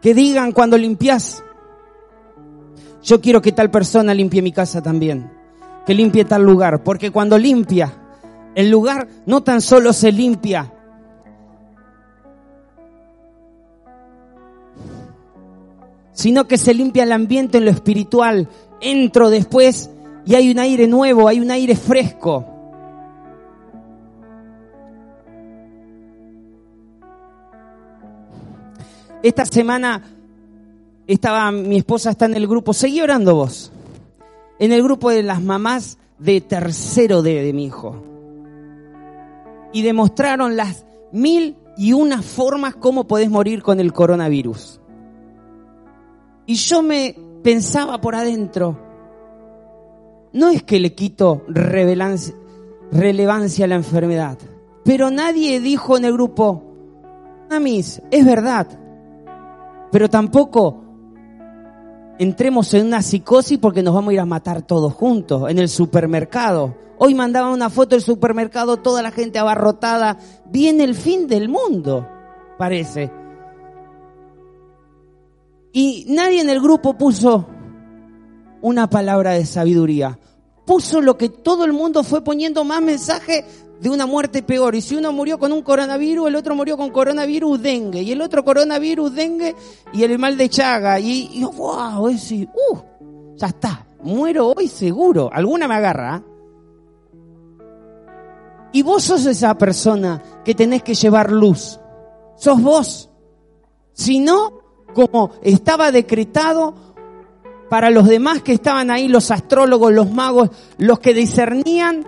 Que 0.01 0.13
digan 0.13 0.51
cuando 0.53 0.77
limpias, 0.77 1.43
yo 3.03 3.19
quiero 3.19 3.41
que 3.41 3.51
tal 3.51 3.71
persona 3.71 4.13
limpie 4.13 4.41
mi 4.41 4.51
casa 4.51 4.81
también, 4.81 5.29
que 5.85 5.93
limpie 5.93 6.23
tal 6.23 6.43
lugar, 6.43 6.83
porque 6.83 7.11
cuando 7.11 7.37
limpia, 7.37 7.91
el 8.55 8.69
lugar 8.69 9.07
no 9.25 9.41
tan 9.41 9.61
solo 9.61 9.91
se 9.91 10.11
limpia, 10.11 10.71
sino 16.19 16.49
que 16.49 16.57
se 16.57 16.73
limpia 16.73 17.03
el 17.03 17.13
ambiente 17.13 17.59
en 17.59 17.63
lo 17.63 17.71
espiritual. 17.71 18.49
Entro 18.81 19.29
después 19.29 19.89
y 20.25 20.35
hay 20.35 20.51
un 20.51 20.59
aire 20.59 20.85
nuevo, 20.85 21.29
hay 21.29 21.39
un 21.39 21.49
aire 21.49 21.77
fresco. 21.77 22.45
Esta 29.23 29.45
semana 29.45 30.03
estaba, 31.07 31.53
mi 31.53 31.77
esposa 31.77 32.09
está 32.09 32.25
en 32.25 32.35
el 32.35 32.49
grupo, 32.49 32.73
seguí 32.73 32.99
orando 32.99 33.35
vos, 33.35 33.71
en 34.59 34.73
el 34.73 34.83
grupo 34.83 35.11
de 35.11 35.23
las 35.23 35.41
mamás 35.41 35.99
de 36.17 36.41
tercero 36.41 37.21
de, 37.21 37.45
de 37.45 37.53
mi 37.53 37.63
hijo. 37.63 38.03
Y 39.71 39.83
demostraron 39.83 40.57
las 40.57 40.85
mil 41.13 41.55
y 41.77 41.93
una 41.93 42.21
formas 42.21 42.75
cómo 42.75 43.07
podés 43.07 43.29
morir 43.29 43.63
con 43.63 43.79
el 43.79 43.93
coronavirus. 43.93 44.81
Y 46.49 46.55
yo 46.55 46.81
me 46.81 47.15
pensaba 47.43 48.01
por 48.01 48.15
adentro, 48.15 48.75
no 50.33 50.49
es 50.49 50.63
que 50.63 50.79
le 50.79 50.95
quito 50.95 51.43
relevancia 51.47 52.35
a 53.65 53.67
la 53.67 53.75
enfermedad, 53.75 54.39
pero 54.83 55.11
nadie 55.11 55.59
dijo 55.59 55.95
en 55.95 56.05
el 56.05 56.13
grupo, 56.13 56.63
Amis, 57.51 58.01
es 58.09 58.25
verdad, 58.25 58.65
pero 59.91 60.09
tampoco 60.09 60.83
entremos 62.17 62.73
en 62.73 62.87
una 62.87 63.03
psicosis 63.03 63.59
porque 63.59 63.83
nos 63.83 63.93
vamos 63.93 64.09
a 64.09 64.13
ir 64.15 64.19
a 64.19 64.25
matar 64.25 64.63
todos 64.63 64.91
juntos 64.91 65.51
en 65.51 65.59
el 65.59 65.69
supermercado. 65.69 66.75
Hoy 66.97 67.13
mandaban 67.13 67.51
una 67.51 67.69
foto 67.69 67.95
del 67.95 68.01
supermercado, 68.01 68.77
toda 68.77 69.03
la 69.03 69.11
gente 69.11 69.37
abarrotada. 69.37 70.17
Viene 70.45 70.83
el 70.83 70.95
fin 70.95 71.27
del 71.27 71.47
mundo, 71.47 72.07
parece. 72.57 73.11
Y 75.71 76.05
nadie 76.07 76.41
en 76.41 76.49
el 76.49 76.61
grupo 76.61 76.97
puso 76.97 77.47
una 78.61 78.89
palabra 78.89 79.31
de 79.31 79.45
sabiduría. 79.45 80.19
Puso 80.65 81.01
lo 81.01 81.17
que 81.17 81.29
todo 81.29 81.65
el 81.65 81.73
mundo 81.73 82.03
fue 82.03 82.23
poniendo 82.23 82.63
más 82.63 82.81
mensaje 82.81 83.45
de 83.79 83.89
una 83.89 84.05
muerte 84.05 84.43
peor. 84.43 84.75
Y 84.75 84.81
si 84.81 84.95
uno 84.95 85.11
murió 85.11 85.39
con 85.39 85.51
un 85.51 85.61
coronavirus, 85.61 86.27
el 86.27 86.35
otro 86.35 86.55
murió 86.55 86.77
con 86.77 86.91
coronavirus 86.91 87.61
dengue, 87.61 88.01
y 88.01 88.11
el 88.11 88.21
otro 88.21 88.43
coronavirus 88.43 89.13
dengue 89.13 89.55
y 89.93 90.03
el 90.03 90.19
mal 90.19 90.37
de 90.37 90.49
Chaga. 90.49 90.99
Y, 90.99 91.29
y 91.33 91.43
wow, 91.43 92.07
ese, 92.07 92.47
uh, 92.71 92.77
ya 93.35 93.47
está, 93.47 93.87
muero 94.03 94.53
hoy 94.55 94.67
seguro. 94.67 95.29
Alguna 95.31 95.67
me 95.67 95.75
agarra. 95.75 96.15
¿ah? 96.15 96.23
Y 98.71 98.83
vos 98.83 99.03
sos 99.03 99.25
esa 99.25 99.57
persona 99.57 100.21
que 100.45 100.53
tenés 100.53 100.83
que 100.83 100.93
llevar 100.93 101.31
luz. 101.31 101.79
Sos 102.35 102.61
vos. 102.61 103.09
Si 103.93 104.19
no, 104.19 104.58
como 104.93 105.31
estaba 105.41 105.91
decretado 105.91 106.73
para 107.69 107.89
los 107.89 108.07
demás 108.07 108.41
que 108.41 108.53
estaban 108.53 108.89
ahí, 108.91 109.07
los 109.07 109.31
astrólogos, 109.31 109.93
los 109.93 110.11
magos, 110.11 110.49
los 110.77 110.99
que 110.99 111.13
discernían, 111.13 112.05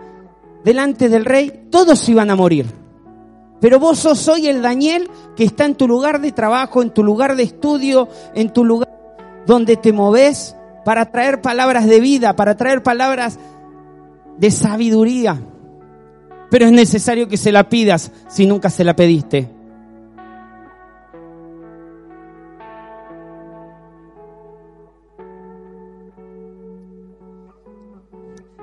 delante 0.63 1.09
del 1.09 1.25
rey, 1.25 1.67
todos 1.69 2.07
iban 2.09 2.29
a 2.29 2.35
morir. 2.35 2.65
Pero 3.59 3.79
vos 3.79 3.99
sos 3.99 4.27
hoy 4.27 4.47
el 4.47 4.61
Daniel 4.61 5.09
que 5.35 5.43
está 5.43 5.65
en 5.65 5.75
tu 5.75 5.87
lugar 5.87 6.19
de 6.19 6.31
trabajo, 6.31 6.81
en 6.81 6.89
tu 6.89 7.03
lugar 7.03 7.35
de 7.35 7.43
estudio, 7.43 8.09
en 8.33 8.51
tu 8.51 8.65
lugar 8.65 8.89
donde 9.45 9.77
te 9.77 9.93
moves 9.93 10.55
para 10.83 11.11
traer 11.11 11.41
palabras 11.41 11.85
de 11.85 11.99
vida, 11.99 12.35
para 12.35 12.57
traer 12.57 12.81
palabras 12.81 13.37
de 14.37 14.49
sabiduría. 14.49 15.39
Pero 16.49 16.65
es 16.65 16.71
necesario 16.71 17.27
que 17.27 17.37
se 17.37 17.51
la 17.51 17.69
pidas 17.69 18.11
si 18.27 18.47
nunca 18.47 18.69
se 18.69 18.83
la 18.83 18.95
pediste. 18.95 19.60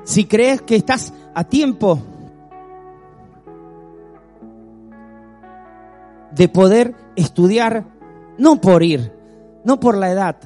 Si 0.08 0.24
crees 0.24 0.62
que 0.62 0.74
estás 0.74 1.12
a 1.34 1.44
tiempo 1.44 2.00
de 6.34 6.48
poder 6.48 6.94
estudiar, 7.14 7.84
no 8.38 8.58
por 8.58 8.82
ir, 8.82 9.12
no 9.64 9.78
por 9.78 9.98
la 9.98 10.10
edad, 10.10 10.36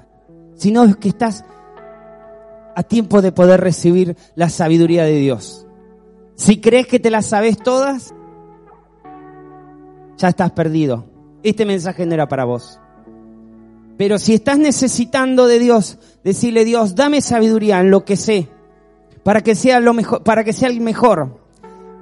sino 0.56 0.98
que 0.98 1.10
estás 1.10 1.44
a 2.74 2.82
tiempo 2.82 3.22
de 3.22 3.30
poder 3.30 3.60
recibir 3.60 4.16
la 4.34 4.48
sabiduría 4.48 5.04
de 5.04 5.14
Dios. 5.18 5.64
Si 6.34 6.60
crees 6.60 6.88
que 6.88 6.98
te 6.98 7.10
las 7.10 7.26
sabes 7.26 7.56
todas, 7.56 8.12
ya 10.16 10.26
estás 10.26 10.50
perdido. 10.50 11.06
Este 11.44 11.64
mensaje 11.64 12.04
no 12.04 12.14
era 12.14 12.26
para 12.26 12.44
vos. 12.44 12.80
Pero 13.96 14.18
si 14.18 14.34
estás 14.34 14.58
necesitando 14.58 15.46
de 15.46 15.60
Dios, 15.60 16.00
decirle 16.24 16.64
Dios, 16.64 16.96
dame 16.96 17.20
sabiduría 17.20 17.78
en 17.78 17.92
lo 17.92 18.04
que 18.04 18.16
sé 18.16 18.48
para 19.22 19.40
que 19.40 19.54
sea 19.54 19.80
lo 19.80 19.94
mejor, 19.94 20.22
para 20.22 20.44
que 20.44 20.52
sea 20.52 20.68
el 20.68 20.80
mejor, 20.80 21.38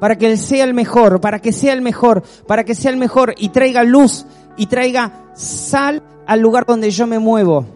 para 0.00 0.16
que 0.16 0.36
sea 0.36 0.64
el 0.64 0.74
mejor, 0.74 1.20
para 1.20 1.38
que 1.40 1.52
sea 1.52 1.72
el 1.72 1.82
mejor, 1.82 2.22
para 2.46 2.64
que 2.64 2.74
sea 2.74 2.90
el 2.90 2.96
mejor 2.96 3.34
y 3.36 3.50
traiga 3.50 3.84
luz 3.84 4.26
y 4.56 4.66
traiga 4.66 5.30
sal 5.34 6.02
al 6.26 6.40
lugar 6.40 6.64
donde 6.66 6.90
yo 6.90 7.06
me 7.06 7.18
muevo. 7.18 7.66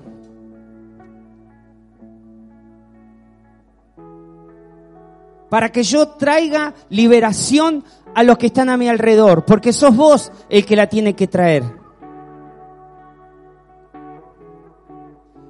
Para 5.50 5.70
que 5.70 5.82
yo 5.82 6.08
traiga 6.08 6.74
liberación 6.88 7.84
a 8.14 8.22
los 8.22 8.38
que 8.38 8.46
están 8.46 8.70
a 8.70 8.76
mi 8.76 8.88
alrededor, 8.88 9.44
porque 9.44 9.72
sos 9.72 9.94
vos 9.94 10.32
el 10.48 10.64
que 10.64 10.76
la 10.76 10.88
tiene 10.88 11.14
que 11.14 11.28
traer. 11.28 11.64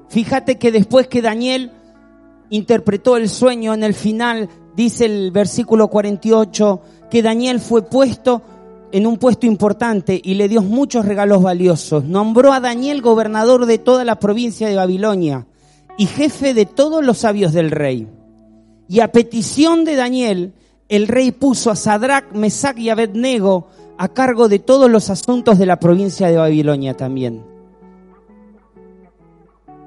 Fíjate 0.09 0.59
que 0.59 0.71
después 0.71 1.09
que 1.09 1.23
Daniel 1.23 1.73
interpretó 2.51 3.17
el 3.17 3.29
sueño, 3.29 3.75
en 3.75 3.85
el 3.85 3.95
final 3.95 4.49
dice 4.77 5.07
el 5.07 5.31
versículo 5.31 5.89
48, 5.89 6.81
que 7.11 7.23
Daniel 7.23 7.61
fue 7.61 7.83
puesto 7.83 8.43
en 8.93 9.07
un 9.07 9.17
puesto 9.17 9.47
importante 9.47 10.21
y 10.23 10.35
le 10.35 10.49
dio 10.49 10.63
muchos 10.63 11.05
regalos 11.05 11.43
valiosos. 11.43 12.05
Nombró 12.05 12.53
a 12.53 12.61
Daniel 12.61 13.03
gobernador 13.03 13.67
de 13.67 13.79
toda 13.79 14.05
la 14.05 14.21
provincia 14.21 14.69
de 14.69 14.77
Babilonia 14.77 15.47
y 15.99 16.07
jefe 16.07 16.55
de 16.55 16.67
todos 16.67 17.05
los 17.05 17.19
sabios 17.19 17.53
del 17.53 17.71
rey. 17.71 18.09
Y 18.89 19.01
a 19.01 19.11
petición 19.11 19.85
de 19.85 19.97
Daniel, 19.97 20.53
el 20.89 21.09
rey 21.09 21.33
puso 21.33 21.71
a 21.71 21.77
Sadrach, 21.77 22.33
Mesach 22.33 22.79
y 22.79 22.91
Abednego 22.91 23.69
a 23.97 24.09
cargo 24.09 24.49
de 24.49 24.59
todos 24.59 24.91
los 24.91 25.11
asuntos 25.11 25.59
de 25.59 25.67
la 25.67 25.81
provincia 25.81 26.29
de 26.29 26.37
Babilonia 26.37 26.95
también. 26.95 27.45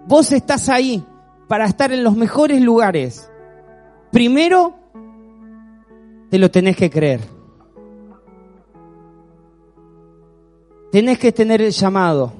Vos 0.07 0.31
estás 0.31 0.69
ahí 0.69 1.03
para 1.47 1.65
estar 1.65 1.91
en 1.91 2.03
los 2.03 2.15
mejores 2.15 2.61
lugares. 2.61 3.29
Primero, 4.11 4.75
te 6.29 6.37
lo 6.37 6.51
tenés 6.51 6.75
que 6.75 6.89
creer. 6.89 7.21
Tenés 10.91 11.19
que 11.19 11.31
tener 11.31 11.61
el 11.61 11.71
llamado. 11.71 12.33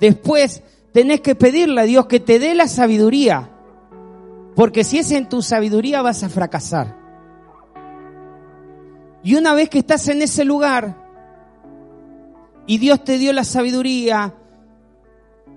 Después, 0.00 0.62
tenés 0.92 1.20
que 1.20 1.34
pedirle 1.34 1.80
a 1.80 1.84
Dios 1.84 2.06
que 2.06 2.20
te 2.20 2.38
dé 2.38 2.54
la 2.54 2.68
sabiduría. 2.68 3.50
Porque 4.54 4.84
si 4.84 4.98
es 4.98 5.10
en 5.12 5.28
tu 5.28 5.42
sabiduría 5.42 6.02
vas 6.02 6.22
a 6.22 6.28
fracasar. 6.28 6.96
Y 9.22 9.36
una 9.36 9.54
vez 9.54 9.68
que 9.68 9.78
estás 9.78 10.08
en 10.08 10.20
ese 10.22 10.44
lugar 10.44 10.96
y 12.66 12.78
Dios 12.78 13.02
te 13.04 13.18
dio 13.18 13.32
la 13.32 13.44
sabiduría 13.44 14.34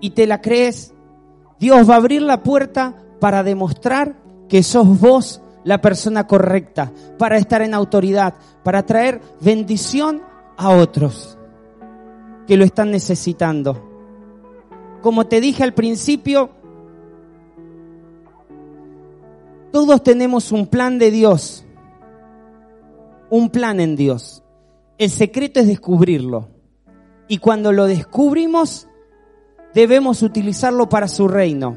y 0.00 0.10
te 0.10 0.26
la 0.26 0.40
crees, 0.40 0.94
Dios 1.58 1.88
va 1.88 1.94
a 1.94 1.98
abrir 1.98 2.22
la 2.22 2.42
puerta 2.42 2.94
para 3.20 3.42
demostrar 3.42 4.16
que 4.48 4.62
sos 4.62 5.00
vos 5.00 5.40
la 5.64 5.80
persona 5.80 6.26
correcta, 6.26 6.92
para 7.18 7.38
estar 7.38 7.62
en 7.62 7.74
autoridad, 7.74 8.34
para 8.62 8.86
traer 8.86 9.20
bendición 9.40 10.22
a 10.56 10.70
otros 10.70 11.36
que 12.46 12.56
lo 12.56 12.64
están 12.64 12.90
necesitando. 12.90 13.82
Como 15.02 15.26
te 15.26 15.40
dije 15.40 15.64
al 15.64 15.74
principio, 15.74 16.50
todos 19.72 20.02
tenemos 20.02 20.52
un 20.52 20.66
plan 20.68 20.98
de 20.98 21.10
Dios, 21.10 21.64
un 23.28 23.50
plan 23.50 23.80
en 23.80 23.96
Dios. 23.96 24.42
El 24.98 25.10
secreto 25.10 25.60
es 25.60 25.66
descubrirlo. 25.66 26.48
Y 27.28 27.38
cuando 27.38 27.72
lo 27.72 27.86
descubrimos, 27.86 28.88
debemos 29.76 30.22
utilizarlo 30.22 30.88
para 30.88 31.06
su 31.06 31.28
reino. 31.28 31.76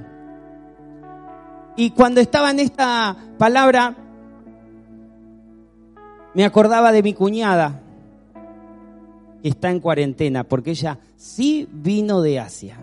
Y 1.75 1.91
cuando 1.91 2.21
estaba 2.21 2.49
en 2.49 2.61
esta 2.61 3.13
palabra, 3.37 3.93
me 6.33 6.45
acordaba 6.45 6.93
de 6.93 7.03
mi 7.03 7.13
cuñada, 7.13 7.81
que 9.43 9.49
está 9.49 9.69
en 9.69 9.81
cuarentena, 9.81 10.45
porque 10.45 10.71
ella 10.71 10.97
sí 11.17 11.67
vino 11.69 12.21
de 12.21 12.39
Asia. 12.39 12.77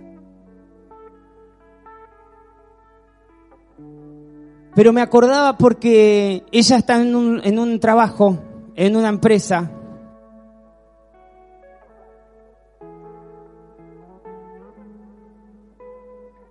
Pero 4.74 4.92
me 4.92 5.00
acordaba 5.00 5.56
porque 5.56 6.44
ella 6.52 6.76
está 6.76 7.00
en 7.00 7.14
un, 7.16 7.80
trabajo, 7.80 8.38
en 8.74 8.96
una 8.96 9.08
empresa, 9.08 9.70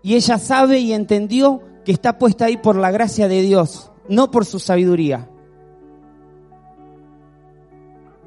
Y 0.06 0.14
ella 0.14 0.38
sabe 0.38 0.78
y 0.78 0.94
entendió 0.94 1.64
que 1.84 1.92
está 1.92 2.20
puesta 2.20 2.46
ahí 2.46 2.58
por 2.58 2.76
la 2.76 2.92
gracia 2.92 3.28
de 3.28 3.42
Dios, 3.42 3.92
no 4.08 4.30
por 4.30 4.46
su 4.46 4.60
sabiduría. 4.60 5.28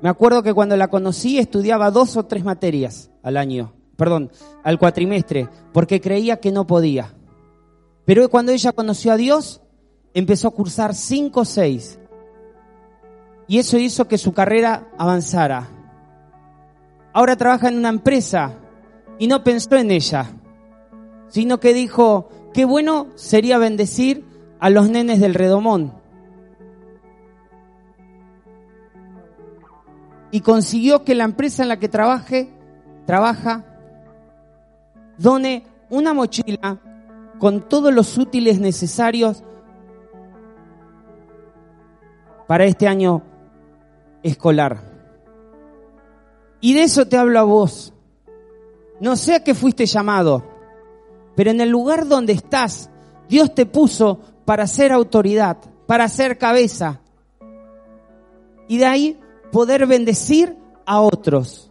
Me 0.03 0.09
acuerdo 0.09 0.43
que 0.43 0.53
cuando 0.53 0.77
la 0.77 0.89
conocí 0.89 1.39
estudiaba 1.39 1.93
dos 1.93 2.17
o 2.17 2.25
tres 2.25 2.43
materias 2.43 3.13
al 3.23 3.37
año, 3.37 3.75
perdón, 3.95 4.33
al 4.65 4.77
cuatrimestre, 4.81 5.49
porque 5.73 6.01
creía 6.01 6.41
que 6.41 6.51
no 6.51 6.67
podía. 6.67 7.15
Pero 8.05 8.29
cuando 8.29 8.51
ella 8.51 8.73
conoció 8.73 9.13
a 9.13 9.17
Dios, 9.17 9.61
empezó 10.15 10.49
a 10.49 10.55
cursar 10.55 10.97
cinco 10.97 11.43
o 11.43 11.45
seis. 11.45 12.01
Y 13.47 13.61
eso 13.61 13.79
hizo 13.79 14.09
que 14.09 14.19
su 14.19 14.33
carrera 14.33 14.89
avanzara. 14.99 15.69
Ahora 17.13 17.37
trabaja 17.37 17.69
en 17.69 17.79
una 17.79 17.91
empresa 17.91 18.57
y 19.21 19.29
no 19.29 19.45
pensó 19.45 19.77
en 19.77 19.93
ella 19.93 20.33
sino 21.29 21.61
que 21.61 21.75
dijo, 21.75 22.29
qué 22.53 22.65
bueno 22.65 23.09
sería 23.15 23.59
bendecir 23.59 24.25
a 24.61 24.71
los 24.71 24.89
nenes 24.89 25.21
del 25.21 25.35
redomón. 25.35 25.93
Y 30.31 30.41
consiguió 30.41 31.05
que 31.05 31.15
la 31.15 31.25
empresa 31.25 31.63
en 31.63 31.69
la 31.69 31.79
que 31.79 31.89
trabaje, 31.89 32.51
trabaja, 33.07 33.65
done 35.17 35.65
una 35.91 36.13
mochila 36.13 36.81
con 37.39 37.69
todos 37.69 37.95
los 37.95 38.19
útiles 38.19 38.61
necesarios 38.61 39.43
para 42.47 42.65
este 42.65 42.89
año 42.89 43.23
escolar. 44.23 44.83
Y 46.61 46.75
de 46.75 46.83
eso 46.83 47.07
te 47.07 47.17
hablo 47.17 47.39
a 47.39 47.45
vos. 47.45 47.95
No 49.01 49.17
sé 49.17 49.37
a 49.37 49.45
qué 49.45 49.55
fuiste 49.55 49.87
llamado, 49.87 50.45
pero 51.39 51.53
en 51.53 51.61
el 51.61 51.69
lugar 51.69 52.09
donde 52.09 52.33
estás, 52.33 52.91
Dios 53.29 53.55
te 53.55 53.65
puso 53.65 54.19
para 54.45 54.67
ser 54.67 54.91
autoridad, 54.91 55.57
para 55.87 56.09
ser 56.09 56.37
cabeza. 56.37 56.99
Y 58.67 58.79
de 58.79 58.87
ahí 58.87 59.21
poder 59.53 59.87
bendecir 59.87 60.57
a 60.85 61.01
otros. 61.01 61.71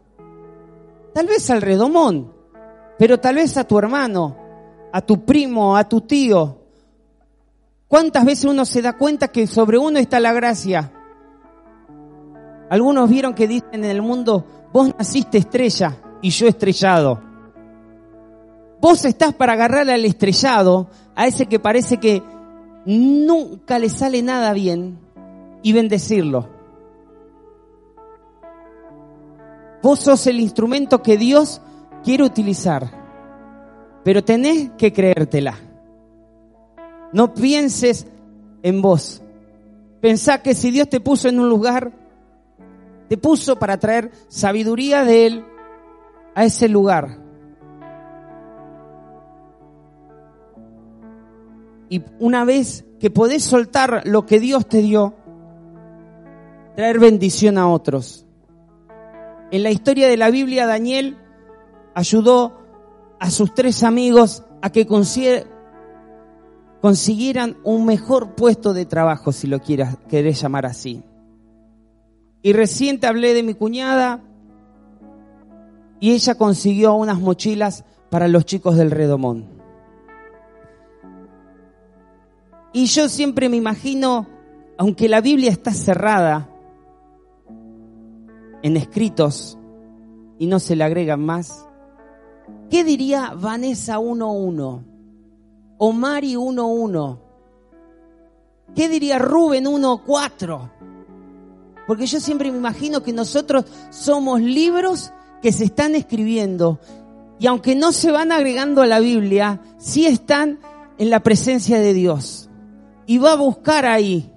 Tal 1.14 1.28
vez 1.28 1.50
al 1.50 1.62
redomón, 1.62 2.32
pero 2.98 3.20
tal 3.20 3.36
vez 3.36 3.58
a 3.58 3.66
tu 3.66 3.78
hermano, 3.78 4.38
a 4.94 5.02
tu 5.02 5.26
primo, 5.26 5.76
a 5.76 5.84
tu 5.84 6.00
tío. 6.00 6.60
¿Cuántas 7.90 8.24
veces 8.24 8.46
uno 8.46 8.64
se 8.64 8.82
da 8.82 8.94
cuenta 8.94 9.28
que 9.28 9.48
sobre 9.48 9.78
uno 9.78 10.00
está 10.00 10.22
la 10.22 10.32
gracia? 10.32 10.94
Algunos 12.70 13.10
vieron 13.10 13.34
que 13.34 13.50
dicen 13.50 13.84
en 13.84 13.92
el 13.92 14.02
mundo, 14.02 14.46
vos 14.72 14.94
naciste 14.98 15.40
estrella 15.40 15.98
y 16.22 16.30
yo 16.30 16.48
estrellado. 16.48 17.27
Vos 18.80 19.06
estás 19.06 19.34
para 19.34 19.54
agarrar 19.54 19.90
al 19.90 20.06
estrellado, 20.06 20.88
a 21.16 21.26
ese 21.26 21.48
que 21.48 21.60
parece 21.60 21.98
que 21.98 22.22
nunca 22.86 23.80
le 23.80 23.90
sale 23.90 24.22
nada 24.22 24.54
bien, 24.54 25.00
y 25.64 25.74
bendecirlo. 25.74 26.48
Vos 29.82 30.00
sos 30.00 30.28
el 30.28 30.40
instrumento 30.40 31.02
que 31.02 31.18
Dios 31.18 31.62
quiere 32.04 32.24
utilizar, 32.24 32.92
pero 34.04 34.24
tenés 34.24 34.72
que 34.78 34.94
creértela. 34.94 35.56
No 37.14 37.34
pienses 37.34 38.06
en 38.62 38.82
vos. 38.82 39.22
Pensá 40.02 40.42
que 40.44 40.54
si 40.54 40.70
Dios 40.70 40.88
te 40.88 41.00
puso 41.00 41.30
en 41.30 41.40
un 41.40 41.50
lugar, 41.50 41.92
te 43.10 43.18
puso 43.18 43.58
para 43.58 43.80
traer 43.80 44.12
sabiduría 44.28 45.04
de 45.04 45.26
Él 45.26 45.46
a 46.36 46.46
ese 46.46 46.68
lugar 46.68 47.27
Y 51.90 52.04
una 52.20 52.46
vez 52.46 52.86
que 53.00 53.10
podés 53.10 53.44
soltar 53.44 54.02
lo 54.06 54.26
que 54.26 54.40
Dios 54.40 54.68
te 54.68 54.82
dio, 54.82 55.16
traer 56.76 57.00
bendición 57.00 57.58
a 57.58 57.70
otros. 57.70 58.26
En 59.52 59.64
la 59.64 59.72
historia 59.72 60.08
de 60.08 60.18
la 60.18 60.30
Biblia, 60.30 60.68
Daniel 60.68 61.18
ayudó 61.96 62.54
a 63.20 63.32
sus 63.32 63.54
tres 63.54 63.84
amigos 63.84 64.44
a 64.62 64.70
que 64.72 64.86
consiguieran 66.82 67.58
un 67.64 67.86
mejor 67.86 68.36
puesto 68.36 68.74
de 68.74 68.86
trabajo, 68.86 69.32
si 69.32 69.48
lo 69.48 69.60
quieras, 69.60 69.98
querés 70.10 70.42
llamar 70.42 70.66
así. 70.66 71.04
Y 72.42 72.54
recién 72.54 73.00
te 73.00 73.08
hablé 73.08 73.34
de 73.34 73.44
mi 73.44 73.54
cuñada 73.54 74.22
y 76.00 76.12
ella 76.12 76.36
consiguió 76.36 76.94
unas 76.94 77.20
mochilas 77.20 77.84
para 78.10 78.28
los 78.28 78.46
chicos 78.46 78.76
del 78.78 78.92
Redomón. 78.92 79.57
Y 82.74 82.86
yo 82.86 83.10
siempre 83.10 83.50
me 83.50 83.58
imagino, 83.58 84.28
aunque 84.78 85.10
la 85.10 85.22
Biblia 85.22 85.52
está 85.52 85.72
cerrada 85.74 86.50
en 88.62 88.78
escritos 88.78 89.58
y 90.38 90.48
no 90.48 90.60
se 90.60 90.76
le 90.76 90.84
agregan 90.84 91.26
más, 91.26 91.68
¿qué 92.70 92.84
diría 92.84 93.34
Vanessa 93.36 94.00
1.1? 94.00 94.84
O 95.80 95.92
Mari 95.92 96.36
1.1? 96.36 97.20
¿Qué 98.76 98.90
diría 98.90 99.18
Rubén 99.20 99.66
1.4? 99.66 100.72
Porque 101.88 102.06
yo 102.06 102.20
siempre 102.20 102.52
me 102.52 102.58
imagino 102.58 103.02
que 103.02 103.14
nosotros 103.14 103.66
somos 103.90 104.42
libros 104.42 105.14
que 105.42 105.52
se 105.52 105.66
están 105.66 105.96
escribiendo 105.96 106.80
y 107.40 107.48
aunque 107.48 107.76
no 107.76 107.92
se 107.92 108.12
van 108.12 108.32
agregando 108.32 108.82
a 108.82 108.88
la 108.88 109.00
Biblia, 109.00 109.62
sí 109.78 110.06
están 110.06 110.60
en 110.98 111.10
la 111.10 111.22
presencia 111.22 111.80
de 111.80 111.94
Dios. 111.94 112.47
Y 113.08 113.18
va 113.18 113.32
a 113.32 113.36
buscar 113.36 113.86
ahí. 113.86 114.32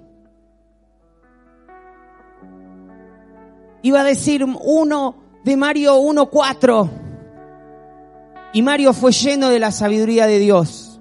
Iba 3.83 4.01
a 4.01 4.03
decir 4.03 4.43
uno 4.43 5.15
de 5.43 5.57
Mario 5.57 5.99
1.4. 5.99 6.89
Y 8.53 8.61
Mario 8.63 8.93
fue 8.93 9.11
lleno 9.11 9.49
de 9.49 9.59
la 9.59 9.71
sabiduría 9.71 10.25
de 10.25 10.39
Dios. 10.39 10.99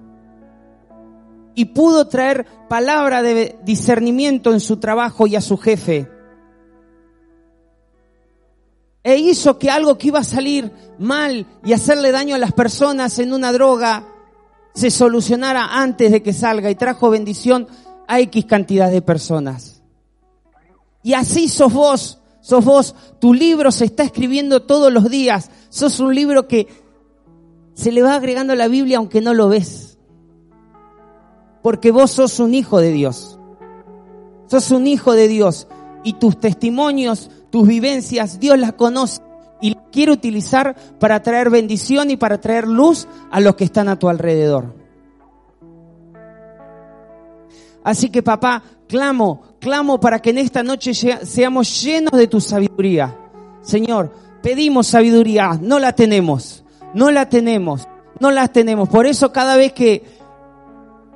Y 1.55 1.65
pudo 1.67 2.09
traer 2.09 2.45
palabra 2.69 3.23
de 3.23 3.59
discernimiento 3.65 4.53
en 4.53 4.61
su 4.61 4.77
trabajo 4.77 5.27
y 5.27 5.37
a 5.37 5.41
su 5.41 5.57
jefe 5.57 6.21
e 9.03 9.17
hizo 9.17 9.59
que 9.59 9.71
algo 9.71 9.97
que 9.97 10.09
iba 10.09 10.19
a 10.19 10.25
salir 10.25 10.71
mal 10.99 11.47
y 11.65 11.73
hacerle 11.73 12.13
daño 12.13 12.35
a 12.35 12.39
las 12.39 12.53
personas 12.53 13.19
en 13.19 13.33
una 13.33 13.53
droga 13.53 14.07
se 14.75 14.91
solucionara 14.91 15.81
antes 15.81 16.11
de 16.11 16.23
que 16.23 16.33
salga 16.33 16.71
y 16.71 16.75
trajo 16.75 17.11
bendición 17.11 17.69
a 18.07 18.21
X 18.21 18.45
cantidad 18.45 18.91
de 18.91 19.03
personas. 19.03 19.83
Y 21.03 21.15
así 21.15 21.49
sos 21.49 21.73
vos, 21.73 22.19
sos 22.41 22.65
vos, 22.65 22.95
tu 23.19 23.35
libro 23.35 23.73
se 23.73 23.87
está 23.87 24.05
escribiendo 24.05 24.63
todos 24.63 24.93
los 24.93 25.09
días, 25.09 25.51
sos 25.69 26.01
un 26.01 26.15
libro 26.15 26.47
que 26.47 26.69
se 27.75 27.93
le 27.93 28.03
va 28.03 28.15
agregando 28.15 28.53
a 28.53 28.57
la 28.57 28.69
Biblia 28.69 28.99
aunque 28.99 29.21
no 29.21 29.35
lo 29.35 29.49
ves. 29.49 29.99
Porque 31.63 31.91
vos 31.91 32.11
sos 32.11 32.41
un 32.41 32.55
hijo 32.55 32.81
de 32.81 32.91
Dios. 32.91 33.39
Sos 34.47 34.71
un 34.71 34.87
hijo 34.87 35.15
de 35.15 35.29
Dios 35.29 35.69
y 36.03 36.15
tus 36.15 36.41
testimonios 36.41 37.31
tus 37.51 37.67
vivencias, 37.67 38.39
Dios 38.41 38.59
las 38.59 38.75
conoce 38.75 39.21
y 39.61 39.75
las 39.75 39.85
quiere 39.93 40.13
utilizar 40.13 40.75
para 40.99 41.23
traer 41.23 41.51
bendición 41.51 42.11
y 42.11 42.17
para 42.17 42.41
traer 42.41 42.67
luz 42.67 43.07
a 43.31 43.41
los 43.41 43.57
que 43.57 43.65
están 43.65 43.89
a 43.89 43.99
tu 43.99 44.09
alrededor. 44.09 44.75
Así 47.83 48.11
que 48.11 48.23
papá, 48.23 48.63
clamo, 48.89 49.43
clamo 49.59 49.99
para 50.01 50.19
que 50.21 50.31
en 50.31 50.39
esta 50.39 50.63
noche 50.63 50.93
seamos 50.95 51.83
llenos 51.83 52.13
de 52.13 52.27
tu 52.27 52.41
sabiduría. 52.41 53.17
Señor, 53.63 54.13
pedimos 54.43 54.87
sabiduría, 54.87 55.59
no 55.61 55.79
la 55.79 55.95
tenemos, 55.95 56.65
no 56.95 57.11
la 57.11 57.29
tenemos, 57.29 57.89
no 58.19 58.31
la 58.31 58.49
tenemos. 58.49 58.89
Por 58.89 59.07
eso 59.07 59.33
cada 59.33 59.57
vez 59.57 59.73
que 59.73 60.05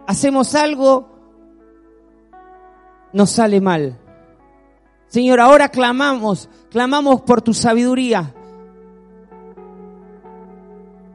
hacemos 0.06 0.54
algo, 0.54 1.08
nos 3.12 3.30
sale 3.30 3.60
mal. 3.60 3.98
Señor, 5.08 5.40
ahora 5.40 5.68
clamamos, 5.68 6.48
clamamos 6.70 7.22
por 7.22 7.42
tu 7.42 7.54
sabiduría. 7.54 8.34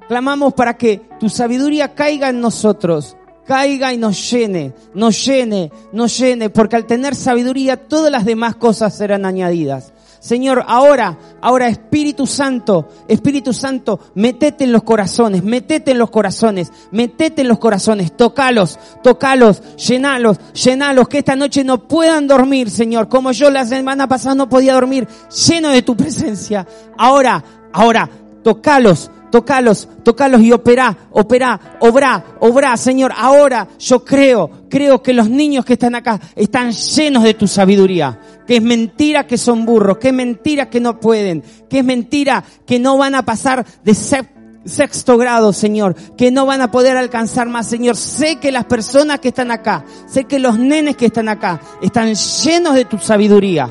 Clamamos 0.08 0.54
para 0.54 0.76
que 0.76 1.02
tu 1.20 1.30
sabiduría 1.30 1.94
caiga 1.94 2.30
en 2.30 2.42
nosotros, 2.42 3.16
caiga 3.46 3.94
y 3.94 3.98
nos 3.98 4.32
llene, 4.32 4.74
nos 4.94 5.24
llene, 5.24 5.72
nos 5.92 6.18
llene, 6.18 6.50
porque 6.50 6.78
al 6.78 6.86
tener 6.86 7.14
sabiduría 7.14 7.78
todas 7.78 8.12
las 8.12 8.26
demás 8.26 8.56
cosas 8.56 8.98
serán 8.98 9.26
añadidas. 9.26 9.94
Señor, 10.20 10.66
ahora, 10.68 11.18
ahora 11.42 11.70
Espíritu 11.70 12.28
Santo, 12.28 12.90
Espíritu 13.08 13.54
Santo, 13.54 14.00
metete 14.16 14.66
en 14.66 14.72
los 14.74 14.84
corazones, 14.84 15.44
metete 15.44 15.92
en 15.92 15.98
los 15.98 16.10
corazones, 16.10 16.72
metete 16.92 17.42
en 17.42 17.48
los 17.48 17.60
corazones, 17.60 18.16
tocalos, 18.18 18.78
tocalos, 19.02 19.62
llenalos, 19.78 20.38
llenalos, 20.54 21.08
que 21.08 21.20
esta 21.20 21.38
noche 21.38 21.64
no 21.64 21.88
puedan 21.88 22.28
dormir, 22.28 22.70
Señor, 22.70 23.08
como 23.08 23.32
yo 23.32 23.50
la 23.50 23.66
semana 23.66 24.08
pasada 24.08 24.36
no 24.36 24.50
podía 24.50 24.74
dormir, 24.74 25.08
lleno 25.48 25.70
de 25.70 25.82
tu 25.82 25.96
presencia. 25.96 26.68
Ahora, 26.98 27.44
ahora, 27.72 28.10
tocalos, 28.44 29.10
tocalos, 29.32 29.88
tocalos 30.04 30.42
y 30.42 30.52
opera, 30.52 30.96
opera, 31.12 31.78
obra, 31.80 32.24
obra, 32.40 32.78
Señor. 32.78 33.14
Ahora 33.16 33.68
yo 33.80 34.04
creo, 34.04 34.50
creo 34.70 35.02
que 35.02 35.14
los 35.14 35.30
niños 35.30 35.66
que 35.66 35.74
están 35.74 35.96
acá 35.96 36.20
están 36.36 36.72
llenos 36.72 37.24
de 37.24 37.34
tu 37.34 37.48
sabiduría 37.48 38.20
que 38.50 38.58
es 38.58 38.64
mentira 38.64 39.28
que 39.28 39.38
son 39.38 39.64
burros, 39.64 40.00
que 40.00 40.08
es 40.08 40.14
mentira 40.16 40.72
que 40.72 40.80
no 40.80 41.00
pueden, 41.00 41.44
que 41.70 41.80
es 41.80 41.86
mentira 41.86 42.44
que 42.66 42.80
no 42.80 42.98
van 42.98 43.14
a 43.14 43.24
pasar 43.24 43.64
de 43.84 43.94
sexto 43.94 45.20
grado, 45.20 45.54
Señor, 45.54 45.94
que 46.18 46.32
no 46.32 46.48
van 46.48 46.62
a 46.62 46.72
poder 46.72 46.98
alcanzar 46.98 47.48
más, 47.48 47.68
Señor. 47.68 47.96
Sé 47.96 48.38
que 48.38 48.52
las 48.52 48.66
personas 48.66 49.20
que 49.20 49.28
están 49.28 49.52
acá, 49.52 49.86
sé 50.08 50.24
que 50.24 50.40
los 50.40 50.58
nenes 50.58 50.96
que 50.96 51.06
están 51.06 51.30
acá, 51.30 51.62
están 51.80 52.16
llenos 52.16 52.74
de 52.74 52.86
tu 52.86 52.98
sabiduría, 52.98 53.70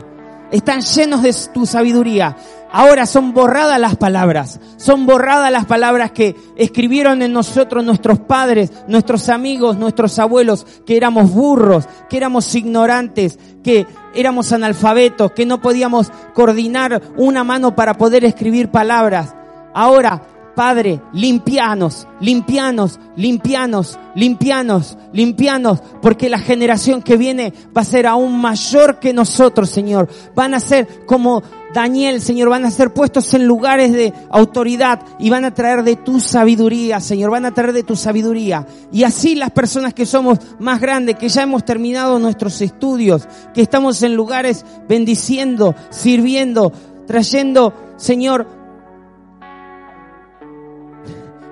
están 0.51 0.80
llenos 0.82 1.22
de 1.22 1.34
tu 1.53 1.66
sabiduría. 1.66 2.36
Ahora 2.70 3.07
son 3.07 3.32
borradas 3.32 3.80
las 3.80 3.96
palabras, 3.96 4.61
son 4.76 5.07
borradas 5.07 5.51
las 5.51 5.64
palabras 5.64 6.12
que 6.12 6.36
escribieron 6.57 7.22
en 7.22 7.32
nosotros 7.32 7.82
nuestros 7.82 8.18
padres, 8.18 8.70
nuestros 8.86 9.30
amigos, 9.30 9.78
nuestros 9.78 10.18
abuelos, 10.18 10.66
que 10.84 10.96
éramos 10.99 11.32
burros, 11.32 11.88
que 12.11 12.18
éramos 12.18 12.55
ignorantes, 12.55 13.38
que 13.62 13.86
éramos 14.14 14.53
analfabetos, 14.53 15.32
que 15.32 15.46
no 15.46 15.62
podíamos 15.62 16.12
coordinar 16.34 17.01
una 17.16 17.42
mano 17.42 17.74
para 17.74 17.94
poder 17.94 18.24
escribir 18.26 18.70
palabras. 18.70 19.34
Ahora 19.72 20.22
Padre, 20.59 21.00
limpianos, 21.12 22.09
limpianos, 22.18 22.98
limpianos, 23.14 23.96
limpianos, 24.16 24.98
limpianos, 25.12 25.78
porque 26.02 26.28
la 26.28 26.40
generación 26.40 27.00
que 27.00 27.16
viene 27.16 27.54
va 27.76 27.82
a 27.82 27.84
ser 27.84 28.09
aún 28.09 28.40
mayor 28.40 28.98
que 28.98 29.12
nosotros, 29.12 29.70
Señor. 29.70 30.09
Van 30.34 30.54
a 30.54 30.59
ser 30.59 31.06
como 31.06 31.44
Daniel, 31.72 32.20
Señor, 32.20 32.48
van 32.48 32.64
a 32.64 32.72
ser 32.72 32.92
puestos 32.92 33.32
en 33.34 33.46
lugares 33.46 33.92
de 33.92 34.12
autoridad 34.30 35.00
y 35.20 35.30
van 35.30 35.44
a 35.44 35.54
traer 35.54 35.84
de 35.84 35.94
tu 35.94 36.18
sabiduría, 36.18 36.98
Señor, 36.98 37.30
van 37.30 37.44
a 37.44 37.54
traer 37.54 37.72
de 37.72 37.84
tu 37.84 37.94
sabiduría. 37.94 38.66
Y 38.90 39.04
así 39.04 39.36
las 39.36 39.52
personas 39.52 39.94
que 39.94 40.06
somos 40.06 40.40
más 40.59 40.80
grandes, 40.80 41.14
que 41.18 41.28
ya 41.28 41.42
hemos 41.42 41.64
terminado 41.64 42.18
nuestros 42.18 42.61
estudios, 42.62 43.28
que 43.54 43.62
estamos 43.62 44.02
en 44.02 44.16
lugares 44.16 44.64
bendiciendo, 44.88 45.76
sirviendo, 45.90 46.72
trayendo, 47.06 47.72
Señor, 47.96 48.57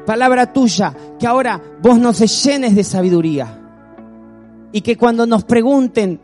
palabra 0.07 0.53
tuya, 0.53 0.95
que 1.19 1.27
ahora 1.27 1.61
vos 1.83 1.99
nos 1.99 2.21
llenes 2.45 2.75
de 2.75 2.85
sabiduría. 2.85 3.61
Y 4.73 4.81
que 4.81 4.97
cuando 4.97 5.27
nos 5.27 5.45
pregunten, 5.45 6.21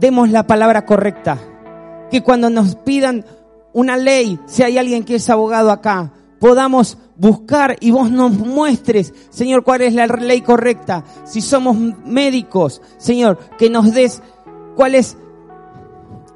demos 0.00 0.30
la 0.30 0.46
palabra 0.46 0.84
correcta. 0.84 1.38
Que 2.10 2.22
cuando 2.22 2.50
nos 2.50 2.74
pidan 2.76 3.24
una 3.72 3.96
ley, 3.96 4.38
si 4.46 4.62
hay 4.62 4.78
alguien 4.78 5.04
que 5.04 5.16
es 5.16 5.30
abogado 5.30 5.70
acá, 5.70 6.12
podamos 6.40 6.98
buscar 7.16 7.76
y 7.80 7.90
vos 7.90 8.10
nos 8.10 8.32
muestres, 8.32 9.14
Señor, 9.30 9.64
cuál 9.64 9.82
es 9.82 9.94
la 9.94 10.06
ley 10.06 10.40
correcta. 10.40 11.04
Si 11.24 11.40
somos 11.40 11.76
médicos, 12.04 12.82
Señor, 12.98 13.38
que 13.58 13.70
nos 13.70 13.92
des 13.92 14.22
cuál 14.76 14.94
es 14.94 15.16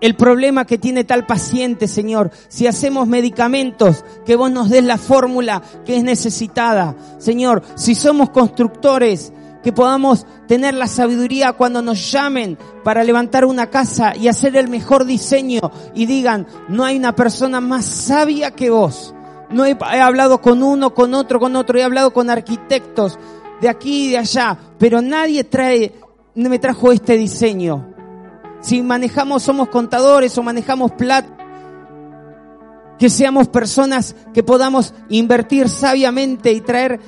el 0.01 0.15
problema 0.15 0.65
que 0.65 0.79
tiene 0.79 1.05
tal 1.05 1.27
paciente, 1.27 1.89
Señor. 1.89 2.31
Si 2.49 2.67
hacemos 2.67 3.09
medicamentos, 3.09 4.05
que 4.25 4.37
vos 4.37 4.51
nos 4.51 4.71
des 4.71 4.85
la 4.85 4.99
fórmula 4.99 5.63
que 5.85 5.97
es 5.97 6.05
necesitada. 6.05 6.95
Señor, 7.19 7.63
si 7.75 7.95
somos 7.95 8.31
constructores, 8.31 9.33
que 9.63 9.73
podamos 9.73 10.25
tener 10.47 10.75
la 10.75 10.87
sabiduría 10.87 11.53
cuando 11.53 11.83
nos 11.83 12.13
llamen 12.13 12.57
para 12.85 13.03
levantar 13.05 13.45
una 13.45 13.69
casa 13.69 14.15
y 14.17 14.29
hacer 14.29 14.57
el 14.57 14.69
mejor 14.69 15.05
diseño 15.05 15.61
y 15.95 16.07
digan, 16.07 16.47
no 16.69 16.85
hay 16.85 16.97
una 16.97 17.15
persona 17.15 17.61
más 17.61 17.85
sabia 17.85 18.53
que 18.53 18.71
vos. 18.71 19.15
No 19.51 19.65
he, 19.65 19.77
hablado 20.01 20.41
con 20.41 20.63
uno, 20.63 20.95
con 20.95 21.15
otro, 21.15 21.41
con 21.41 21.57
otro, 21.57 21.79
he 21.79 21.83
hablado 21.83 22.13
con 22.13 22.31
arquitectos 22.31 23.19
de 23.61 23.69
aquí 23.69 24.07
y 24.07 24.11
de 24.11 24.19
allá, 24.19 24.57
pero 24.79 25.03
nadie 25.03 25.43
trae, 25.45 25.95
me 26.35 26.59
trajo 26.59 26.93
este 26.93 27.17
diseño. 27.17 27.98
Si 28.61 28.83
manejamos, 28.83 29.43
somos 29.43 29.69
contadores 29.69 30.37
o 30.37 30.43
manejamos 30.43 30.93
plata, 30.93 31.29
que 32.99 33.09
seamos 33.09 33.49
personas 33.49 34.17
que 34.35 34.43
podamos 34.43 34.93
invertir 35.09 35.69
sabiamente 35.69 36.53
y 36.53 36.61
traer 36.61 37.01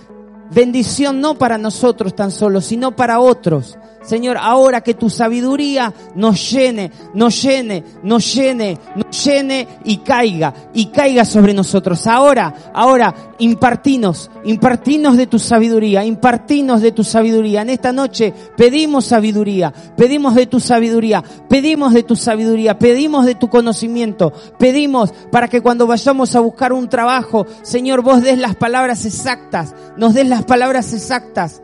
bendición 0.50 1.20
no 1.20 1.34
para 1.34 1.58
nosotros 1.58 2.14
tan 2.14 2.30
solo, 2.30 2.60
sino 2.60 2.94
para 2.94 3.20
otros. 3.20 3.76
Señor, 4.02 4.38
ahora 4.40 4.80
que 4.80 4.94
tu 4.94 5.10
sabiduría 5.10 5.92
nos 6.14 6.50
llene, 6.50 6.90
nos 7.12 7.42
llene, 7.42 7.84
nos 8.02 8.34
llene, 8.34 8.78
nos 8.96 9.24
llene 9.24 9.68
y 9.84 9.98
caiga, 9.98 10.54
y 10.72 10.86
caiga 10.86 11.26
sobre 11.26 11.52
nosotros. 11.52 12.06
Ahora, 12.06 12.54
ahora, 12.72 13.14
impartinos, 13.38 14.30
impartinos 14.44 15.18
de 15.18 15.26
tu 15.26 15.38
sabiduría, 15.38 16.02
impartinos 16.02 16.80
de 16.80 16.92
tu 16.92 17.04
sabiduría. 17.04 17.60
En 17.60 17.68
esta 17.68 17.92
noche 17.92 18.32
pedimos 18.56 19.04
sabiduría, 19.04 19.70
pedimos 19.96 20.34
de 20.34 20.46
tu 20.46 20.60
sabiduría, 20.60 21.22
pedimos 21.48 21.92
de 21.92 22.02
tu 22.02 22.16
sabiduría, 22.16 22.78
pedimos 22.78 23.26
de 23.26 23.34
tu 23.34 23.50
conocimiento, 23.50 24.32
pedimos 24.58 25.12
para 25.30 25.48
que 25.48 25.60
cuando 25.60 25.86
vayamos 25.86 26.34
a 26.34 26.40
buscar 26.40 26.72
un 26.72 26.88
trabajo, 26.88 27.46
Señor, 27.62 28.00
vos 28.00 28.22
des 28.22 28.38
las 28.38 28.56
palabras 28.56 29.04
exactas, 29.04 29.74
nos 29.98 30.14
des 30.14 30.26
las 30.26 30.44
palabras 30.44 30.94
exactas 30.94 31.60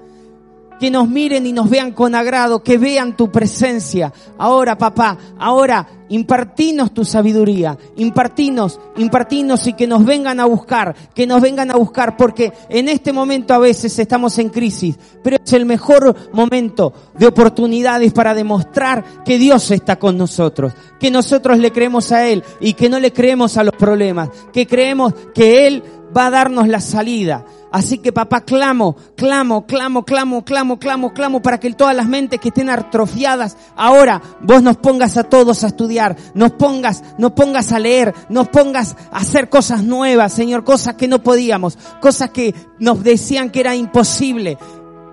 que 0.79 0.91
nos 0.91 1.09
miren 1.09 1.47
y 1.47 1.53
nos 1.53 1.69
vean 1.69 1.93
con 1.93 2.15
agrado, 2.15 2.63
que 2.63 2.79
vean 2.79 3.17
tu 3.17 3.31
presencia. 3.31 4.13
Ahora, 4.39 4.77
papá, 4.77 5.17
ahora 5.39 5.87
impartinos 6.09 6.93
tu 6.93 7.05
sabiduría, 7.05 7.77
impartinos, 7.97 8.79
impartinos 8.97 9.67
y 9.67 9.73
que 9.73 9.87
nos 9.87 10.05
vengan 10.05 10.41
a 10.41 10.47
buscar, 10.47 10.95
que 11.15 11.27
nos 11.27 11.41
vengan 11.41 11.71
a 11.71 11.77
buscar, 11.77 12.17
porque 12.17 12.53
en 12.69 12.89
este 12.89 13.13
momento 13.13 13.55
a 13.55 13.59
veces 13.59 13.99
estamos 13.99 14.39
en 14.39 14.51
crisis, 14.51 14.97
pero 15.23 15.37
es 15.43 15.53
el 15.53 15.67
mejor 15.67 16.15
momento 16.33 16.93
de 17.19 17.27
oportunidades 17.27 18.13
para 18.13 18.35
demostrar 18.35 19.05
que 19.25 19.39
Dios 19.39 19.71
está 19.71 19.99
con 19.99 20.17
nosotros, 20.17 20.73
que 21.01 21.11
nosotros 21.11 21.59
le 21.59 21.73
creemos 21.73 22.13
a 22.13 22.27
Él 22.27 22.45
y 22.61 22.75
que 22.75 22.89
no 22.89 23.01
le 23.01 23.13
creemos 23.13 23.57
a 23.57 23.65
los 23.65 23.75
problemas, 23.75 24.31
que 24.53 24.67
creemos 24.67 25.13
que 25.35 25.67
Él 25.67 25.83
va 26.17 26.27
a 26.27 26.31
darnos 26.31 26.69
la 26.69 26.81
salida. 26.81 27.45
Así 27.73 27.99
que 27.99 28.13
papá, 28.13 28.41
clamo, 28.41 28.97
clamo, 29.17 29.67
clamo, 29.67 30.05
clamo, 30.05 30.45
clamo, 30.45 30.79
clamo, 30.79 31.13
clamo 31.13 31.43
para 31.43 31.59
que 31.59 31.73
todas 31.75 31.95
las 31.95 32.07
mentes 32.07 32.41
que 32.41 32.49
estén 32.49 32.71
atrofiadas, 32.71 33.57
ahora 33.77 34.23
vos 34.41 34.63
nos 34.63 34.79
pongas 34.79 35.17
a 35.17 35.25
todos 35.25 35.63
a 35.63 35.67
estudiar, 35.67 36.17
nos 36.35 36.53
pongas, 36.53 37.03
nos 37.19 37.33
pongas 37.33 37.73
a 37.73 37.79
leer, 37.79 38.15
nos 38.29 38.49
pongas 38.49 38.97
a 39.11 39.19
hacer 39.19 39.51
cosas 39.51 39.83
nuevas, 39.83 40.33
Señor, 40.33 40.65
cosas 40.65 40.95
que 40.95 41.09
no 41.09 41.23
podíamos, 41.23 41.77
cosas 42.01 42.31
que 42.31 42.55
nos 42.79 43.03
decían 43.03 43.51
que 43.51 43.61
era 43.61 43.75
imposible, 43.75 44.57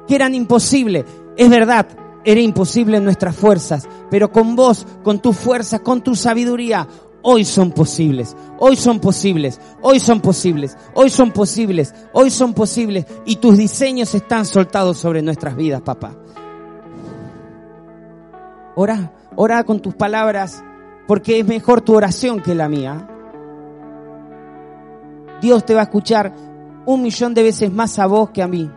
que 0.07 0.15
eran 0.15 0.35
imposible. 0.35 1.03
Es 1.35 1.49
verdad, 1.49 1.87
era 2.23 2.39
imposible 2.39 2.99
nuestras 2.99 3.35
fuerzas, 3.35 3.87
pero 4.09 4.31
con 4.31 4.55
vos, 4.55 4.85
con 5.03 5.19
tu 5.19 5.33
fuerza, 5.33 5.79
con 5.79 6.01
tu 6.01 6.15
sabiduría, 6.15 6.87
hoy 7.23 7.45
son 7.45 7.71
posibles, 7.71 8.35
hoy 8.59 8.75
son 8.75 8.99
posibles, 8.99 9.59
hoy 9.81 9.99
son 9.99 10.21
posibles, 10.21 10.77
hoy 10.93 11.09
son 11.09 11.31
posibles, 11.31 11.93
hoy 12.13 12.29
son 12.29 12.53
posibles 12.53 13.05
y 13.25 13.37
tus 13.37 13.57
diseños 13.57 14.13
están 14.13 14.45
soltados 14.45 14.97
sobre 14.97 15.21
nuestras 15.21 15.55
vidas, 15.55 15.81
papá. 15.81 16.15
Ora, 18.75 19.11
ora 19.35 19.63
con 19.63 19.79
tus 19.79 19.95
palabras 19.95 20.63
porque 21.07 21.39
es 21.39 21.47
mejor 21.47 21.81
tu 21.81 21.95
oración 21.95 22.41
que 22.41 22.55
la 22.55 22.69
mía. 22.69 23.07
Dios 25.41 25.65
te 25.65 25.73
va 25.73 25.81
a 25.81 25.83
escuchar 25.83 26.33
un 26.85 27.01
millón 27.01 27.33
de 27.33 27.43
veces 27.43 27.71
más 27.71 27.99
a 27.99 28.05
vos 28.05 28.29
que 28.29 28.41
a 28.41 28.47
mí. 28.47 28.69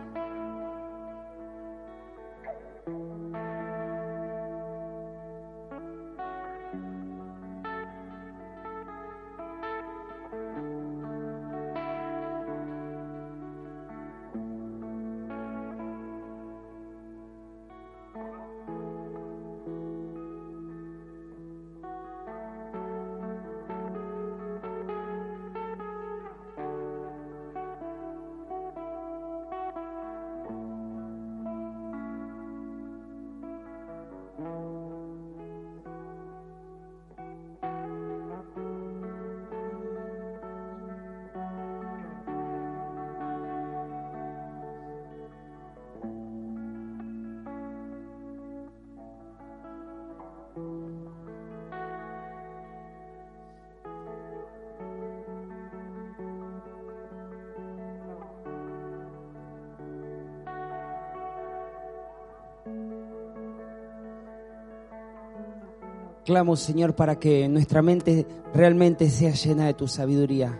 Clamo, 66.27 66.57
Señor, 66.57 66.93
para 66.93 67.17
que 67.17 67.47
nuestra 67.47 67.81
mente 67.81 68.27
realmente 68.53 69.09
sea 69.09 69.31
llena 69.31 69.65
de 69.65 69.73
tu 69.73 69.87
sabiduría. 69.87 70.59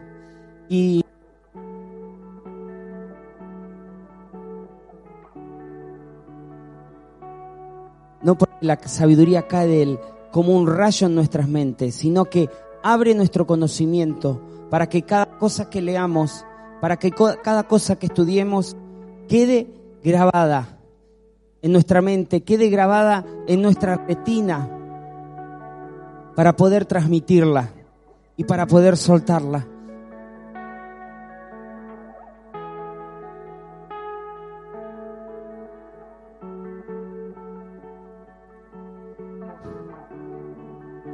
Y 0.69 1.03
no 8.23 8.37
porque 8.37 8.55
la 8.61 8.77
sabiduría 8.77 9.45
cae 9.45 9.67
del, 9.67 9.99
como 10.31 10.55
un 10.55 10.67
rayo 10.67 11.07
en 11.07 11.15
nuestras 11.15 11.49
mentes, 11.49 11.95
sino 11.95 12.23
que 12.23 12.49
abre 12.81 13.13
nuestro 13.13 13.45
conocimiento 13.45 14.41
para 14.69 14.87
que 14.87 15.01
cada 15.01 15.37
cosa 15.37 15.69
que 15.69 15.81
leamos, 15.81 16.45
para 16.79 16.95
que 16.95 17.11
cada 17.11 17.67
cosa 17.67 17.99
que 17.99 18.05
estudiemos 18.05 18.77
quede 19.27 19.67
grabada 20.01 20.79
en 21.61 21.73
nuestra 21.73 22.01
mente, 22.01 22.43
quede 22.43 22.69
grabada 22.69 23.25
en 23.47 23.61
nuestra 23.61 23.97
retina 24.07 24.75
para 26.37 26.55
poder 26.55 26.85
transmitirla 26.85 27.71
y 28.35 28.43
para 28.43 28.67
poder 28.67 28.95
soltarla. 28.95 29.65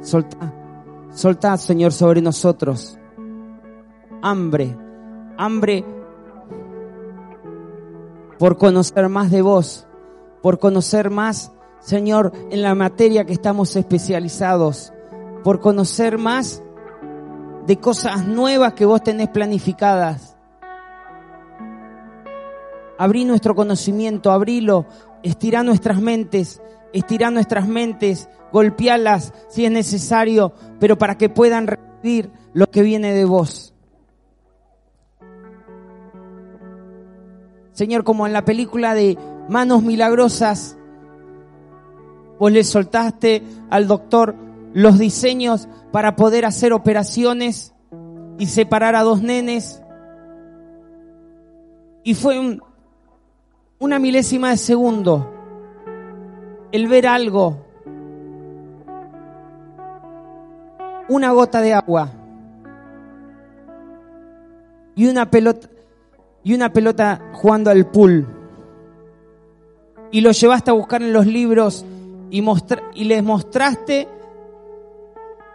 Solta, 0.02 0.52
solta, 1.10 1.56
Señor, 1.56 1.92
sobre 1.92 2.20
nosotros. 2.20 2.98
Hambre, 4.20 4.76
hambre 5.38 5.86
por 8.38 8.58
conocer 8.58 9.08
más 9.08 9.30
de 9.30 9.40
vos, 9.40 9.86
por 10.42 10.58
conocer 10.58 11.08
más, 11.08 11.50
Señor, 11.80 12.30
en 12.50 12.60
la 12.60 12.74
materia 12.74 13.24
que 13.24 13.32
estamos 13.32 13.74
especializados 13.74 14.92
por 15.44 15.60
conocer 15.60 16.16
más 16.16 16.62
de 17.66 17.76
cosas 17.76 18.26
nuevas 18.26 18.72
que 18.72 18.86
vos 18.86 19.02
tenés 19.02 19.28
planificadas. 19.28 20.36
Abrí 22.98 23.26
nuestro 23.26 23.54
conocimiento, 23.54 24.32
abrilo, 24.32 24.86
estirá 25.22 25.62
nuestras 25.62 26.00
mentes, 26.00 26.62
estirá 26.94 27.30
nuestras 27.30 27.68
mentes, 27.68 28.28
golpealas 28.52 29.34
si 29.48 29.66
es 29.66 29.70
necesario, 29.70 30.54
pero 30.80 30.96
para 30.96 31.18
que 31.18 31.28
puedan 31.28 31.66
recibir 31.66 32.30
lo 32.54 32.70
que 32.70 32.82
viene 32.82 33.12
de 33.12 33.26
vos. 33.26 33.74
Señor, 37.72 38.04
como 38.04 38.26
en 38.26 38.32
la 38.32 38.46
película 38.46 38.94
de 38.94 39.18
Manos 39.50 39.82
Milagrosas, 39.82 40.78
vos 42.38 42.50
le 42.50 42.64
soltaste 42.64 43.42
al 43.68 43.86
doctor 43.88 44.36
los 44.74 44.98
diseños 44.98 45.68
para 45.92 46.16
poder 46.16 46.44
hacer 46.44 46.72
operaciones 46.72 47.72
y 48.38 48.46
separar 48.46 48.96
a 48.96 49.02
dos 49.02 49.22
nenes. 49.22 49.80
Y 52.02 52.14
fue 52.14 52.58
una 53.78 53.98
milésima 53.98 54.50
de 54.50 54.56
segundo 54.56 55.30
el 56.72 56.88
ver 56.88 57.06
algo, 57.06 57.64
una 61.08 61.30
gota 61.30 61.60
de 61.60 61.72
agua 61.72 62.10
y 64.96 65.06
una 65.06 65.30
pelota 65.30 65.68
y 66.42 66.52
una 66.52 66.72
pelota 66.72 67.30
jugando 67.32 67.70
al 67.70 67.86
pool. 67.86 68.26
Y 70.10 70.20
lo 70.20 70.32
llevaste 70.32 70.70
a 70.70 70.74
buscar 70.74 71.00
en 71.00 71.12
los 71.12 71.26
libros 71.26 71.86
y, 72.30 72.44
y 72.94 73.04
les 73.04 73.22
mostraste 73.22 74.08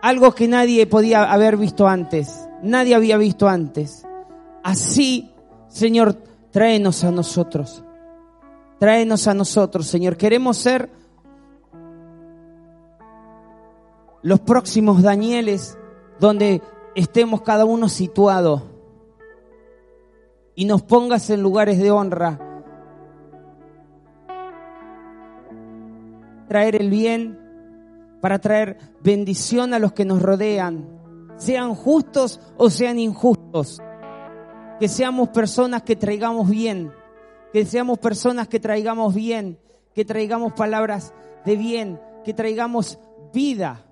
algo 0.01 0.33
que 0.33 0.47
nadie 0.47 0.87
podía 0.87 1.31
haber 1.31 1.57
visto 1.57 1.87
antes, 1.87 2.47
nadie 2.61 2.95
había 2.95 3.17
visto 3.17 3.47
antes. 3.47 4.05
Así, 4.63 5.31
Señor, 5.67 6.15
tráenos 6.51 7.03
a 7.03 7.11
nosotros, 7.11 7.83
tráenos 8.79 9.27
a 9.27 9.33
nosotros, 9.33 9.87
Señor. 9.87 10.17
Queremos 10.17 10.57
ser 10.57 10.89
los 14.21 14.39
próximos 14.41 15.01
Danieles 15.01 15.77
donde 16.19 16.61
estemos 16.95 17.41
cada 17.41 17.65
uno 17.65 17.87
situado 17.87 18.63
y 20.55 20.65
nos 20.65 20.81
pongas 20.81 21.29
en 21.29 21.41
lugares 21.41 21.79
de 21.79 21.91
honra. 21.91 22.39
Traer 26.47 26.75
el 26.75 26.89
bien 26.89 27.38
para 28.21 28.39
traer 28.39 28.77
bendición 29.01 29.73
a 29.73 29.79
los 29.79 29.93
que 29.93 30.05
nos 30.05 30.21
rodean, 30.21 30.87
sean 31.37 31.73
justos 31.75 32.39
o 32.57 32.69
sean 32.69 32.99
injustos. 32.99 33.81
Que 34.79 34.87
seamos 34.87 35.29
personas 35.29 35.83
que 35.83 35.95
traigamos 35.95 36.49
bien, 36.49 36.91
Que 37.51 37.65
seamos 37.65 37.97
personas 37.97 38.47
que 38.47 38.59
traigamos 38.59 39.15
bien, 39.15 39.57
que 39.95 40.05
traigamos 40.05 40.53
palabras 40.53 41.13
de 41.45 41.55
bien, 41.55 41.99
que 42.23 42.33
traigamos 42.33 42.99
vida. 43.33 43.88